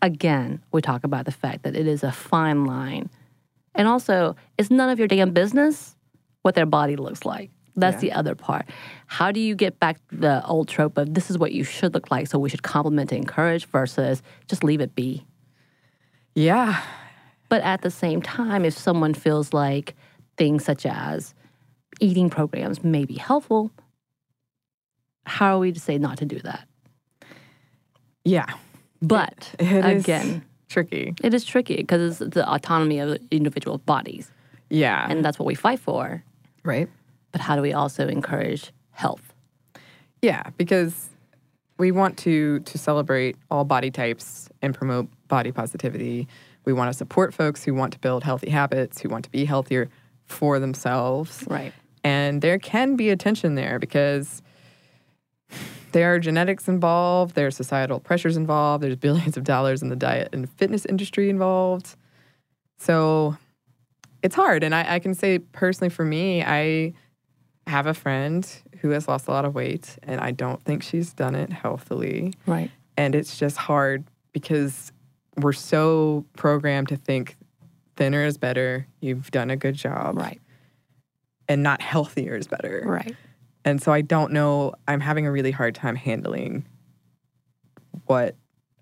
Again, 0.02 0.62
we 0.72 0.82
talk 0.82 1.04
about 1.04 1.26
the 1.26 1.32
fact 1.32 1.62
that 1.64 1.76
it 1.76 1.88
is 1.88 2.04
a 2.04 2.12
fine 2.12 2.66
line. 2.66 3.10
And 3.76 3.88
also, 3.88 4.36
it's 4.58 4.70
none 4.70 4.90
of 4.90 5.00
your 5.00 5.08
damn 5.08 5.32
business 5.32 5.96
what 6.42 6.56
their 6.56 6.66
body 6.66 6.96
looks 6.96 7.26
like. 7.26 7.52
That's 7.76 8.02
the 8.02 8.12
other 8.12 8.36
part. 8.36 8.66
How 9.08 9.32
do 9.32 9.40
you 9.40 9.56
get 9.56 9.80
back 9.80 9.98
the 10.12 10.46
old 10.46 10.68
trope 10.68 10.98
of 10.98 11.14
this 11.14 11.32
is 11.32 11.38
what 11.38 11.54
you 11.54 11.64
should 11.64 11.94
look 11.94 12.12
like, 12.12 12.28
so 12.28 12.38
we 12.38 12.50
should 12.50 12.64
compliment 12.64 13.12
and 13.12 13.20
encourage 13.20 13.66
versus 13.66 14.22
just 14.48 14.64
leave 14.64 14.82
it 14.82 14.94
be? 14.94 15.26
Yeah. 16.36 16.82
But 17.48 17.62
at 17.62 17.82
the 17.82 17.92
same 17.92 18.22
time, 18.22 18.66
if 18.66 18.78
someone 18.78 19.14
feels 19.14 19.54
like 19.54 19.96
things 20.38 20.66
such 20.66 20.86
as 20.86 21.34
eating 22.00 22.30
programs 22.30 22.84
may 22.84 23.06
be 23.06 23.16
helpful, 23.16 23.72
how 25.26 25.56
are 25.56 25.60
we 25.60 25.72
to 25.72 25.80
say 25.80 25.98
not 25.98 26.18
to 26.18 26.26
do 26.26 26.40
that? 26.40 26.68
Yeah. 28.26 28.48
But 29.02 29.56
It 29.60 29.86
is 29.86 30.04
again, 30.04 30.44
tricky. 30.72 31.14
it 31.24 31.34
is 31.34 31.44
tricky 31.46 31.76
because 31.78 32.22
it's 32.22 32.34
the 32.36 32.50
autonomy 32.52 33.00
of 33.00 33.18
individual 33.30 33.78
bodies, 33.80 34.32
Yeah. 34.70 35.06
and 35.10 35.24
that's 35.24 35.38
what 35.40 35.46
we 35.46 35.56
fight 35.56 35.80
for. 35.80 36.24
right. 36.64 36.90
But 37.32 37.42
how 37.42 37.56
do 37.56 37.62
we 37.62 37.72
also 37.74 38.08
encourage 38.08 38.72
health? 38.92 39.34
Yeah, 40.22 40.44
because 40.58 41.10
we 41.78 41.92
want 41.92 42.18
to 42.20 42.60
to 42.60 42.78
celebrate 42.78 43.36
all 43.50 43.64
body 43.64 43.90
types 43.90 44.50
and 44.62 44.74
promote 44.76 45.08
body 45.30 45.52
positivity. 45.52 46.28
We 46.66 46.74
want 46.74 46.92
to 46.92 46.98
support 46.98 47.34
folks 47.34 47.64
who 47.64 47.74
want 47.74 47.94
to 47.94 48.00
build 48.00 48.24
healthy 48.24 48.50
habits, 48.52 49.02
who 49.02 49.10
want 49.10 49.24
to 49.26 49.32
be 49.32 49.46
healthier 49.46 49.90
for 50.26 50.60
themselves. 50.60 51.44
Right. 51.48 51.74
And 52.04 52.42
there 52.42 52.60
can 52.60 52.96
be 52.98 53.10
a 53.10 53.16
tension 53.16 53.56
there 53.56 53.80
because 53.80 54.42
there 55.92 56.14
are 56.14 56.20
genetics 56.20 56.68
involved, 56.68 57.36
there 57.36 57.48
are 57.48 57.52
societal 57.52 58.00
pressures 58.00 58.38
involved, 58.38 58.84
there's 58.84 58.96
billions 58.96 59.38
of 59.38 59.44
dollars 59.44 59.82
in 59.82 59.90
the 59.90 59.96
diet 59.96 60.30
and 60.34 60.50
fitness 60.50 60.86
industry 60.86 61.30
involved. 61.30 61.96
So 62.78 63.38
it's 64.24 64.36
hard. 64.36 64.64
And 64.64 64.74
I, 64.76 64.96
I 64.96 65.00
can 65.00 65.14
say 65.14 65.40
personally 65.40 65.90
for 65.90 66.06
me, 66.06 66.44
I 66.44 66.94
have 67.68 67.86
a 67.88 67.94
friend 67.94 68.48
who 68.80 68.90
has 68.90 69.08
lost 69.08 69.28
a 69.28 69.32
lot 69.32 69.46
of 69.46 69.54
weight, 69.54 69.98
and 70.04 70.20
I 70.20 70.32
don't 70.32 70.62
think 70.64 70.82
she's 70.84 71.14
done 71.14 71.36
it 71.36 71.52
healthily. 71.54 72.34
Right. 72.48 72.72
And 72.98 73.14
it's 73.16 73.38
just 73.38 73.58
hard 73.58 74.04
because 74.34 74.92
we're 75.38 75.54
so 75.54 76.26
programmed 76.36 76.90
to 76.90 76.98
think 76.98 77.38
thinner 77.96 78.26
is 78.26 78.38
better, 78.38 78.88
you've 79.00 79.30
done 79.32 79.50
a 79.50 79.56
good 79.56 79.76
job, 79.76 80.18
Right. 80.18 80.42
and 81.48 81.62
not 81.62 81.82
healthier 81.82 82.36
is 82.36 82.48
better. 82.48 82.84
Right. 82.86 83.16
And 83.64 83.82
so 83.82 83.92
I 83.92 84.02
don't 84.02 84.32
know, 84.32 84.74
I'm 84.88 85.00
having 85.00 85.26
a 85.26 85.32
really 85.32 85.52
hard 85.52 85.76
time 85.76 85.96
handling 85.96 86.66
what 88.06 88.36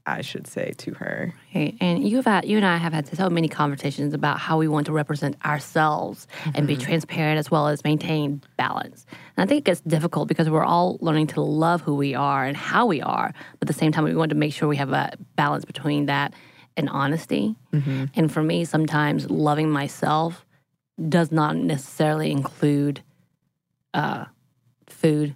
I 0.05 0.21
should 0.21 0.47
say 0.47 0.73
to 0.77 0.93
her. 0.95 1.33
Right. 1.53 1.75
And 1.79 2.07
you've 2.07 2.25
had, 2.25 2.45
you 2.45 2.57
and 2.57 2.65
I 2.65 2.77
have 2.77 2.93
had 2.93 3.07
so 3.15 3.29
many 3.29 3.47
conversations 3.47 4.13
about 4.13 4.39
how 4.39 4.57
we 4.57 4.67
want 4.67 4.87
to 4.87 4.91
represent 4.91 5.35
ourselves 5.45 6.27
and 6.55 6.65
be 6.65 6.75
transparent 6.75 7.37
as 7.37 7.51
well 7.51 7.67
as 7.67 7.83
maintain 7.83 8.41
balance. 8.57 9.05
And 9.37 9.43
I 9.43 9.45
think 9.45 9.59
it 9.59 9.65
gets 9.65 9.81
difficult 9.81 10.27
because 10.27 10.49
we're 10.49 10.65
all 10.65 10.97
learning 11.01 11.27
to 11.27 11.41
love 11.41 11.81
who 11.81 11.95
we 11.95 12.15
are 12.15 12.45
and 12.45 12.57
how 12.57 12.87
we 12.87 13.01
are, 13.01 13.33
but 13.59 13.69
at 13.69 13.73
the 13.73 13.79
same 13.79 13.91
time, 13.91 14.03
we 14.03 14.15
want 14.15 14.29
to 14.29 14.35
make 14.35 14.53
sure 14.53 14.67
we 14.67 14.77
have 14.77 14.93
a 14.93 15.11
balance 15.35 15.65
between 15.65 16.07
that 16.07 16.33
and 16.75 16.89
honesty. 16.89 17.55
And 18.15 18.31
for 18.31 18.41
me, 18.41 18.65
sometimes 18.65 19.29
loving 19.29 19.69
myself 19.69 20.45
does 21.07 21.31
not 21.31 21.55
necessarily 21.55 22.31
include 22.31 23.03
uh, 23.93 24.25
food 24.99 25.35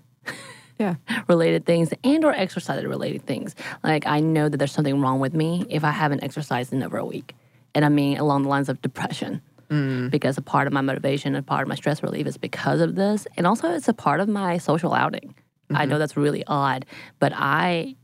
Yeah. 0.79 0.95
related 1.27 1.65
things 1.65 1.93
and 2.03 2.25
or 2.25 2.33
exercise 2.33 2.83
related 2.85 3.25
things. 3.25 3.55
Like 3.83 4.05
I 4.05 4.19
know 4.19 4.49
that 4.49 4.57
there's 4.57 4.71
something 4.71 4.99
wrong 5.01 5.19
with 5.19 5.33
me 5.33 5.65
if 5.69 5.83
I 5.83 5.91
haven't 5.91 6.23
exercised 6.23 6.73
in 6.73 6.83
over 6.83 6.97
a 6.97 7.05
week. 7.05 7.35
And 7.75 7.85
I 7.85 7.89
mean 7.89 8.17
along 8.17 8.43
the 8.43 8.49
lines 8.49 8.69
of 8.69 8.81
depression. 8.81 9.41
Mm. 9.69 10.11
Because 10.11 10.37
a 10.37 10.41
part 10.41 10.67
of 10.67 10.73
my 10.73 10.81
motivation 10.81 11.35
and 11.35 11.45
part 11.45 11.63
of 11.63 11.67
my 11.67 11.75
stress 11.75 12.03
relief 12.03 12.27
is 12.27 12.37
because 12.37 12.81
of 12.81 12.95
this. 12.95 13.27
And 13.37 13.47
also 13.47 13.71
it's 13.71 13.87
a 13.87 13.93
part 13.93 14.19
of 14.19 14.27
my 14.27 14.57
social 14.57 14.93
outing. 14.93 15.33
I 15.69 15.73
mm-hmm. 15.73 15.91
know 15.91 15.99
that's 15.99 16.17
really 16.17 16.43
odd, 16.45 16.85
but 17.19 17.31
I 17.33 17.95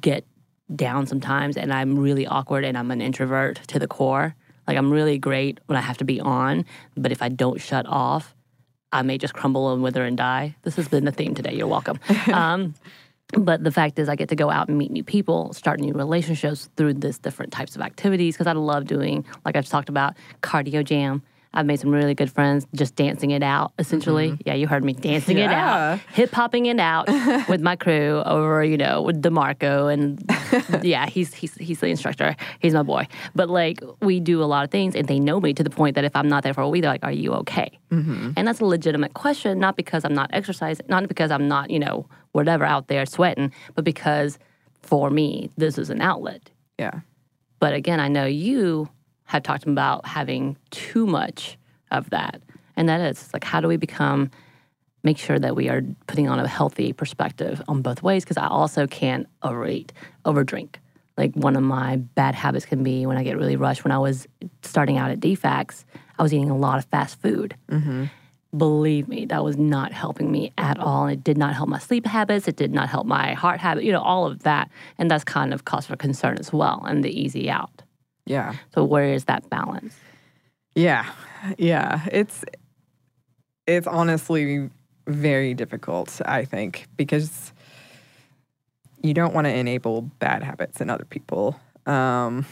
get 0.00 0.24
down 0.74 1.06
sometimes 1.06 1.56
and 1.56 1.72
I'm 1.72 1.98
really 1.98 2.26
awkward 2.26 2.64
and 2.64 2.78
I'm 2.78 2.90
an 2.90 3.00
introvert 3.00 3.56
to 3.68 3.78
the 3.78 3.88
core. 3.88 4.34
Like 4.66 4.76
I'm 4.76 4.90
really 4.90 5.18
great 5.18 5.60
when 5.66 5.76
I 5.76 5.80
have 5.80 5.98
to 5.98 6.04
be 6.04 6.20
on, 6.20 6.64
but 6.96 7.10
if 7.10 7.20
I 7.20 7.30
don't 7.30 7.60
shut 7.60 7.86
off, 7.86 8.34
I 8.92 9.02
may 9.02 9.18
just 9.18 9.34
crumble 9.34 9.72
and 9.72 9.82
wither 9.82 10.04
and 10.04 10.16
die. 10.16 10.56
This 10.62 10.76
has 10.76 10.88
been 10.88 11.04
the 11.04 11.12
theme 11.12 11.34
today. 11.34 11.54
You're 11.54 11.66
welcome. 11.66 11.98
Um, 12.32 12.74
but 13.32 13.62
the 13.62 13.70
fact 13.70 13.98
is, 13.98 14.08
I 14.08 14.16
get 14.16 14.30
to 14.30 14.36
go 14.36 14.50
out 14.50 14.68
and 14.68 14.78
meet 14.78 14.90
new 14.90 15.04
people, 15.04 15.52
start 15.52 15.80
new 15.80 15.92
relationships 15.92 16.70
through 16.76 16.94
this 16.94 17.18
different 17.18 17.52
types 17.52 17.76
of 17.76 17.82
activities 17.82 18.34
because 18.34 18.46
I 18.46 18.52
love 18.52 18.86
doing, 18.86 19.26
like 19.44 19.56
I've 19.56 19.68
talked 19.68 19.88
about, 19.88 20.14
cardio 20.42 20.84
jam. 20.84 21.22
I've 21.58 21.66
made 21.66 21.80
some 21.80 21.90
really 21.90 22.14
good 22.14 22.30
friends 22.30 22.68
just 22.72 22.94
dancing 22.94 23.32
it 23.32 23.42
out, 23.42 23.72
essentially. 23.80 24.28
Mm-hmm. 24.28 24.42
Yeah, 24.46 24.54
you 24.54 24.68
heard 24.68 24.84
me 24.84 24.92
dancing 24.92 25.38
it 25.38 25.50
out, 25.50 25.98
hip 26.12 26.30
hopping 26.30 26.66
it 26.66 26.78
out 26.78 27.08
with 27.48 27.60
my 27.60 27.74
crew 27.74 28.22
over, 28.24 28.62
you 28.62 28.76
know, 28.76 29.02
with 29.02 29.20
DeMarco. 29.20 29.92
And 29.92 30.84
yeah, 30.84 31.06
he's, 31.06 31.34
he's, 31.34 31.56
he's 31.56 31.80
the 31.80 31.88
instructor. 31.88 32.36
He's 32.60 32.74
my 32.74 32.84
boy. 32.84 33.08
But 33.34 33.50
like, 33.50 33.80
we 34.00 34.20
do 34.20 34.40
a 34.40 34.46
lot 34.46 34.62
of 34.62 34.70
things 34.70 34.94
and 34.94 35.08
they 35.08 35.18
know 35.18 35.40
me 35.40 35.52
to 35.52 35.64
the 35.64 35.70
point 35.70 35.96
that 35.96 36.04
if 36.04 36.14
I'm 36.14 36.28
not 36.28 36.44
there 36.44 36.54
for 36.54 36.60
a 36.60 36.68
week, 36.68 36.82
they're 36.82 36.92
like, 36.92 37.04
Are 37.04 37.10
you 37.10 37.32
okay? 37.34 37.76
Mm-hmm. 37.90 38.34
And 38.36 38.46
that's 38.46 38.60
a 38.60 38.64
legitimate 38.64 39.14
question, 39.14 39.58
not 39.58 39.76
because 39.76 40.04
I'm 40.04 40.14
not 40.14 40.30
exercising, 40.32 40.86
not 40.88 41.08
because 41.08 41.32
I'm 41.32 41.48
not, 41.48 41.70
you 41.70 41.80
know, 41.80 42.06
whatever 42.30 42.64
out 42.64 42.86
there 42.86 43.04
sweating, 43.04 43.52
but 43.74 43.84
because 43.84 44.38
for 44.82 45.10
me, 45.10 45.50
this 45.56 45.76
is 45.76 45.90
an 45.90 46.00
outlet. 46.00 46.50
Yeah. 46.78 47.00
But 47.58 47.74
again, 47.74 47.98
I 47.98 48.06
know 48.06 48.26
you 48.26 48.88
have 49.28 49.42
talked 49.42 49.64
about 49.66 50.06
having 50.06 50.56
too 50.70 51.06
much 51.06 51.58
of 51.90 52.10
that. 52.10 52.40
And 52.76 52.88
that 52.88 53.00
is 53.00 53.30
like, 53.32 53.44
how 53.44 53.60
do 53.60 53.68
we 53.68 53.76
become, 53.76 54.30
make 55.02 55.18
sure 55.18 55.38
that 55.38 55.54
we 55.54 55.68
are 55.68 55.82
putting 56.06 56.28
on 56.28 56.38
a 56.38 56.48
healthy 56.48 56.92
perspective 56.94 57.62
on 57.68 57.82
both 57.82 58.02
ways? 58.02 58.24
Because 58.24 58.38
I 58.38 58.46
also 58.46 58.86
can't 58.86 59.26
overeat, 59.42 59.92
overdrink. 60.24 60.76
Like 61.18 61.34
one 61.34 61.56
of 61.56 61.62
my 61.62 61.96
bad 61.96 62.34
habits 62.34 62.64
can 62.64 62.82
be 62.82 63.04
when 63.04 63.18
I 63.18 63.22
get 63.22 63.36
really 63.36 63.56
rushed. 63.56 63.84
When 63.84 63.92
I 63.92 63.98
was 63.98 64.26
starting 64.62 64.96
out 64.96 65.10
at 65.10 65.20
DFAX, 65.20 65.84
I 66.18 66.22
was 66.22 66.32
eating 66.32 66.50
a 66.50 66.56
lot 66.56 66.78
of 66.78 66.86
fast 66.86 67.20
food. 67.20 67.54
Mm-hmm. 67.70 68.04
Believe 68.56 69.08
me, 69.08 69.26
that 69.26 69.44
was 69.44 69.58
not 69.58 69.92
helping 69.92 70.32
me 70.32 70.54
at 70.56 70.78
all. 70.78 71.06
It 71.06 71.22
did 71.22 71.36
not 71.36 71.54
help 71.54 71.68
my 71.68 71.78
sleep 71.78 72.06
habits. 72.06 72.48
It 72.48 72.56
did 72.56 72.72
not 72.72 72.88
help 72.88 73.06
my 73.06 73.34
heart 73.34 73.60
habit, 73.60 73.84
you 73.84 73.92
know, 73.92 74.00
all 74.00 74.26
of 74.26 74.44
that. 74.44 74.70
And 74.96 75.10
that's 75.10 75.24
kind 75.24 75.52
of 75.52 75.66
cause 75.66 75.84
for 75.84 75.96
concern 75.96 76.38
as 76.38 76.50
well 76.50 76.82
and 76.88 77.04
the 77.04 77.10
easy 77.10 77.50
out. 77.50 77.82
Yeah. 78.28 78.54
So 78.74 78.84
where 78.84 79.12
is 79.12 79.24
that 79.24 79.48
balance? 79.48 79.94
Yeah. 80.74 81.10
Yeah. 81.56 82.06
It's 82.12 82.44
it's 83.66 83.86
honestly 83.86 84.70
very 85.06 85.54
difficult, 85.54 86.20
I 86.24 86.44
think, 86.44 86.86
because 86.96 87.52
you 89.02 89.14
don't 89.14 89.34
want 89.34 89.46
to 89.46 89.54
enable 89.54 90.02
bad 90.02 90.42
habits 90.42 90.80
in 90.80 90.90
other 90.90 91.06
people. 91.06 91.58
Um 91.86 92.44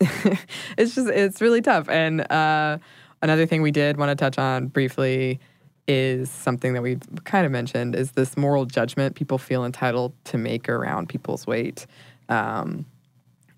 it's 0.00 0.94
just 0.94 1.08
it's 1.08 1.40
really 1.40 1.62
tough. 1.62 1.88
And 1.88 2.20
uh 2.30 2.78
another 3.22 3.46
thing 3.46 3.62
we 3.62 3.70
did 3.70 3.96
want 3.96 4.10
to 4.10 4.16
touch 4.16 4.38
on 4.38 4.66
briefly 4.66 5.38
is 5.86 6.28
something 6.28 6.74
that 6.74 6.82
we've 6.82 7.00
kind 7.24 7.46
of 7.46 7.52
mentioned 7.52 7.94
is 7.94 8.12
this 8.12 8.36
moral 8.36 8.66
judgment 8.66 9.14
people 9.14 9.38
feel 9.38 9.64
entitled 9.64 10.12
to 10.24 10.36
make 10.36 10.68
around 10.68 11.08
people's 11.08 11.46
weight. 11.46 11.86
Um, 12.28 12.84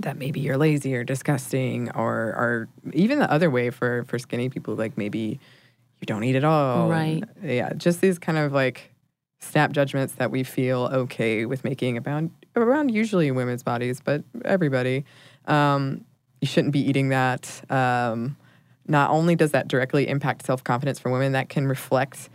that 0.03 0.17
maybe 0.17 0.41
you're 0.41 0.57
lazy 0.57 0.95
or 0.95 1.05
disgusting 1.05 1.91
or 1.93 2.13
or 2.13 2.69
even 2.93 3.19
the 3.19 3.31
other 3.31 3.51
way 3.51 3.71
for 3.71 4.05
for 4.05 4.19
skinny 4.19 4.49
people 4.49 4.75
like 4.75 4.97
maybe 4.97 5.39
you 6.01 6.07
don't 6.07 6.25
eat 6.25 6.37
at 6.37 6.45
all. 6.45 6.89
Right. 6.89 7.23
And, 7.41 7.51
yeah 7.51 7.73
just 7.75 8.01
these 8.01 8.19
kind 8.19 8.39
of 8.39 8.53
like 8.53 8.93
snap 9.41 9.73
judgments 9.73 10.15
that 10.15 10.31
we 10.31 10.43
feel 10.43 10.91
okay 10.93 11.47
with 11.47 11.65
making 11.65 11.97
about 11.97 12.25
around 12.57 12.91
usually 12.91 13.31
women's 13.31 13.63
bodies 13.63 14.01
but 14.01 14.23
everybody. 14.45 15.05
Um, 15.47 16.05
you 16.41 16.49
shouldn't 16.49 16.73
be 16.73 16.81
eating 16.81 17.11
that. 17.11 17.63
Um, 17.71 18.37
not 18.87 19.11
only 19.11 19.37
does 19.37 19.53
that 19.53 19.69
directly 19.69 20.09
impact 20.09 20.45
self-confidence 20.45 20.99
for 20.99 21.11
women 21.11 21.33
that 21.33 21.49
can 21.49 21.67
reflect 21.67 22.29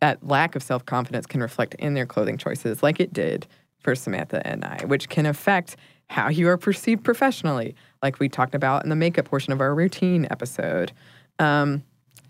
that 0.00 0.26
lack 0.26 0.56
of 0.56 0.62
self-confidence 0.62 1.26
can 1.26 1.40
reflect 1.40 1.74
in 1.74 1.94
their 1.94 2.06
clothing 2.06 2.36
choices 2.36 2.82
like 2.82 2.98
it 2.98 3.12
did 3.12 3.46
for 3.78 3.94
Samantha 3.94 4.44
and 4.46 4.64
I, 4.64 4.84
which 4.86 5.08
can 5.08 5.26
affect 5.26 5.76
how 6.12 6.28
you 6.28 6.46
are 6.48 6.58
perceived 6.58 7.02
professionally, 7.02 7.74
like 8.02 8.20
we 8.20 8.28
talked 8.28 8.54
about 8.54 8.84
in 8.84 8.90
the 8.90 8.96
makeup 8.96 9.24
portion 9.24 9.52
of 9.52 9.60
our 9.60 9.74
routine 9.74 10.26
episode. 10.30 10.92
Um, 11.38 11.82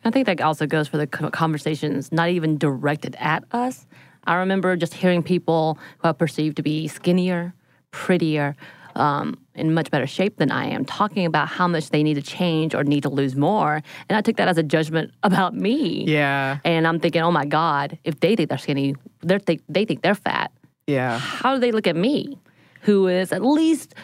I 0.04 0.10
think 0.10 0.26
that 0.26 0.40
also 0.40 0.66
goes 0.66 0.88
for 0.88 0.96
the 0.98 1.06
conversations 1.06 2.12
not 2.12 2.28
even 2.28 2.58
directed 2.58 3.16
at 3.18 3.44
us. 3.52 3.86
I 4.24 4.36
remember 4.36 4.76
just 4.76 4.94
hearing 4.94 5.22
people 5.22 5.78
who 5.98 6.08
are 6.08 6.14
perceived 6.14 6.56
to 6.58 6.62
be 6.62 6.86
skinnier, 6.86 7.54
prettier, 7.90 8.54
um, 8.94 9.38
in 9.54 9.74
much 9.74 9.90
better 9.90 10.06
shape 10.06 10.36
than 10.36 10.52
I 10.52 10.66
am, 10.66 10.84
talking 10.84 11.26
about 11.26 11.48
how 11.48 11.66
much 11.66 11.90
they 11.90 12.02
need 12.04 12.14
to 12.14 12.22
change 12.22 12.74
or 12.74 12.84
need 12.84 13.02
to 13.02 13.08
lose 13.08 13.34
more. 13.34 13.82
And 14.08 14.16
I 14.16 14.20
took 14.20 14.36
that 14.36 14.46
as 14.48 14.58
a 14.58 14.62
judgment 14.62 15.12
about 15.24 15.54
me. 15.54 16.04
yeah, 16.04 16.58
And 16.64 16.86
I'm 16.86 17.00
thinking, 17.00 17.22
oh 17.22 17.32
my 17.32 17.46
God, 17.46 17.98
if 18.04 18.20
they 18.20 18.36
think 18.36 18.48
they're 18.48 18.58
skinny, 18.58 18.94
they're 19.22 19.40
think, 19.40 19.62
they 19.68 19.84
think 19.84 20.02
they're 20.02 20.14
fat. 20.14 20.52
yeah, 20.86 21.18
How 21.18 21.54
do 21.54 21.60
they 21.60 21.72
look 21.72 21.86
at 21.88 21.96
me, 21.96 22.38
who 22.82 23.08
is 23.08 23.32
at 23.32 23.44
least 23.44 23.94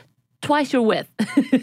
twice 0.41 0.73
your 0.73 0.83
width? 0.83 1.11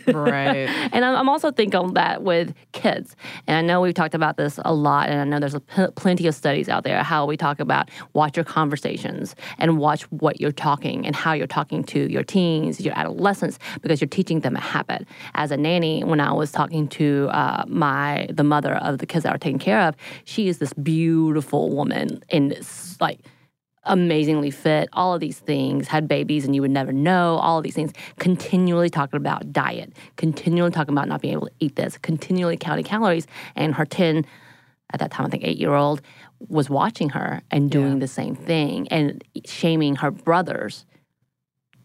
right. 0.08 0.70
And 0.96 1.04
I'm 1.04 1.16
I'm 1.16 1.30
also 1.30 1.52
thinking 1.52 1.94
that 1.96 2.24
with 2.24 2.54
kids. 2.72 3.16
And 3.48 3.58
I 3.58 3.62
know 3.62 3.82
we've 3.82 3.94
talked 3.94 4.16
about 4.16 4.38
this 4.38 4.60
a 4.64 4.74
lot, 4.74 5.10
and 5.10 5.20
I 5.20 5.24
know 5.24 5.40
there's 5.40 5.60
pl- 5.68 5.92
plenty 5.92 6.28
of 6.28 6.36
studies 6.36 6.70
out 6.70 6.84
there 6.84 7.04
how 7.04 7.26
we 7.26 7.36
talk 7.36 7.60
about 7.60 7.90
watch 8.14 8.38
your 8.38 8.46
conversations 8.46 9.36
and 9.58 9.78
watch 9.78 10.04
what 10.12 10.40
you're 10.40 10.52
talking 10.52 11.06
and 11.06 11.16
how 11.16 11.34
you're 11.34 11.48
talking 11.48 11.84
to 11.86 12.10
your 12.10 12.24
teens, 12.24 12.80
your 12.80 12.98
adolescents, 12.98 13.60
because 13.82 14.00
you're 14.00 14.08
teaching 14.08 14.40
them 14.42 14.56
a 14.56 14.62
habit. 14.62 15.06
As 15.34 15.52
a 15.52 15.58
nanny, 15.58 16.04
when 16.04 16.20
I 16.20 16.32
was 16.32 16.52
talking 16.52 16.88
to 16.90 17.30
uh, 17.32 17.66
my 17.68 18.28
the 18.30 18.44
mother 18.44 18.76
of 18.76 19.00
the 19.00 19.06
kids 19.06 19.24
that 19.24 19.34
are 19.34 19.40
taken 19.40 19.60
care 19.60 19.82
of, 19.82 19.96
she 20.24 20.48
is 20.48 20.60
this 20.60 20.74
beautiful 20.74 21.72
woman 21.72 22.24
and 22.30 22.54
it's 22.54 23.00
like 23.02 23.20
amazingly 23.86 24.52
fit, 24.52 24.90
all 24.94 25.14
of 25.14 25.20
these 25.20 25.40
things, 25.40 25.88
had 25.88 26.08
babies 26.08 26.46
and 26.46 26.56
you 26.56 26.62
would 26.62 26.72
never 26.72 26.92
know, 26.92 27.38
all 27.38 27.58
of 27.58 27.64
these 27.64 27.76
things, 27.76 27.92
continually 28.20 28.90
talking 28.90 29.18
about 29.18 29.52
diet, 29.52 29.94
continually 30.16 30.72
talking 30.72 30.94
about 30.94 31.08
not 31.08 31.22
being 31.22 31.34
able 31.34 31.48
to 31.48 31.54
eat 31.60 31.76
this, 31.76 31.98
continually 31.98 32.58
counting 32.58 32.86
calories. 32.86 33.28
And 33.56 33.76
her 33.76 33.86
10, 33.86 34.26
at 34.94 35.00
that 35.00 35.12
time, 35.12 35.26
I 35.26 35.30
think 35.30 35.44
eight 35.44 35.58
year 35.58 35.74
old, 35.74 36.02
was 36.48 36.70
watching 36.70 37.10
her 37.10 37.42
and 37.52 37.72
doing 37.72 38.00
the 38.00 38.08
same 38.08 38.36
thing 38.36 38.88
and 38.90 39.24
shaming 39.46 39.96
her 39.98 40.12
brothers 40.12 40.86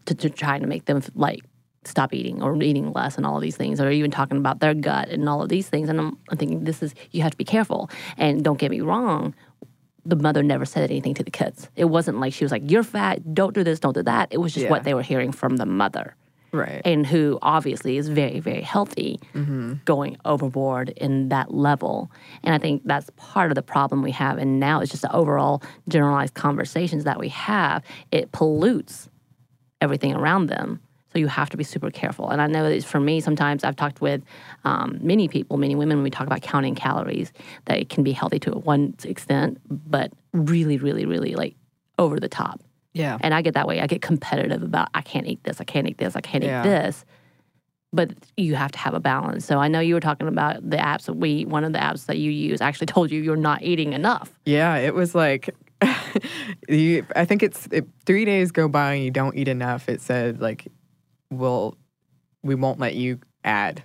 to, 0.05 0.15
to 0.15 0.29
try 0.29 0.59
to 0.59 0.67
make 0.67 0.85
them 0.85 1.01
like 1.15 1.41
stop 1.83 2.13
eating 2.13 2.43
or 2.43 2.61
eating 2.61 2.91
less 2.93 3.17
and 3.17 3.25
all 3.25 3.37
of 3.37 3.41
these 3.41 3.57
things, 3.57 3.81
or 3.81 3.89
even 3.89 4.11
talking 4.11 4.37
about 4.37 4.59
their 4.59 4.73
gut 4.73 5.09
and 5.09 5.27
all 5.27 5.41
of 5.41 5.49
these 5.49 5.67
things. 5.67 5.89
And 5.89 5.99
I'm, 5.99 6.17
I'm 6.29 6.37
thinking, 6.37 6.63
this 6.63 6.83
is, 6.83 6.93
you 7.11 7.23
have 7.23 7.31
to 7.31 7.37
be 7.37 7.43
careful. 7.43 7.89
And 8.17 8.43
don't 8.43 8.59
get 8.59 8.71
me 8.71 8.81
wrong, 8.81 9.33
the 10.05 10.15
mother 10.15 10.43
never 10.43 10.65
said 10.65 10.89
anything 10.89 11.13
to 11.15 11.23
the 11.23 11.31
kids. 11.31 11.69
It 11.75 11.85
wasn't 11.85 12.19
like 12.19 12.33
she 12.33 12.43
was 12.43 12.51
like, 12.51 12.69
you're 12.69 12.83
fat, 12.83 13.33
don't 13.33 13.53
do 13.53 13.63
this, 13.63 13.79
don't 13.79 13.93
do 13.93 14.03
that. 14.03 14.29
It 14.31 14.37
was 14.37 14.53
just 14.53 14.65
Yeah. 14.65 14.69
what 14.69 14.83
they 14.83 14.93
were 14.93 15.03
hearing 15.03 15.31
from 15.31 15.57
the 15.57 15.65
mother. 15.65 16.15
Right. 16.53 16.81
And 16.83 17.07
who 17.07 17.39
obviously 17.41 17.95
is 17.97 18.09
very, 18.09 18.39
very 18.41 18.61
healthy, 18.61 19.19
mm-hmm. 19.33 19.75
going 19.85 20.17
overboard 20.25 20.89
in 20.89 21.29
that 21.29 21.53
level. 21.53 22.11
And 22.43 22.53
I 22.53 22.57
think 22.57 22.81
that's 22.83 23.09
part 23.15 23.51
of 23.51 23.55
the 23.55 23.61
problem 23.61 24.01
we 24.01 24.11
have. 24.11 24.37
And 24.37 24.59
now 24.59 24.81
it's 24.81 24.91
just 24.91 25.03
the 25.03 25.15
overall 25.15 25.63
generalized 25.87 26.33
conversations 26.33 27.05
that 27.05 27.19
we 27.19 27.29
have. 27.29 27.83
It 28.11 28.33
pollutes 28.33 29.09
everything 29.79 30.13
around 30.13 30.47
them. 30.47 30.81
So 31.13 31.19
you 31.19 31.27
have 31.27 31.49
to 31.49 31.57
be 31.57 31.63
super 31.63 31.91
careful. 31.91 32.29
And 32.29 32.41
I 32.41 32.47
know 32.47 32.69
that 32.69 32.83
for 32.85 32.99
me, 32.99 33.19
sometimes 33.19 33.63
I've 33.63 33.75
talked 33.75 33.99
with 34.01 34.21
um, 34.63 34.97
many 35.01 35.27
people, 35.27 35.57
many 35.57 35.75
women, 35.75 35.97
when 35.97 36.03
we 36.03 36.09
talk 36.09 36.25
about 36.25 36.41
counting 36.41 36.73
calories, 36.75 37.33
that 37.65 37.77
it 37.79 37.89
can 37.89 38.03
be 38.03 38.13
healthy 38.13 38.39
to 38.39 38.53
a 38.53 38.57
one 38.59 38.95
extent, 39.03 39.59
but 39.69 40.13
really, 40.31 40.77
really, 40.77 41.05
really 41.05 41.35
like 41.35 41.55
over 41.99 42.19
the 42.19 42.29
top. 42.29 42.61
Yeah. 42.93 43.17
And 43.21 43.33
I 43.33 43.41
get 43.41 43.53
that 43.55 43.67
way. 43.67 43.81
I 43.81 43.87
get 43.87 44.01
competitive 44.01 44.63
about 44.63 44.87
I 44.93 45.01
can't 45.01 45.27
eat 45.27 45.43
this, 45.43 45.59
I 45.59 45.65
can't 45.65 45.87
eat 45.87 45.97
this, 45.97 46.15
I 46.15 46.21
can't 46.21 46.43
Yeah. 46.43 46.61
eat 46.61 46.63
this. 46.69 47.05
But 47.93 48.11
you 48.37 48.55
have 48.55 48.71
to 48.71 48.79
have 48.79 48.93
a 48.93 49.01
balance. 49.01 49.45
So 49.45 49.59
I 49.59 49.67
know 49.67 49.81
you 49.81 49.95
were 49.95 49.99
talking 49.99 50.29
about 50.29 50.69
the 50.69 50.77
apps 50.77 51.05
that 51.05 51.15
we 51.15 51.43
one 51.43 51.65
of 51.65 51.73
the 51.73 51.79
apps 51.79 52.05
that 52.05 52.17
you 52.17 52.31
use 52.31 52.61
actually 52.61 52.87
told 52.95 53.11
you 53.11 53.21
you're 53.21 53.35
not 53.35 53.63
eating 53.63 53.91
enough. 53.91 54.31
Yeah, 54.45 54.77
it 54.77 54.93
was 54.93 55.13
like, 55.13 55.53
you, 56.69 57.05
I 57.17 57.25
think 57.25 57.43
it's 57.43 57.67
it, 57.71 57.85
three 58.05 58.23
days 58.23 58.51
go 58.51 58.69
by 58.69 58.93
and 58.93 59.03
you 59.03 59.11
don't 59.11 59.35
eat 59.35 59.49
enough. 59.49 59.89
It 59.89 59.99
said 59.99 60.39
like, 60.39 60.67
we'll, 61.31 61.75
we 62.43 62.53
won't 62.55 62.79
let 62.79 62.93
you 62.95 63.19
add 63.43 63.83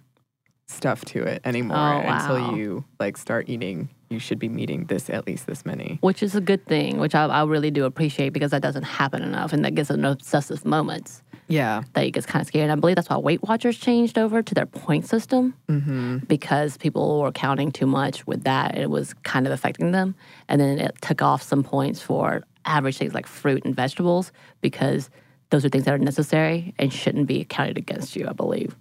stuff 0.68 1.04
to 1.06 1.22
it 1.22 1.40
anymore 1.44 1.76
Oh, 1.76 2.00
wow. 2.04 2.18
until 2.18 2.56
you 2.58 2.84
like 3.00 3.16
start 3.16 3.48
eating. 3.48 3.88
You 4.10 4.18
should 4.20 4.38
be 4.38 4.48
meeting 4.48 4.84
this 4.86 5.08
at 5.10 5.26
least 5.26 5.46
this 5.46 5.64
many. 5.66 5.98
Which 6.00 6.22
is 6.22 6.34
a 6.36 6.40
good 6.40 6.64
thing, 6.66 6.98
which 6.98 7.14
I, 7.14 7.24
I 7.24 7.44
really 7.44 7.70
do 7.72 7.84
appreciate 7.84 8.30
because 8.30 8.50
that 8.52 8.62
doesn't 8.62 8.84
happen 8.84 9.22
enough 9.22 9.52
and 9.52 9.64
that 9.64 9.74
gives 9.74 9.90
an 9.90 10.04
obsessive 10.04 10.64
moments 10.64 11.22
Yeah. 11.48 11.82
that 11.94 12.04
it 12.04 12.10
gets 12.12 12.24
kind 12.26 12.40
of 12.40 12.46
scary. 12.46 12.62
And 12.64 12.70
I 12.72 12.76
believe 12.76 12.94
that's 12.96 13.08
why 13.08 13.16
Weight 13.18 13.42
Watchers 13.42 13.76
changed 13.78 14.16
over 14.18 14.42
to 14.42 14.54
their 14.54 14.66
point 14.66 15.06
system 15.06 15.54
Mm-hmm. 15.68 16.18
because 16.26 16.76
people 16.76 17.20
were 17.20 17.32
counting 17.32 17.72
too 17.72 17.86
much 17.86 18.24
with 18.28 18.44
that. 18.44 18.76
It 18.78 18.90
was 18.90 19.12
kind 19.24 19.46
of 19.46 19.52
affecting 19.52 19.90
them. 19.92 20.14
And 20.48 20.60
then 20.60 20.78
it 20.78 20.94
took 21.02 21.20
off 21.22 21.42
some 21.42 21.64
points 21.64 22.00
for 22.00 22.42
average 22.64 22.98
things 22.98 23.14
like 23.14 23.26
fruit 23.26 23.64
and 23.64 23.74
vegetables 23.74 24.30
because 24.60 25.10
those 25.50 25.64
are 25.64 25.68
things 25.68 25.84
that 25.84 25.94
are 25.94 25.98
necessary 25.98 26.74
and 26.78 26.92
shouldn't 26.92 27.26
be 27.26 27.44
counted 27.44 27.78
against 27.78 28.16
you, 28.16 28.26
I 28.28 28.32
believe. 28.32 28.76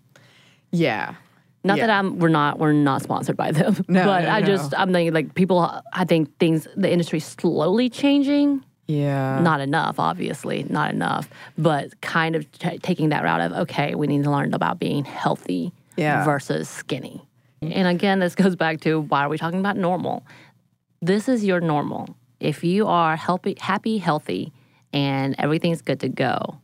Yeah. 0.71 1.15
Not 1.63 1.77
Yeah. 1.77 1.87
that 1.87 1.99
I'm 1.99 2.19
we're 2.19 2.29
not 2.29 2.59
we're 2.59 2.73
not 2.73 3.01
sponsored 3.01 3.37
by 3.37 3.51
them. 3.51 3.75
No, 3.87 4.05
but 4.05 4.21
no, 4.21 4.29
I 4.29 4.39
no. 4.41 4.45
just 4.47 4.73
I'm 4.77 4.91
thinking 4.91 5.13
like 5.13 5.35
people 5.35 5.59
I 5.93 6.05
think 6.05 6.37
things 6.37 6.67
the 6.75 6.91
industry's 6.91 7.25
slowly 7.25 7.89
changing. 7.89 8.63
Yeah. 8.87 9.39
Not 9.39 9.61
enough, 9.61 9.99
obviously, 9.99 10.63
not 10.69 10.93
enough, 10.93 11.27
but 11.57 11.99
kind 12.01 12.35
of 12.35 12.51
t- 12.51 12.77
taking 12.79 13.09
that 13.09 13.23
route 13.23 13.41
of 13.41 13.51
okay, 13.63 13.95
we 13.95 14.05
need 14.07 14.23
to 14.23 14.31
learn 14.31 14.53
about 14.53 14.77
being 14.79 15.05
healthy 15.05 15.71
Yeah. 15.97 16.23
versus 16.23 16.69
skinny. 16.69 17.25
And 17.61 17.87
again, 17.87 18.19
this 18.19 18.35
goes 18.35 18.55
back 18.55 18.81
to 18.81 19.01
why 19.01 19.23
are 19.23 19.29
we 19.29 19.37
talking 19.39 19.59
about 19.59 19.75
normal? 19.77 20.23
This 21.01 21.27
is 21.27 21.43
your 21.43 21.59
normal. 21.61 22.15
If 22.39 22.63
you 22.63 22.85
are 22.85 23.15
healthy, 23.15 23.55
happy, 23.59 23.97
healthy, 23.97 24.51
and 24.95 25.35
everything's 25.37 25.81
good 25.81 25.99
to 25.99 26.09
go, 26.09 26.61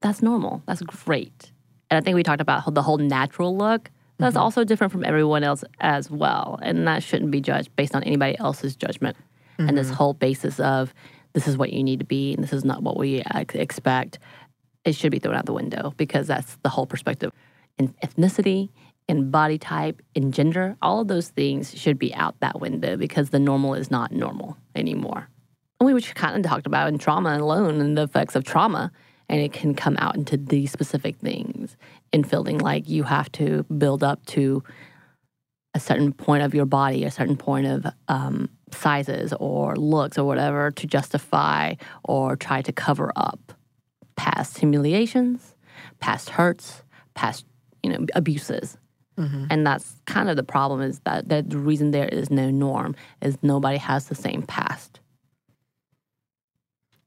that's 0.00 0.22
normal. 0.22 0.62
That's 0.66 0.82
great. 0.82 1.50
And 1.90 1.98
I 1.98 2.00
think 2.02 2.14
we 2.14 2.22
talked 2.22 2.42
about 2.42 2.72
the 2.72 2.82
whole 2.82 2.98
natural 2.98 3.56
look. 3.56 3.90
That's 4.18 4.34
mm-hmm. 4.34 4.42
also 4.42 4.62
different 4.62 4.92
from 4.92 5.04
everyone 5.04 5.42
else 5.42 5.64
as 5.80 6.10
well. 6.10 6.58
And 6.62 6.86
that 6.86 7.02
shouldn't 7.02 7.30
be 7.30 7.40
judged 7.40 7.74
based 7.74 7.96
on 7.96 8.04
anybody 8.04 8.38
else's 8.38 8.76
judgment. 8.76 9.16
And 9.58 9.76
this 9.76 9.88
mm-hmm. 9.88 9.96
whole 9.96 10.14
basis 10.14 10.60
of 10.60 10.94
this 11.32 11.48
is 11.48 11.56
what 11.56 11.72
you 11.72 11.82
need 11.82 11.98
to 11.98 12.04
be 12.04 12.32
and 12.34 12.44
this 12.44 12.52
is 12.52 12.64
not 12.64 12.82
what 12.82 12.96
we 12.96 13.24
ex- 13.34 13.56
expect, 13.56 14.20
it 14.84 14.94
should 14.94 15.10
be 15.10 15.18
thrown 15.18 15.34
out 15.34 15.46
the 15.46 15.52
window 15.52 15.94
because 15.96 16.28
that's 16.28 16.56
the 16.62 16.68
whole 16.68 16.86
perspective. 16.86 17.32
In 17.76 17.88
ethnicity, 18.04 18.68
in 19.08 19.32
body 19.32 19.58
type, 19.58 20.00
in 20.14 20.30
gender, 20.30 20.76
all 20.80 21.00
of 21.00 21.08
those 21.08 21.30
things 21.30 21.76
should 21.76 21.98
be 21.98 22.14
out 22.14 22.38
that 22.38 22.60
window 22.60 22.96
because 22.96 23.30
the 23.30 23.40
normal 23.40 23.74
is 23.74 23.90
not 23.90 24.12
normal 24.12 24.56
anymore. 24.76 25.28
And 25.80 25.86
we 25.86 25.94
which 25.94 26.14
kind 26.14 26.36
of 26.36 26.48
talked 26.50 26.66
about 26.66 26.88
in 26.88 26.98
trauma 26.98 27.38
alone 27.38 27.80
and 27.80 27.96
the 27.96 28.02
effects 28.02 28.34
of 28.34 28.44
trauma, 28.44 28.90
and 29.28 29.40
it 29.40 29.52
can 29.52 29.74
come 29.74 29.96
out 29.98 30.16
into 30.16 30.36
these 30.36 30.72
specific 30.72 31.16
things 31.18 31.76
in 32.12 32.24
feeling 32.24 32.58
like 32.58 32.88
you 32.88 33.04
have 33.04 33.30
to 33.32 33.64
build 33.64 34.02
up 34.02 34.24
to 34.26 34.62
a 35.74 35.80
certain 35.80 36.12
point 36.12 36.42
of 36.42 36.54
your 36.54 36.64
body, 36.66 37.04
a 37.04 37.10
certain 37.10 37.36
point 37.36 37.66
of 37.66 37.86
um, 38.08 38.48
sizes 38.72 39.32
or 39.38 39.76
looks 39.76 40.18
or 40.18 40.24
whatever 40.24 40.70
to 40.72 40.86
justify 40.86 41.74
or 42.04 42.34
try 42.36 42.62
to 42.62 42.72
cover 42.72 43.12
up 43.14 43.52
past 44.16 44.58
humiliations, 44.58 45.54
past 46.00 46.30
hurts, 46.30 46.82
past 47.14 47.44
you 47.82 47.90
know 47.92 48.04
abuses. 48.14 48.76
And 49.50 49.66
that's 49.66 49.96
kind 50.06 50.28
of 50.30 50.36
the 50.36 50.42
problem 50.42 50.80
is 50.80 51.00
that, 51.00 51.28
that 51.28 51.50
the 51.50 51.58
reason 51.58 51.90
there 51.90 52.08
is 52.08 52.30
no 52.30 52.50
norm 52.50 52.94
is 53.20 53.36
nobody 53.42 53.76
has 53.76 54.06
the 54.06 54.14
same 54.14 54.42
past. 54.42 54.97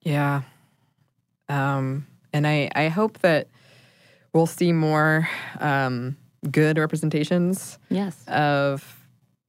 Yeah. 0.01 0.41
Um, 1.49 2.07
and 2.33 2.47
I, 2.47 2.69
I 2.75 2.87
hope 2.87 3.19
that 3.19 3.47
we'll 4.33 4.45
see 4.47 4.71
more 4.71 5.27
um, 5.59 6.17
good 6.49 6.77
representations 6.77 7.77
Yes. 7.89 8.23
of 8.27 8.97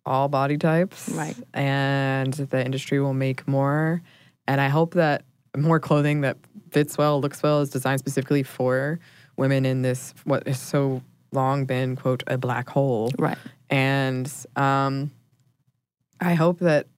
all 0.05 0.29
body 0.29 0.59
types. 0.59 1.09
Right. 1.11 1.37
And 1.55 2.33
the 2.35 2.65
industry 2.65 3.01
will 3.01 3.15
make 3.15 3.47
more. 3.47 4.03
And 4.49 4.61
I 4.61 4.69
hope 4.69 4.95
that 4.95 5.25
more 5.57 5.79
clothing 5.79 6.23
that 6.23 6.37
fits 6.71 6.99
well, 6.99 7.21
looks 7.21 7.43
well, 7.43 7.61
is 7.61 7.71
designed 7.71 8.01
specifically 8.01 8.43
for 8.43 8.99
women 9.37 9.65
in 9.65 9.83
this, 9.83 10.13
what 10.25 10.47
has 10.47 10.61
so 10.61 11.03
long 11.31 11.65
been, 11.65 11.95
quote, 11.97 12.23
a 12.27 12.37
black 12.37 12.69
hole. 12.69 13.13
Right. 13.19 13.39
And 13.71 14.31
um, 14.57 15.11
I 16.21 16.35
hope 16.35 16.59
that 16.59 16.89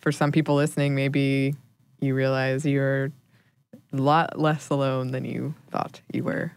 for 0.00 0.10
some 0.12 0.32
people 0.32 0.56
listening, 0.56 0.94
maybe 0.94 1.54
you 2.00 2.14
realize 2.14 2.64
you're 2.64 3.12
a 3.92 3.96
lot 3.96 4.38
less 4.38 4.68
alone 4.70 5.12
than 5.12 5.24
you 5.24 5.54
thought 5.70 6.00
you 6.12 6.24
were. 6.24 6.52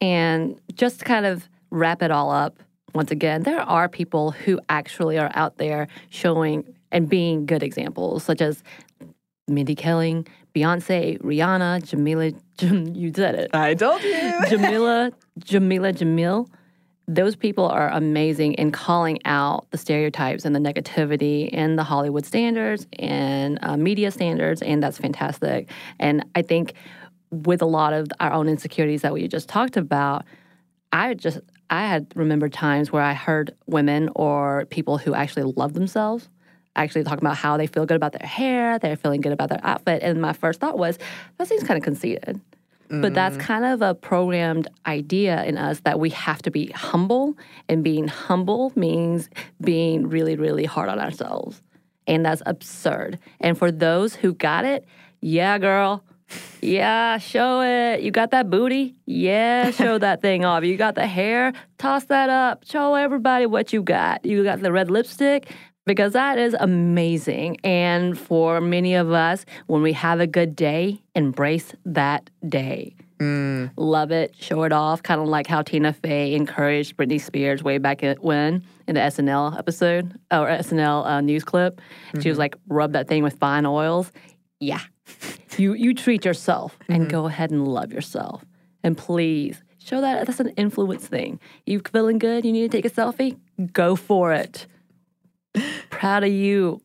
And 0.00 0.60
just 0.74 1.00
to 1.00 1.04
kind 1.04 1.26
of 1.26 1.48
wrap 1.70 2.02
it 2.02 2.10
all 2.10 2.30
up, 2.30 2.58
once 2.94 3.10
again, 3.10 3.42
there 3.42 3.60
are 3.60 3.88
people 3.88 4.30
who 4.30 4.60
actually 4.68 5.18
are 5.18 5.30
out 5.34 5.58
there 5.58 5.88
showing 6.10 6.64
and 6.90 7.08
being 7.08 7.46
good 7.46 7.62
examples, 7.62 8.24
such 8.24 8.40
as 8.40 8.62
Mindy 9.46 9.76
Kaling, 9.76 10.26
Beyonce, 10.54 11.20
Rihanna, 11.20 11.84
Jamila, 11.84 12.32
Jam, 12.56 12.86
you 12.94 13.12
said 13.14 13.34
it, 13.34 13.54
I 13.54 13.74
told 13.74 14.02
you. 14.02 14.32
Jamila, 14.48 15.12
Jamila 15.38 15.92
Jamil. 15.92 16.48
Those 17.10 17.36
people 17.36 17.64
are 17.64 17.88
amazing 17.88 18.52
in 18.54 18.70
calling 18.70 19.18
out 19.24 19.66
the 19.70 19.78
stereotypes 19.78 20.44
and 20.44 20.54
the 20.54 20.60
negativity 20.60 21.48
and 21.54 21.78
the 21.78 21.82
Hollywood 21.82 22.26
standards 22.26 22.86
and 22.98 23.58
uh, 23.62 23.78
media 23.78 24.10
standards, 24.10 24.60
and 24.60 24.82
that's 24.82 24.98
fantastic. 24.98 25.70
And 25.98 26.22
I 26.34 26.42
think 26.42 26.74
with 27.30 27.62
a 27.62 27.66
lot 27.66 27.94
of 27.94 28.08
our 28.20 28.30
own 28.32 28.46
insecurities 28.46 29.00
that 29.02 29.14
we 29.14 29.26
just 29.26 29.48
talked 29.48 29.78
about, 29.78 30.26
I 30.92 31.14
just 31.14 31.38
I 31.70 31.86
had 31.86 32.12
remembered 32.14 32.52
times 32.52 32.92
where 32.92 33.02
I 33.02 33.14
heard 33.14 33.54
women 33.66 34.10
or 34.14 34.66
people 34.66 34.98
who 34.98 35.14
actually 35.14 35.52
love 35.56 35.72
themselves 35.72 36.28
actually 36.76 37.04
talking 37.04 37.24
about 37.24 37.36
how 37.36 37.56
they 37.56 37.66
feel 37.66 37.84
good 37.84 37.96
about 37.96 38.12
their 38.12 38.26
hair, 38.26 38.78
they're 38.78 38.96
feeling 38.96 39.20
good 39.20 39.32
about 39.32 39.48
their 39.48 39.60
outfit, 39.64 40.02
and 40.02 40.20
my 40.20 40.32
first 40.32 40.60
thought 40.60 40.78
was 40.78 40.98
that 41.36 41.48
seems 41.48 41.64
kind 41.64 41.76
of 41.76 41.82
conceited. 41.82 42.40
But 42.90 43.14
that's 43.14 43.36
mm-hmm. 43.36 43.46
kind 43.46 43.64
of 43.66 43.82
a 43.82 43.94
programmed 43.94 44.68
idea 44.86 45.44
in 45.44 45.58
us 45.58 45.80
that 45.80 46.00
we 46.00 46.10
have 46.10 46.40
to 46.42 46.50
be 46.50 46.68
humble, 46.68 47.36
and 47.68 47.84
being 47.84 48.08
humble 48.08 48.72
means 48.76 49.28
being 49.60 50.08
really, 50.08 50.36
really 50.36 50.64
hard 50.64 50.88
on 50.88 50.98
ourselves. 50.98 51.62
And 52.06 52.24
that's 52.24 52.42
absurd. 52.46 53.18
And 53.40 53.58
for 53.58 53.70
those 53.70 54.14
who 54.14 54.32
got 54.32 54.64
it, 54.64 54.86
yeah, 55.20 55.58
girl, 55.58 56.02
yeah, 56.60 57.18
show 57.18 57.62
it. 57.62 58.02
You 58.02 58.10
got 58.10 58.30
that 58.30 58.50
booty? 58.50 58.96
Yeah, 59.06 59.70
show 59.72 59.98
that 59.98 60.22
thing 60.22 60.44
off. 60.44 60.64
You 60.64 60.76
got 60.76 60.94
the 60.94 61.06
hair? 61.06 61.52
Toss 61.78 62.04
that 62.06 62.30
up. 62.30 62.64
Show 62.66 62.94
everybody 62.94 63.46
what 63.46 63.72
you 63.72 63.82
got. 63.82 64.24
You 64.24 64.44
got 64.44 64.60
the 64.60 64.72
red 64.72 64.90
lipstick? 64.90 65.50
Because 65.88 66.12
that 66.12 66.38
is 66.38 66.54
amazing. 66.60 67.56
And 67.64 68.18
for 68.18 68.60
many 68.60 68.94
of 68.94 69.10
us, 69.10 69.46
when 69.68 69.80
we 69.80 69.94
have 69.94 70.20
a 70.20 70.26
good 70.26 70.54
day, 70.54 71.00
embrace 71.14 71.72
that 71.86 72.28
day. 72.46 72.94
Mm. 73.20 73.70
Love 73.78 74.12
it, 74.12 74.34
show 74.38 74.64
it 74.64 74.72
off, 74.72 75.02
kind 75.02 75.18
of 75.18 75.26
like 75.26 75.46
how 75.46 75.62
Tina 75.62 75.94
Fey 75.94 76.34
encouraged 76.34 76.98
Britney 76.98 77.18
Spears 77.18 77.64
way 77.64 77.78
back 77.78 78.02
when 78.20 78.62
in 78.86 78.96
the 78.96 79.00
SNL 79.00 79.58
episode 79.58 80.12
or 80.30 80.46
SNL 80.46 81.06
uh, 81.06 81.20
news 81.22 81.42
clip. 81.42 81.80
She 82.20 82.28
was 82.28 82.34
mm-hmm. 82.34 82.38
like, 82.38 82.56
rub 82.68 82.92
that 82.92 83.08
thing 83.08 83.22
with 83.22 83.38
fine 83.38 83.64
oils. 83.64 84.12
Yeah, 84.60 84.82
you 85.56 85.72
you 85.72 85.94
treat 85.94 86.26
yourself 86.26 86.78
and 86.88 87.04
mm-hmm. 87.04 87.10
go 87.10 87.26
ahead 87.26 87.50
and 87.50 87.66
love 87.66 87.94
yourself. 87.94 88.44
And 88.84 88.96
please 88.96 89.64
show 89.78 90.02
that 90.02 90.26
that's 90.26 90.38
an 90.38 90.50
influence 90.50 91.06
thing. 91.06 91.40
You 91.64 91.80
feeling 91.90 92.18
good? 92.18 92.44
You 92.44 92.52
need 92.52 92.70
to 92.70 92.76
take 92.76 92.84
a 92.84 92.90
selfie? 92.90 93.38
Go 93.72 93.96
for 93.96 94.32
it. 94.34 94.66
Proud 95.90 96.24
of 96.24 96.32
you. 96.32 96.80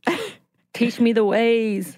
Teach 0.74 1.00
me 1.00 1.14
the 1.14 1.26
ways. 1.26 1.98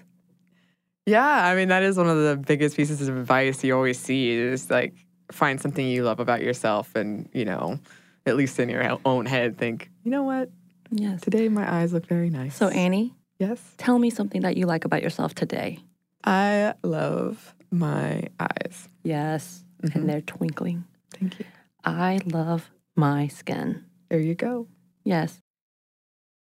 Yeah, 1.06 1.46
I 1.46 1.54
mean 1.54 1.68
that 1.68 1.82
is 1.82 1.96
one 1.96 2.08
of 2.08 2.16
the 2.16 2.36
biggest 2.36 2.76
pieces 2.76 3.08
of 3.08 3.16
advice 3.16 3.62
you 3.62 3.74
always 3.74 3.98
see 3.98 4.30
is 4.30 4.70
like 4.70 4.94
find 5.30 5.60
something 5.60 5.86
you 5.86 6.02
love 6.02 6.20
about 6.20 6.42
yourself 6.42 6.94
and, 6.94 7.28
you 7.32 7.44
know, 7.44 7.78
at 8.26 8.36
least 8.36 8.58
in 8.58 8.68
your 8.68 8.98
own 9.04 9.24
head 9.24 9.56
think, 9.56 9.88
you 10.04 10.10
know 10.10 10.24
what? 10.24 10.50
Yes. 10.90 11.20
Today 11.20 11.48
my 11.48 11.70
eyes 11.80 11.92
look 11.92 12.06
very 12.06 12.28
nice. 12.28 12.56
So 12.56 12.68
Anney, 12.68 13.14
yes. 13.38 13.60
tell 13.78 13.98
me 13.98 14.10
something 14.10 14.42
that 14.42 14.56
you 14.56 14.66
like 14.66 14.84
about 14.84 15.02
yourself 15.02 15.34
today. 15.34 15.78
I 16.24 16.74
love 16.82 17.54
my 17.70 18.24
eyes. 18.40 18.88
Yes. 19.04 19.64
And 19.82 19.92
mm-hmm. 19.92 20.06
they're 20.06 20.20
twinkling. 20.22 20.84
Thank 21.12 21.38
you. 21.38 21.44
I 21.84 22.18
love 22.26 22.70
my 22.96 23.28
skin. 23.28 23.84
There 24.08 24.18
you 24.18 24.34
go. 24.34 24.66
Yes. 25.04 25.40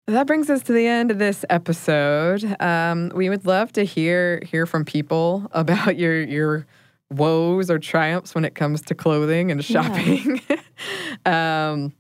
That 0.08 0.28
brings 0.28 0.50
us 0.50 0.64
to 0.64 0.74
the 0.74 0.88
end 0.88 1.12
of 1.12 1.20
this 1.20 1.46
episode. 1.50 2.56
Um, 2.60 3.12
we 3.14 3.30
would 3.30 3.46
love 3.46 3.72
to 3.74 3.86
hear 3.86 4.42
hear 4.46 4.66
from 4.66 4.84
people 4.84 5.48
about 5.52 5.98
your 5.98 6.22
your 6.22 6.66
woes 7.10 7.70
or 7.70 7.78
triumphs 7.78 8.34
when 8.34 8.46
it 8.46 8.56
comes 8.56 8.82
to 8.84 8.96
clothing 8.96 9.52
and 9.52 9.64
shopping. 9.64 10.42
um, 11.26 11.94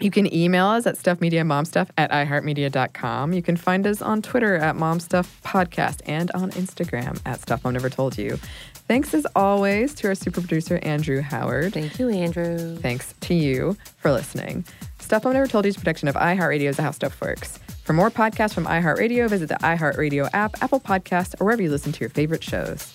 you 0.00 0.10
can 0.10 0.32
email 0.32 0.66
us 0.66 0.86
at 0.86 0.96
stuffmediamomstuff 0.96 1.88
at 1.96 2.10
iheartmedia.com. 2.10 3.32
You 3.32 3.42
can 3.42 3.56
find 3.56 3.86
us 3.86 4.00
on 4.00 4.22
Twitter 4.22 4.56
at 4.56 4.76
momstuffpodcast 4.76 6.02
and 6.06 6.30
on 6.32 6.50
Instagram 6.52 7.20
at 7.26 7.40
Stuff 7.40 7.64
Mom 7.64 7.72
Never 7.72 7.90
Told 7.90 8.16
You. 8.16 8.38
Thanks 8.86 9.12
as 9.12 9.26
always 9.34 9.94
to 9.96 10.08
our 10.08 10.14
super 10.14 10.40
producer, 10.40 10.78
Andrew 10.82 11.20
Howard. 11.20 11.74
Thank 11.74 11.98
you, 11.98 12.08
Andrew. 12.08 12.76
Thanks 12.78 13.14
to 13.22 13.34
you 13.34 13.76
for 13.96 14.12
listening. 14.12 14.64
Stuff 15.00 15.24
Mom 15.24 15.32
Never 15.34 15.46
Told 15.46 15.64
You 15.64 15.70
is 15.70 15.76
production 15.76 16.08
of 16.08 16.14
iHeartRadio 16.14 16.68
is 16.68 16.78
How 16.78 16.92
Stuff 16.92 17.20
Works. 17.20 17.58
For 17.84 17.92
more 17.92 18.10
podcasts 18.10 18.54
from 18.54 18.66
iHeartRadio, 18.66 19.28
visit 19.28 19.48
the 19.48 19.56
iHeartRadio 19.56 20.30
app, 20.32 20.62
Apple 20.62 20.80
Podcast, 20.80 21.40
or 21.40 21.44
wherever 21.44 21.62
you 21.62 21.70
listen 21.70 21.90
to 21.92 22.00
your 22.00 22.10
favorite 22.10 22.44
shows. 22.44 22.94